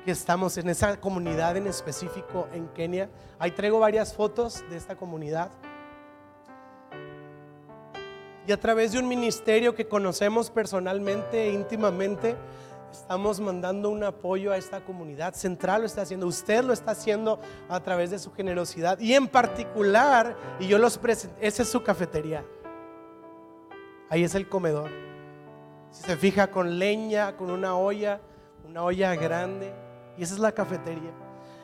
que 0.04 0.12
estamos 0.12 0.58
en 0.58 0.70
esa 0.70 1.00
comunidad 1.00 1.58
en 1.58 1.68
específico 1.68 2.48
en 2.54 2.68
Kenia. 2.70 3.10
Ahí 3.40 3.52
traigo 3.52 3.80
varias 3.80 4.14
fotos 4.14 4.64
de 4.70 4.78
esta 4.78 4.96
comunidad 4.96 5.52
y 8.46 8.52
a 8.52 8.60
través 8.60 8.92
de 8.92 9.00
un 9.00 9.08
ministerio 9.08 9.74
que 9.74 9.88
conocemos 9.88 10.50
personalmente 10.50 11.48
e 11.48 11.54
íntimamente, 11.54 12.36
estamos 12.92 13.40
mandando 13.40 13.90
un 13.90 14.04
apoyo 14.04 14.52
a 14.52 14.58
esta 14.58 14.84
comunidad. 14.84 15.34
Central 15.34 15.82
lo 15.82 15.88
está 15.88 16.02
haciendo, 16.02 16.28
usted 16.28 16.64
lo 16.64 16.74
está 16.74 16.92
haciendo 16.92 17.40
a 17.70 17.80
través 17.80 18.12
de 18.12 18.20
su 18.20 18.34
generosidad 18.34 19.00
y 19.00 19.14
en 19.14 19.28
particular, 19.30 20.36
y 20.60 20.68
yo 20.68 20.78
los 20.78 20.98
presento, 20.98 21.36
esa 21.40 21.64
es 21.64 21.70
su 21.70 21.84
cafetería. 21.84 22.44
Ahí 24.10 24.24
es 24.24 24.36
el 24.36 24.50
comedor. 24.50 24.92
Si 25.92 26.04
se 26.04 26.18
fija 26.18 26.52
con 26.52 26.78
leña, 26.78 27.38
con 27.38 27.50
una 27.50 27.78
olla, 27.78 28.20
una 28.68 28.84
olla 28.84 29.16
grande, 29.16 29.74
y 30.18 30.24
esa 30.24 30.34
es 30.36 30.40
la 30.40 30.52
cafetería. 30.52 31.12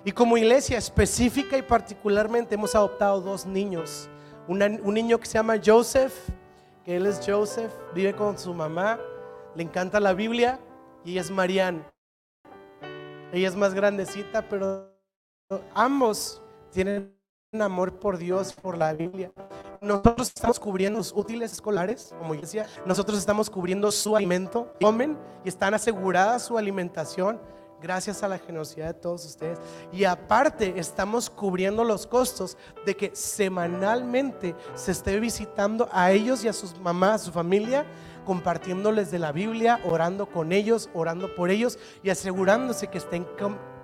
Y 0.06 0.12
como 0.12 0.38
iglesia 0.38 0.78
específica 0.78 1.58
y 1.58 1.62
particularmente 1.62 2.56
hemos 2.56 2.74
adoptado 2.76 3.22
dos 3.22 3.46
niños. 3.46 4.10
un 4.48 4.94
niño 4.94 5.20
que 5.20 5.26
se 5.26 5.34
llama 5.34 5.56
Joseph, 5.64 6.14
que 6.84 6.96
él 6.96 7.06
es 7.06 7.22
Joseph, 7.26 7.72
vive 7.94 8.16
con 8.16 8.38
su 8.38 8.54
mamá, 8.54 9.00
le 9.56 9.64
encanta 9.64 10.00
la 10.00 10.14
Biblia 10.14 10.60
y 11.04 11.18
es 11.18 11.30
Marianne. 11.30 11.84
Ella 13.32 13.48
es 13.48 13.56
más 13.56 13.74
grandecita, 13.74 14.48
pero 14.50 14.90
ambos 15.76 16.42
tienen 16.72 17.14
un 17.52 17.62
amor 17.62 18.00
por 18.00 18.18
Dios, 18.18 18.54
por 18.54 18.78
la 18.78 18.94
Biblia. 18.94 19.32
Nosotros 19.82 20.28
estamos 20.28 20.60
cubriendo 20.60 20.98
los 21.00 21.14
útiles 21.14 21.52
escolares 21.52 22.14
como 22.18 22.34
iglesia. 22.34 22.68
Nosotros 22.86 23.18
estamos 23.18 23.50
cubriendo 23.50 23.92
su 23.92 24.16
alimento. 24.16 24.74
Comen 24.82 25.18
y 25.46 25.50
están 25.50 25.74
asegurada 25.74 26.40
su 26.40 26.58
alimentación 26.58 27.40
gracias 27.82 28.24
a 28.24 28.28
la 28.28 28.38
generosidad 28.38 28.88
de 28.88 28.94
todos 28.94 29.26
ustedes. 29.26 29.60
Y 29.92 30.04
aparte 30.04 30.74
estamos 30.78 31.30
cubriendo 31.30 31.84
los 31.84 32.08
costos 32.08 32.58
de 32.86 32.96
que 32.96 33.12
semanalmente 33.16 34.56
se 34.76 34.92
esté 34.92 35.20
visitando 35.20 35.90
a 35.92 36.12
ellos 36.12 36.44
y 36.44 36.48
a 36.48 36.54
sus 36.54 36.80
mamás, 36.80 37.22
a 37.22 37.26
su 37.26 37.32
familia, 37.32 37.86
compartiéndoles 38.26 39.12
de 39.12 39.20
la 39.20 39.32
Biblia, 39.32 39.80
orando 39.86 40.28
con 40.28 40.52
ellos, 40.52 40.90
orando 40.94 41.34
por 41.36 41.50
ellos 41.50 41.80
y 42.04 42.10
asegurándose 42.10 42.88
que 42.88 42.98
estén 42.98 43.26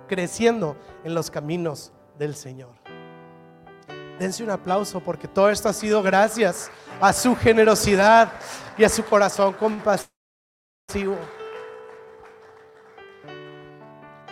creciendo 0.06 0.76
en 1.04 1.14
los 1.14 1.30
caminos 1.30 1.92
del 2.18 2.34
Señor. 2.34 2.74
Dense 4.18 4.42
un 4.42 4.50
aplauso 4.50 5.00
porque 5.00 5.28
todo 5.28 5.50
esto 5.50 5.68
ha 5.68 5.72
sido 5.72 6.02
gracias 6.02 6.70
a 7.00 7.12
su 7.12 7.36
generosidad 7.36 8.32
y 8.78 8.84
a 8.84 8.88
su 8.88 9.04
corazón 9.04 9.52
compasivo. 9.52 11.16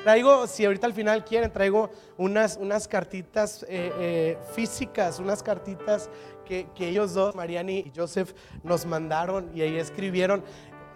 Traigo, 0.05 0.47
si 0.47 0.67
ahorita 0.67 0.87
al 0.87 0.93
final 0.93 1.25
quieren, 1.25 1.51
traigo 1.51 1.89
unas, 2.19 2.59
unas 2.59 2.87
cartitas 2.87 3.63
eh, 3.63 3.91
eh, 3.99 4.39
físicas, 4.53 5.19
unas 5.19 5.43
cartitas 5.43 6.11
que, 6.45 6.69
ellos 6.79 7.15
dos, 7.15 7.35
Mariani 7.35 7.79
y 7.79 7.93
Joseph, 7.97 8.35
nos 8.63 8.85
mandaron 8.85 9.51
y 9.55 9.63
ahí 9.63 9.79
escribieron. 9.79 10.45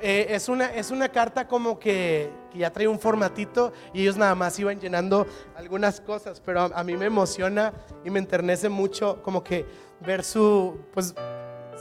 Eh, 0.03 0.27
es, 0.29 0.51
una, 0.51 0.67
es 0.75 0.91
una 0.91 1.09
carta 1.09 1.49
como 1.49 1.79
que, 1.79 2.31
ya 2.53 2.71
trae 2.71 2.87
un 2.87 2.99
formatito 2.99 3.73
y 3.95 4.03
ellos 4.03 4.19
nada 4.19 4.35
más 4.35 4.59
iban 4.59 4.79
llenando 4.79 5.27
algunas 5.57 6.03
cosas, 6.03 6.43
pero 6.45 6.61
a, 6.61 6.85
mí 6.85 6.95
me 6.95 7.07
emociona 7.07 7.73
y 8.05 8.11
me 8.11 8.19
enternece 8.19 8.69
mucho 8.69 9.23
como 9.23 9.43
que 9.43 9.65
ver 10.01 10.23
su, 10.23 10.81
pues, 10.93 11.15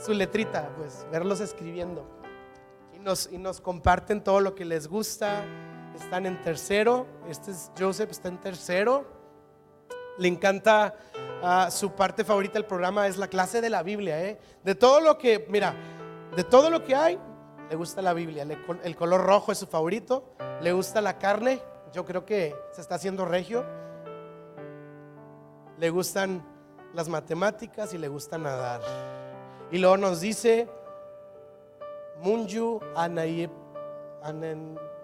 su 0.02 0.14
letrita, 0.14 0.70
pues 0.78 1.06
verlos 1.12 1.40
escribiendo. 1.40 2.08
Y 2.96 3.00
nos, 3.00 3.28
y 3.30 3.36
nos 3.36 3.60
comparten 3.60 4.24
todo 4.24 4.40
lo 4.40 4.54
que 4.54 4.64
les 4.64 4.88
gusta, 4.88 5.44
están 5.98 6.26
en 6.26 6.40
tercero. 6.42 7.06
Este 7.28 7.50
es 7.50 7.70
Joseph, 7.78 8.10
está 8.10 8.28
en 8.28 8.38
tercero. 8.38 9.06
Le 10.18 10.28
encanta 10.28 10.94
ah, 11.42 11.68
su 11.70 11.92
parte 11.92 12.24
favorita 12.24 12.54
del 12.54 12.64
programa 12.64 13.06
es 13.06 13.16
la 13.16 13.28
clase 13.28 13.60
de 13.60 13.70
la 13.70 13.82
Biblia. 13.82 14.22
¿eh? 14.24 14.38
De 14.64 14.74
todo 14.74 15.00
lo 15.00 15.18
que, 15.18 15.46
mira, 15.48 15.74
de 16.34 16.44
todo 16.44 16.70
lo 16.70 16.82
que 16.84 16.94
hay, 16.94 17.18
le 17.68 17.76
gusta 17.76 18.02
la 18.02 18.14
Biblia. 18.14 18.46
el 18.82 18.96
color 18.96 19.22
rojo 19.24 19.52
es 19.52 19.58
su 19.58 19.66
favorito. 19.66 20.34
Le 20.60 20.72
gusta 20.72 21.00
la 21.00 21.18
carne. 21.18 21.60
Yo 21.92 22.04
creo 22.04 22.24
que 22.24 22.54
se 22.72 22.80
está 22.80 22.96
haciendo 22.96 23.24
regio. 23.24 23.64
Le 25.78 25.90
gustan 25.90 26.42
las 26.94 27.08
matemáticas 27.08 27.94
y 27.94 27.98
le 27.98 28.08
gusta 28.08 28.38
nadar. 28.38 28.80
Y 29.70 29.78
luego 29.78 29.96
nos 29.96 30.20
dice 30.20 30.68
Munju 32.20 32.80
Anayip 32.96 33.50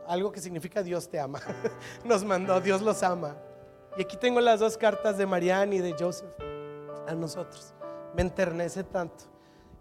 algo 0.07 0.33
que 0.33 0.41
significa 0.41 0.83
Dios 0.83 1.09
te 1.09 1.19
ama. 1.19 1.41
Nos 2.05 2.25
mandó, 2.25 2.61
Dios 2.61 2.83
los 2.83 3.03
ama. 3.03 3.37
Y 3.97 4.03
aquí 4.03 4.17
tengo 4.17 4.41
las 4.41 4.61
dos 4.61 4.77
cartas 4.77 5.17
de 5.19 5.27
Marianne 5.27 5.77
y 5.77 5.79
de 5.79 5.95
Joseph 5.99 6.31
a 7.07 7.15
nosotros. 7.15 7.75
Me 8.15 8.23
enternece 8.23 8.85
tanto. 8.85 9.25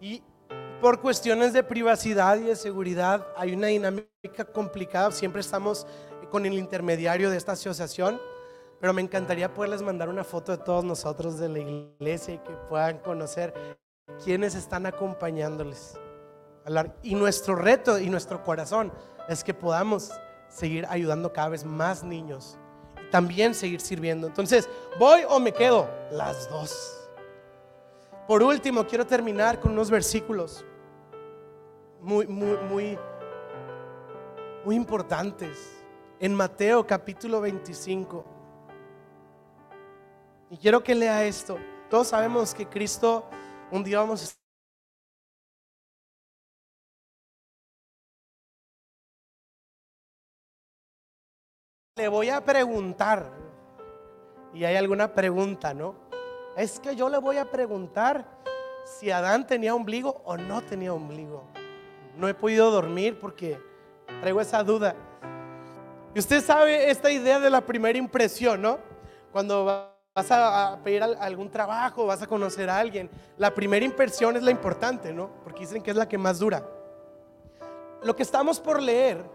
Y 0.00 0.22
por 0.80 1.00
cuestiones 1.00 1.52
de 1.52 1.62
privacidad 1.62 2.36
y 2.36 2.42
de 2.42 2.56
seguridad 2.56 3.26
hay 3.36 3.54
una 3.54 3.68
dinámica 3.68 4.44
complicada. 4.52 5.10
Siempre 5.10 5.40
estamos 5.40 5.86
con 6.30 6.46
el 6.46 6.54
intermediario 6.54 7.30
de 7.30 7.36
esta 7.36 7.52
asociación, 7.52 8.20
pero 8.80 8.92
me 8.92 9.02
encantaría 9.02 9.52
poderles 9.52 9.82
mandar 9.82 10.08
una 10.08 10.24
foto 10.24 10.52
de 10.52 10.58
todos 10.58 10.84
nosotros 10.84 11.38
de 11.38 11.48
la 11.48 11.58
iglesia 11.58 12.34
y 12.34 12.38
que 12.38 12.52
puedan 12.68 12.98
conocer 12.98 13.54
quiénes 14.22 14.54
están 14.54 14.86
acompañándoles. 14.86 15.98
Y 17.02 17.14
nuestro 17.14 17.56
reto 17.56 17.98
y 17.98 18.08
nuestro 18.08 18.42
corazón 18.42 18.92
es 19.28 19.42
que 19.42 19.54
podamos 19.54 20.10
seguir 20.48 20.86
ayudando 20.88 21.32
cada 21.32 21.48
vez 21.50 21.64
más 21.64 22.02
niños 22.02 22.58
y 23.04 23.10
también 23.10 23.54
seguir 23.54 23.80
sirviendo. 23.80 24.26
Entonces, 24.26 24.68
¿voy 24.98 25.22
o 25.28 25.40
me 25.40 25.52
quedo? 25.52 25.88
Las 26.10 26.48
dos. 26.48 27.00
Por 28.26 28.42
último, 28.42 28.86
quiero 28.86 29.06
terminar 29.06 29.60
con 29.60 29.72
unos 29.72 29.90
versículos 29.90 30.64
muy, 32.00 32.26
muy, 32.26 32.56
muy, 32.68 32.98
muy 34.64 34.76
importantes. 34.76 35.82
En 36.20 36.34
Mateo 36.34 36.86
capítulo 36.86 37.40
25. 37.40 38.24
Y 40.50 40.56
quiero 40.56 40.82
que 40.82 40.94
lea 40.94 41.24
esto. 41.24 41.58
Todos 41.90 42.08
sabemos 42.08 42.54
que 42.54 42.66
Cristo 42.66 43.24
un 43.70 43.82
día 43.82 43.98
vamos 43.98 44.20
a 44.22 44.43
Le 51.96 52.08
voy 52.08 52.28
a 52.28 52.44
preguntar. 52.44 53.30
Y 54.52 54.64
hay 54.64 54.74
alguna 54.74 55.14
pregunta, 55.14 55.72
¿no? 55.72 55.94
Es 56.56 56.80
que 56.80 56.96
yo 56.96 57.08
le 57.08 57.18
voy 57.18 57.36
a 57.36 57.48
preguntar 57.48 58.26
si 58.84 59.12
Adán 59.12 59.46
tenía 59.46 59.76
ombligo 59.76 60.20
o 60.24 60.36
no 60.36 60.60
tenía 60.62 60.92
ombligo. 60.92 61.44
No 62.16 62.26
he 62.26 62.34
podido 62.34 62.72
dormir 62.72 63.20
porque 63.20 63.60
traigo 64.20 64.40
esa 64.40 64.64
duda. 64.64 64.96
Y 66.16 66.18
usted 66.18 66.42
sabe 66.42 66.90
esta 66.90 67.12
idea 67.12 67.38
de 67.38 67.48
la 67.48 67.60
primera 67.60 67.96
impresión, 67.96 68.60
¿no? 68.60 68.80
Cuando 69.30 69.64
vas 69.64 70.30
a 70.32 70.80
pedir 70.82 71.00
algún 71.04 71.48
trabajo, 71.48 72.06
vas 72.06 72.22
a 72.22 72.26
conocer 72.26 72.70
a 72.70 72.76
alguien, 72.76 73.08
la 73.38 73.54
primera 73.54 73.86
impresión 73.86 74.36
es 74.36 74.42
la 74.42 74.50
importante, 74.50 75.12
¿no? 75.12 75.30
Porque 75.44 75.60
dicen 75.60 75.80
que 75.80 75.92
es 75.92 75.96
la 75.96 76.08
que 76.08 76.18
más 76.18 76.40
dura. 76.40 76.66
Lo 78.02 78.16
que 78.16 78.24
estamos 78.24 78.58
por 78.58 78.82
leer 78.82 79.33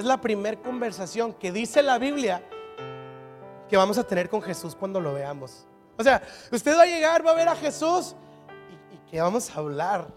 es 0.00 0.06
la 0.06 0.20
primera 0.20 0.60
conversación 0.60 1.32
que 1.34 1.52
dice 1.52 1.82
la 1.82 1.98
Biblia 1.98 2.42
que 3.68 3.76
vamos 3.76 3.98
a 3.98 4.04
tener 4.04 4.28
con 4.28 4.42
Jesús 4.42 4.74
cuando 4.74 5.00
lo 5.00 5.14
veamos. 5.14 5.66
O 5.96 6.02
sea, 6.02 6.22
usted 6.50 6.76
va 6.76 6.82
a 6.82 6.86
llegar, 6.86 7.24
va 7.24 7.30
a 7.30 7.34
ver 7.34 7.48
a 7.48 7.54
Jesús 7.54 8.16
y, 8.90 8.96
y 8.96 9.10
que 9.10 9.20
vamos 9.20 9.48
a 9.50 9.60
hablar. 9.60 10.08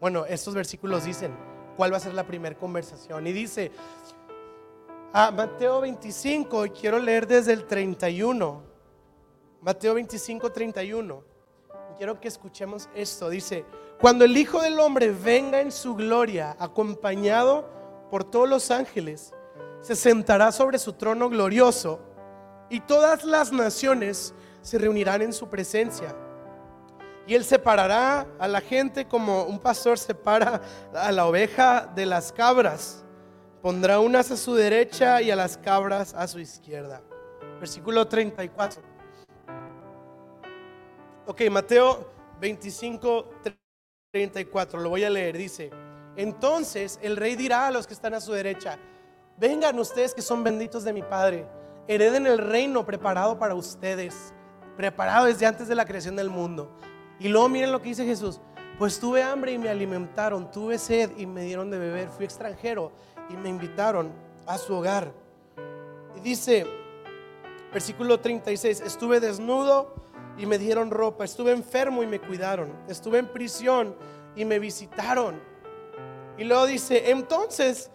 Bueno, 0.00 0.24
estos 0.26 0.54
versículos 0.54 1.04
dicen 1.04 1.34
cuál 1.76 1.92
va 1.92 1.96
a 1.96 2.00
ser 2.00 2.14
la 2.14 2.24
primera 2.24 2.56
conversación. 2.56 3.26
Y 3.26 3.32
dice, 3.32 3.72
a 5.12 5.30
Mateo 5.30 5.80
25, 5.80 6.66
y 6.66 6.70
quiero 6.70 6.98
leer 6.98 7.26
desde 7.26 7.52
el 7.52 7.66
31. 7.66 8.62
Mateo 9.60 9.94
25, 9.94 10.52
31. 10.52 11.22
quiero 11.96 12.20
que 12.20 12.28
escuchemos 12.28 12.88
esto. 12.94 13.30
Dice, 13.30 13.64
cuando 14.00 14.24
el 14.24 14.36
Hijo 14.36 14.60
del 14.60 14.78
Hombre 14.80 15.10
venga 15.10 15.60
en 15.60 15.72
su 15.72 15.94
gloria, 15.94 16.56
acompañado 16.58 17.68
por 18.10 18.24
todos 18.24 18.48
los 18.48 18.70
ángeles, 18.70 19.32
se 19.80 19.96
sentará 19.96 20.50
sobre 20.52 20.78
su 20.78 20.94
trono 20.94 21.28
glorioso 21.28 22.00
y 22.70 22.80
todas 22.80 23.24
las 23.24 23.52
naciones 23.52 24.34
se 24.62 24.78
reunirán 24.78 25.22
en 25.22 25.32
su 25.32 25.48
presencia. 25.48 26.16
Y 27.26 27.34
él 27.34 27.44
separará 27.44 28.26
a 28.38 28.48
la 28.48 28.60
gente 28.60 29.06
como 29.06 29.44
un 29.44 29.58
pastor 29.58 29.98
separa 29.98 30.60
a 30.94 31.12
la 31.12 31.26
oveja 31.26 31.90
de 31.94 32.06
las 32.06 32.32
cabras. 32.32 33.04
Pondrá 33.62 33.98
unas 33.98 34.30
a 34.30 34.36
su 34.36 34.54
derecha 34.54 35.22
y 35.22 35.30
a 35.30 35.36
las 35.36 35.56
cabras 35.56 36.12
a 36.14 36.26
su 36.26 36.38
izquierda. 36.38 37.02
Versículo 37.60 38.06
34. 38.06 38.82
Ok, 41.26 41.42
Mateo 41.50 42.10
25, 42.40 43.30
34. 44.12 44.80
Lo 44.80 44.90
voy 44.90 45.04
a 45.04 45.10
leer. 45.10 45.38
Dice. 45.38 45.83
Entonces 46.16 46.98
el 47.02 47.16
rey 47.16 47.36
dirá 47.36 47.66
a 47.66 47.70
los 47.70 47.86
que 47.86 47.94
están 47.94 48.14
a 48.14 48.20
su 48.20 48.32
derecha, 48.32 48.78
vengan 49.36 49.78
ustedes 49.78 50.14
que 50.14 50.22
son 50.22 50.44
benditos 50.44 50.84
de 50.84 50.92
mi 50.92 51.02
Padre, 51.02 51.46
hereden 51.88 52.26
el 52.26 52.38
reino 52.38 52.84
preparado 52.86 53.38
para 53.38 53.54
ustedes, 53.54 54.32
preparado 54.76 55.26
desde 55.26 55.46
antes 55.46 55.68
de 55.68 55.74
la 55.74 55.84
creación 55.84 56.16
del 56.16 56.30
mundo. 56.30 56.70
Y 57.18 57.28
luego 57.28 57.48
miren 57.48 57.72
lo 57.72 57.80
que 57.80 57.90
dice 57.90 58.04
Jesús, 58.04 58.40
pues 58.78 58.98
tuve 58.98 59.22
hambre 59.22 59.52
y 59.52 59.58
me 59.58 59.68
alimentaron, 59.68 60.50
tuve 60.50 60.78
sed 60.78 61.10
y 61.16 61.26
me 61.26 61.42
dieron 61.42 61.70
de 61.70 61.78
beber, 61.78 62.08
fui 62.08 62.24
extranjero 62.24 62.92
y 63.30 63.36
me 63.36 63.48
invitaron 63.48 64.12
a 64.46 64.58
su 64.58 64.74
hogar. 64.74 65.12
Y 66.16 66.20
dice, 66.20 66.66
versículo 67.72 68.18
36, 68.20 68.80
estuve 68.80 69.20
desnudo 69.20 69.94
y 70.36 70.46
me 70.46 70.58
dieron 70.58 70.90
ropa, 70.90 71.24
estuve 71.24 71.52
enfermo 71.52 72.02
y 72.02 72.06
me 72.06 72.20
cuidaron, 72.20 72.72
estuve 72.88 73.18
en 73.18 73.28
prisión 73.28 73.94
y 74.34 74.44
me 74.44 74.58
visitaron. 74.58 75.53
Y 76.36 76.44
luego 76.44 76.66
dice, 76.66 77.10
entonces 77.10 77.90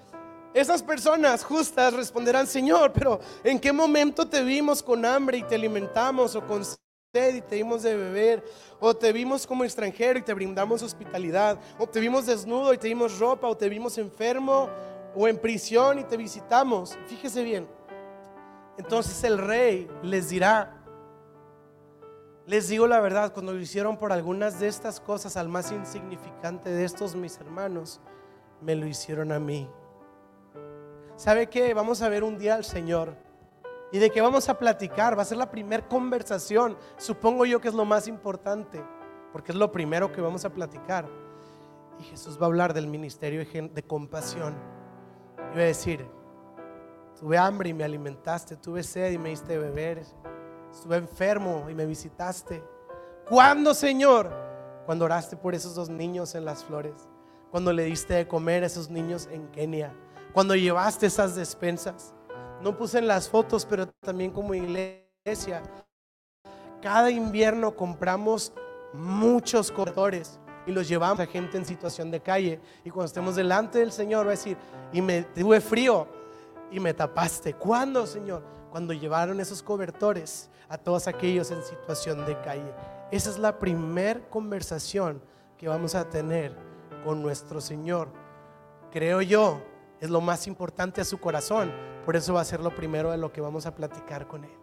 Esas 0.54 0.82
personas 0.82 1.44
justas 1.44 1.94
responderán, 1.94 2.48
Señor, 2.48 2.92
pero 2.92 3.20
¿en 3.44 3.60
qué 3.60 3.72
momento 3.72 4.28
te 4.28 4.42
vimos 4.44 4.82
con 4.82 5.06
hambre 5.06 5.38
y 5.38 5.44
te 5.44 5.56
alimentamos 5.56 6.36
o 6.36 6.46
con 6.46 6.66
sed 6.66 7.36
y 7.36 7.42
te 7.42 7.56
dimos 7.56 7.84
de 7.84 7.96
beber? 7.96 8.44
O 8.80 8.96
te 8.96 9.14
vimos 9.14 9.46
como 9.46 9.64
extranjero 9.64 10.18
y 10.18 10.24
te 10.24 10.34
brindamos 10.34 10.82
hospitalidad? 10.82 11.60
O 11.78 11.86
te 11.86 12.00
vimos 12.00 12.26
desnudo 12.26 12.74
y 12.74 12.80
te 12.80 12.88
dimos 12.88 13.20
ropa? 13.20 13.48
O 13.48 13.56
te 13.56 13.70
vimos 13.70 14.00
enfermo 14.00 14.70
o 15.16 15.28
en 15.28 15.38
prisión 15.38 16.00
y 16.00 16.04
te 16.04 16.18
visitamos? 16.18 16.98
Fíjese 17.06 17.44
bien. 17.44 17.68
Entonces 18.80 19.24
el 19.24 19.38
rey 19.38 19.88
les 20.02 20.30
dirá, 20.30 20.84
les 22.48 22.70
digo 22.70 22.88
la 22.88 23.00
verdad, 23.02 23.34
cuando 23.34 23.54
lo 23.54 23.60
hicieron 23.60 23.98
por 23.98 24.12
algunas 24.12 24.60
de 24.60 24.68
estas 24.68 25.00
cosas 25.00 25.38
al 25.38 25.48
más 25.48 25.72
insignificante 25.72 26.72
de 26.72 26.86
estos 26.86 27.16
mis 27.16 27.38
hermanos, 27.38 28.02
me 28.62 28.76
lo 28.76 28.86
hicieron 28.86 29.32
a 29.32 29.40
mí. 29.40 29.70
¿Sabe 31.16 31.48
qué? 31.48 31.74
Vamos 31.74 32.02
a 32.02 32.10
ver 32.10 32.24
un 32.24 32.38
día 32.38 32.56
al 32.56 32.64
Señor. 32.64 33.16
¿Y 33.92 34.00
de 34.00 34.10
qué 34.10 34.22
vamos 34.22 34.48
a 34.50 34.58
platicar? 34.58 35.18
Va 35.18 35.24
a 35.24 35.26
ser 35.26 35.38
la 35.38 35.50
primera 35.50 35.88
conversación. 35.88 36.78
Supongo 36.98 37.46
yo 37.46 37.60
que 37.60 37.68
es 37.68 37.74
lo 37.74 37.86
más 37.86 38.08
importante, 38.08 38.84
porque 39.34 39.52
es 39.52 39.58
lo 39.58 39.72
primero 39.72 40.12
que 40.12 40.22
vamos 40.22 40.46
a 40.46 40.50
platicar. 40.50 41.10
Y 42.00 42.04
Jesús 42.04 42.38
va 42.40 42.44
a 42.44 42.46
hablar 42.46 42.74
del 42.74 42.88
ministerio 42.88 43.46
de 43.46 43.84
compasión. 43.84 44.56
Y 45.54 45.58
va 45.58 45.64
a 45.64 45.66
decir, 45.66 46.08
tuve 47.20 47.38
hambre 47.38 47.70
y 47.70 47.74
me 47.74 47.84
alimentaste, 47.84 48.56
tuve 48.56 48.84
sed 48.84 49.12
y 49.12 49.18
me 49.18 49.30
diste 49.30 49.58
beber, 49.58 50.04
estuve 50.72 50.98
enfermo 50.98 51.66
y 51.70 51.74
me 51.74 51.86
visitaste. 51.86 52.64
¿Cuándo, 53.28 53.74
Señor? 53.74 54.32
Cuando 54.86 55.06
oraste 55.06 55.36
por 55.36 55.54
esos 55.54 55.76
dos 55.76 55.90
niños 55.90 56.34
en 56.36 56.46
las 56.46 56.64
flores, 56.64 57.10
cuando 57.52 57.74
le 57.74 57.84
diste 57.84 58.14
de 58.14 58.28
comer 58.28 58.64
a 58.64 58.68
esos 58.68 58.90
niños 58.90 59.28
en 59.32 59.48
Kenia 59.48 59.94
cuando 60.34 60.56
llevaste 60.56 61.08
esas 61.08 61.36
despensas. 61.36 62.14
No 62.62 62.78
puse 62.78 63.00
en 63.00 63.08
las 63.08 63.30
fotos, 63.30 63.66
pero 63.66 63.88
también 63.88 64.32
como 64.32 64.54
iglesia. 64.54 65.64
Cada 66.82 67.10
invierno 67.10 67.76
compramos 67.76 68.54
muchos 68.94 69.72
corredores 69.72 70.40
y 70.66 70.72
los 70.72 70.88
llevamos 70.88 71.20
a 71.20 71.26
gente 71.26 71.58
en 71.58 71.66
situación 71.66 72.12
de 72.12 72.20
calle. 72.20 72.60
Y 72.84 72.90
cuando 72.90 73.08
estemos 73.08 73.36
delante 73.36 73.80
del 73.80 73.92
Señor 73.92 74.26
va 74.26 74.32
a 74.32 74.36
decir, 74.36 74.58
y 74.94 75.02
me 75.02 75.24
tuve 75.24 75.62
frío 75.62 76.08
y 76.72 76.80
me 76.80 76.94
tapaste. 76.94 77.54
¿Cuándo, 77.54 78.06
Señor? 78.06 78.44
Cuando 78.72 78.94
llevaron 78.94 79.40
esos 79.40 79.64
cobertores 79.64 80.50
a 80.68 80.78
todos 80.78 81.08
aquellos 81.08 81.50
en 81.52 81.64
situación 81.64 82.26
de 82.26 82.40
calle. 82.42 82.72
Esa 83.12 83.32
es 83.32 83.40
la 83.40 83.58
primer 83.58 84.30
conversación 84.30 85.22
que 85.58 85.68
vamos 85.68 85.96
a 85.96 86.08
tener 86.08 86.56
con 87.04 87.22
nuestro 87.22 87.62
Señor. 87.62 88.10
Creo 88.92 89.22
yo 89.22 89.62
es 90.00 90.10
lo 90.10 90.22
más 90.22 90.48
importante 90.48 91.02
a 91.02 91.06
su 91.06 91.20
corazón. 91.20 91.72
Por 92.06 92.16
eso 92.16 92.34
va 92.34 92.42
a 92.42 92.46
ser 92.46 92.62
lo 92.62 92.74
primero 92.74 93.12
de 93.12 93.18
lo 93.18 93.32
que 93.32 93.42
vamos 93.42 93.66
a 93.66 93.76
platicar 93.76 94.28
con 94.28 94.46
Él. 94.46 94.58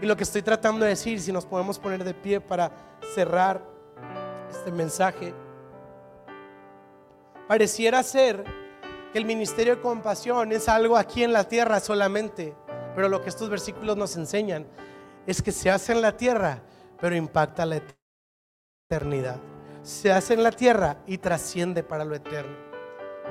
Y 0.00 0.06
lo 0.06 0.16
que 0.16 0.24
estoy 0.24 0.42
tratando 0.42 0.84
de 0.84 0.90
decir, 0.90 1.20
si 1.20 1.32
nos 1.32 1.46
podemos 1.46 1.78
poner 1.78 2.04
de 2.04 2.14
pie 2.14 2.40
para 2.40 2.70
cerrar 3.14 3.62
este 4.50 4.70
mensaje, 4.70 5.34
pareciera 7.46 8.02
ser 8.02 8.44
que 9.12 9.18
el 9.18 9.24
ministerio 9.24 9.76
de 9.76 9.82
compasión 9.82 10.52
es 10.52 10.68
algo 10.68 10.96
aquí 10.96 11.24
en 11.24 11.32
la 11.32 11.44
tierra 11.44 11.80
solamente, 11.80 12.54
pero 12.94 13.08
lo 13.08 13.22
que 13.22 13.28
estos 13.28 13.48
versículos 13.48 13.96
nos 13.96 14.16
enseñan 14.16 14.66
es 15.26 15.42
que 15.42 15.52
se 15.52 15.70
hace 15.70 15.92
en 15.92 16.02
la 16.02 16.16
tierra, 16.16 16.62
pero 17.00 17.16
impacta 17.16 17.66
la 17.66 17.80
eternidad. 18.90 19.40
Se 19.88 20.12
hace 20.12 20.34
en 20.34 20.42
la 20.42 20.52
tierra 20.52 20.98
y 21.06 21.16
trasciende 21.16 21.82
para 21.82 22.04
lo 22.04 22.14
eterno. 22.14 22.54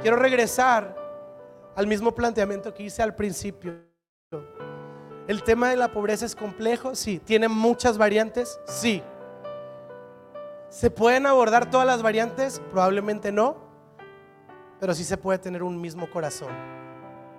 Quiero 0.02 0.18
regresar 0.18 0.98
al 1.76 1.86
mismo 1.86 2.16
planteamiento 2.16 2.74
que 2.74 2.82
hice 2.82 3.04
al 3.04 3.14
principio. 3.14 3.76
El 5.28 5.44
tema 5.44 5.70
de 5.70 5.76
la 5.76 5.92
pobreza 5.92 6.26
es 6.26 6.36
complejo, 6.36 6.96
sí. 6.96 7.20
¿Tiene 7.20 7.48
muchas 7.48 8.00
variantes? 8.00 8.60
Sí. 8.66 9.04
¿Se 10.70 10.90
pueden 10.90 11.28
abordar 11.28 11.70
todas 11.70 11.86
las 11.86 12.02
variantes? 12.02 12.60
Probablemente 12.72 13.32
no, 13.32 13.58
pero 14.80 14.96
sí 14.96 15.04
se 15.04 15.16
puede 15.16 15.38
tener 15.38 15.62
un 15.62 15.80
mismo 15.80 16.10
corazón, 16.10 16.56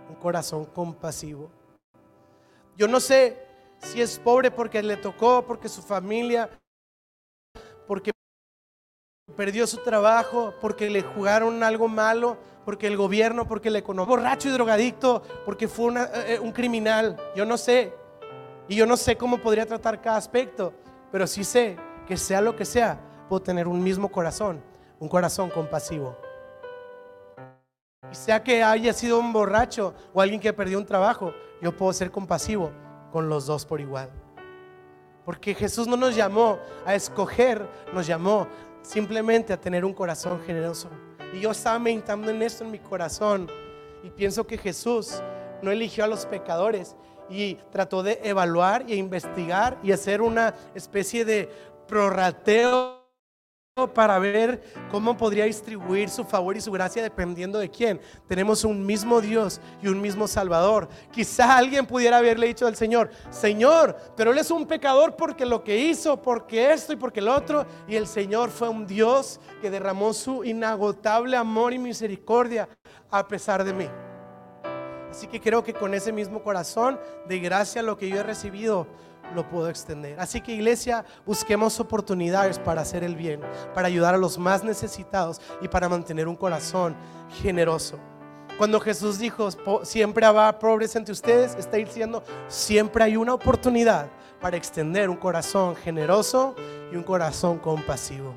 un 0.08 0.14
corazón 0.14 0.64
compasivo. 0.66 1.50
Yo 2.76 2.86
no 2.86 3.00
sé 3.00 3.36
si 3.78 4.00
es 4.00 4.16
pobre 4.20 4.52
porque 4.52 4.80
le 4.80 4.96
tocó, 4.96 5.44
porque 5.44 5.68
su 5.68 5.82
familia, 5.82 6.48
porque 7.88 8.12
perdió 9.36 9.66
su 9.66 9.78
trabajo, 9.78 10.54
porque 10.60 10.90
le 10.90 11.02
jugaron 11.02 11.62
algo 11.62 11.88
malo, 11.88 12.36
porque 12.64 12.86
el 12.86 12.96
gobierno, 12.96 13.46
porque 13.46 13.68
el 13.68 13.76
economía, 13.76 14.08
borracho 14.08 14.48
y 14.48 14.52
drogadicto, 14.52 15.22
porque 15.44 15.68
fue 15.68 15.92
eh, 15.94 16.34
eh, 16.34 16.38
un 16.40 16.52
criminal. 16.52 17.16
Yo 17.34 17.44
no 17.44 17.56
sé. 17.56 17.92
Y 18.68 18.76
yo 18.76 18.86
no 18.86 18.96
sé 18.96 19.16
cómo 19.16 19.38
podría 19.38 19.64
tratar 19.64 20.00
cada 20.00 20.18
aspecto, 20.18 20.74
pero 21.10 21.26
sí 21.26 21.44
sé 21.44 21.76
que 22.06 22.16
sea 22.16 22.40
lo 22.40 22.56
que 22.56 22.64
sea, 22.64 22.98
puedo 23.28 23.40
tener 23.40 23.66
un 23.68 23.82
mismo 23.82 24.10
corazón, 24.10 24.62
un 24.98 25.08
corazón 25.08 25.50
compasivo. 25.50 26.16
Y 28.10 28.14
sea 28.14 28.42
que 28.42 28.62
haya 28.62 28.92
sido 28.92 29.18
un 29.18 29.32
borracho 29.32 29.94
o 30.12 30.20
alguien 30.20 30.40
que 30.40 30.52
perdió 30.52 30.78
un 30.78 30.86
trabajo, 30.86 31.32
yo 31.60 31.76
puedo 31.76 31.92
ser 31.92 32.10
compasivo 32.10 32.70
con 33.12 33.28
los 33.28 33.46
dos 33.46 33.66
por 33.66 33.80
igual. 33.80 34.10
Porque 35.24 35.54
Jesús 35.54 35.86
no 35.86 35.96
nos 35.96 36.16
llamó 36.16 36.58
a 36.86 36.94
escoger, 36.94 37.68
nos 37.92 38.06
llamó 38.06 38.48
simplemente 38.88 39.52
a 39.52 39.60
tener 39.60 39.84
un 39.84 39.92
corazón 39.92 40.40
generoso. 40.46 40.88
Y 41.34 41.40
yo 41.40 41.50
estaba 41.50 41.78
meditando 41.78 42.30
en 42.30 42.40
esto 42.40 42.64
en 42.64 42.70
mi 42.70 42.78
corazón 42.78 43.46
y 44.02 44.08
pienso 44.08 44.46
que 44.46 44.56
Jesús 44.56 45.22
no 45.60 45.70
eligió 45.70 46.04
a 46.04 46.08
los 46.08 46.24
pecadores 46.24 46.96
y 47.28 47.56
trató 47.70 48.02
de 48.02 48.18
evaluar 48.22 48.86
e 48.88 48.96
investigar 48.96 49.78
y 49.82 49.92
hacer 49.92 50.22
una 50.22 50.54
especie 50.74 51.26
de 51.26 51.50
prorrateo 51.86 52.97
para 53.86 54.18
ver 54.18 54.62
cómo 54.90 55.16
podría 55.16 55.44
distribuir 55.44 56.10
su 56.10 56.24
favor 56.24 56.56
y 56.56 56.60
su 56.60 56.72
gracia 56.72 57.02
dependiendo 57.02 57.58
de 57.58 57.70
quién. 57.70 58.00
Tenemos 58.26 58.64
un 58.64 58.84
mismo 58.84 59.20
Dios 59.20 59.60
y 59.80 59.86
un 59.86 60.00
mismo 60.00 60.26
Salvador. 60.26 60.88
Quizá 61.12 61.56
alguien 61.56 61.86
pudiera 61.86 62.18
haberle 62.18 62.48
dicho 62.48 62.66
al 62.66 62.74
Señor, 62.74 63.10
Señor, 63.30 63.96
pero 64.16 64.32
Él 64.32 64.38
es 64.38 64.50
un 64.50 64.66
pecador 64.66 65.14
porque 65.14 65.46
lo 65.46 65.62
que 65.62 65.78
hizo, 65.78 66.20
porque 66.20 66.72
esto 66.72 66.92
y 66.92 66.96
porque 66.96 67.20
lo 67.20 67.34
otro. 67.34 67.64
Y 67.86 67.94
el 67.94 68.08
Señor 68.08 68.50
fue 68.50 68.68
un 68.68 68.86
Dios 68.86 69.38
que 69.62 69.70
derramó 69.70 70.12
su 70.12 70.42
inagotable 70.42 71.36
amor 71.36 71.72
y 71.72 71.78
misericordia 71.78 72.68
a 73.10 73.28
pesar 73.28 73.62
de 73.62 73.72
mí. 73.72 73.88
Así 75.10 75.26
que 75.26 75.40
creo 75.40 75.64
que 75.64 75.72
con 75.72 75.94
ese 75.94 76.12
mismo 76.12 76.42
corazón 76.42 77.00
de 77.26 77.38
gracia 77.38 77.82
lo 77.82 77.96
que 77.96 78.08
yo 78.08 78.20
he 78.20 78.22
recibido, 78.22 78.86
lo 79.34 79.48
puedo 79.48 79.68
extender. 79.68 80.18
Así 80.18 80.40
que 80.40 80.52
iglesia, 80.52 81.04
busquemos 81.26 81.78
oportunidades 81.80 82.58
para 82.58 82.82
hacer 82.82 83.04
el 83.04 83.16
bien, 83.16 83.40
para 83.74 83.88
ayudar 83.88 84.14
a 84.14 84.18
los 84.18 84.38
más 84.38 84.64
necesitados 84.64 85.40
y 85.60 85.68
para 85.68 85.88
mantener 85.88 86.28
un 86.28 86.36
corazón 86.36 86.96
generoso. 87.42 87.98
Cuando 88.56 88.80
Jesús 88.80 89.18
dijo, 89.18 89.50
siempre 89.84 90.26
habrá 90.26 90.58
pobres 90.58 90.96
entre 90.96 91.12
ustedes, 91.12 91.54
está 91.54 91.76
diciendo, 91.76 92.24
siempre 92.48 93.04
hay 93.04 93.16
una 93.16 93.34
oportunidad 93.34 94.08
para 94.40 94.56
extender 94.56 95.08
un 95.08 95.16
corazón 95.16 95.76
generoso 95.76 96.54
y 96.92 96.96
un 96.96 97.02
corazón 97.02 97.58
compasivo. 97.58 98.34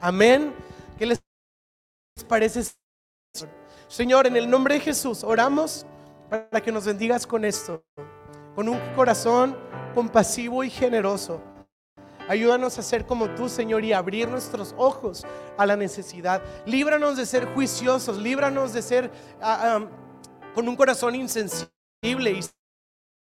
Amén. 0.00 0.54
¿Qué 0.96 1.06
les 1.06 1.20
parece? 2.28 2.62
Señor, 3.88 4.26
en 4.26 4.36
el 4.36 4.48
nombre 4.48 4.74
de 4.74 4.80
Jesús, 4.80 5.24
oramos 5.24 5.84
para 6.28 6.60
que 6.60 6.70
nos 6.70 6.84
bendigas 6.84 7.26
con 7.26 7.44
esto 7.44 7.82
con 8.58 8.68
un 8.68 8.80
corazón 8.96 9.56
compasivo 9.94 10.64
y 10.64 10.70
generoso. 10.70 11.40
Ayúdanos 12.28 12.76
a 12.76 12.82
ser 12.82 13.06
como 13.06 13.30
tú, 13.36 13.48
Señor, 13.48 13.84
y 13.84 13.92
abrir 13.92 14.28
nuestros 14.28 14.74
ojos 14.76 15.24
a 15.56 15.64
la 15.64 15.76
necesidad. 15.76 16.42
Líbranos 16.66 17.16
de 17.16 17.24
ser 17.24 17.46
juiciosos, 17.54 18.18
líbranos 18.18 18.72
de 18.72 18.82
ser 18.82 19.12
ah, 19.40 19.86
con 20.56 20.68
un 20.68 20.74
corazón 20.74 21.14
insensible 21.14 21.70
y 22.32 22.40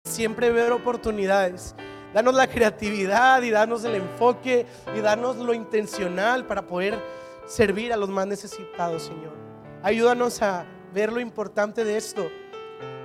siempre 0.04 0.52
ver 0.52 0.70
oportunidades. 0.70 1.74
Danos 2.14 2.34
la 2.36 2.46
creatividad 2.46 3.42
y 3.42 3.50
danos 3.50 3.82
el 3.82 3.96
enfoque 3.96 4.66
y 4.96 5.00
danos 5.00 5.34
lo 5.38 5.52
intencional 5.52 6.46
para 6.46 6.64
poder 6.64 6.96
servir 7.44 7.92
a 7.92 7.96
los 7.96 8.08
más 8.08 8.28
necesitados, 8.28 9.02
Señor. 9.02 9.32
Ayúdanos 9.82 10.40
a 10.42 10.64
ver 10.92 11.12
lo 11.12 11.18
importante 11.18 11.82
de 11.82 11.96
esto 11.96 12.30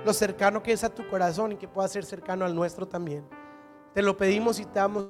lo 0.04 0.12
cercano 0.12 0.62
que 0.62 0.72
es 0.72 0.84
a 0.84 0.94
tu 0.94 1.08
corazón 1.08 1.52
y 1.52 1.56
que 1.56 1.68
pueda 1.68 1.88
ser 1.88 2.04
cercano 2.04 2.44
al 2.44 2.54
nuestro 2.54 2.86
también. 2.86 3.28
Te 3.94 4.02
lo 4.02 4.16
pedimos 4.16 4.60
y 4.60 4.64
te 4.64 4.78
damos 4.78 5.08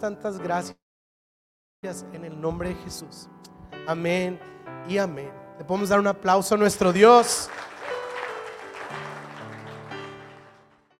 tantas 0.00 0.38
gracias 0.38 0.76
en 2.12 2.24
el 2.24 2.40
nombre 2.40 2.70
de 2.70 2.74
Jesús. 2.76 3.28
Amén 3.86 4.38
y 4.88 4.98
amén. 4.98 5.32
Le 5.58 5.64
podemos 5.64 5.88
dar 5.88 6.00
un 6.00 6.06
aplauso 6.06 6.54
a 6.54 6.58
nuestro 6.58 6.92
Dios. 6.92 7.48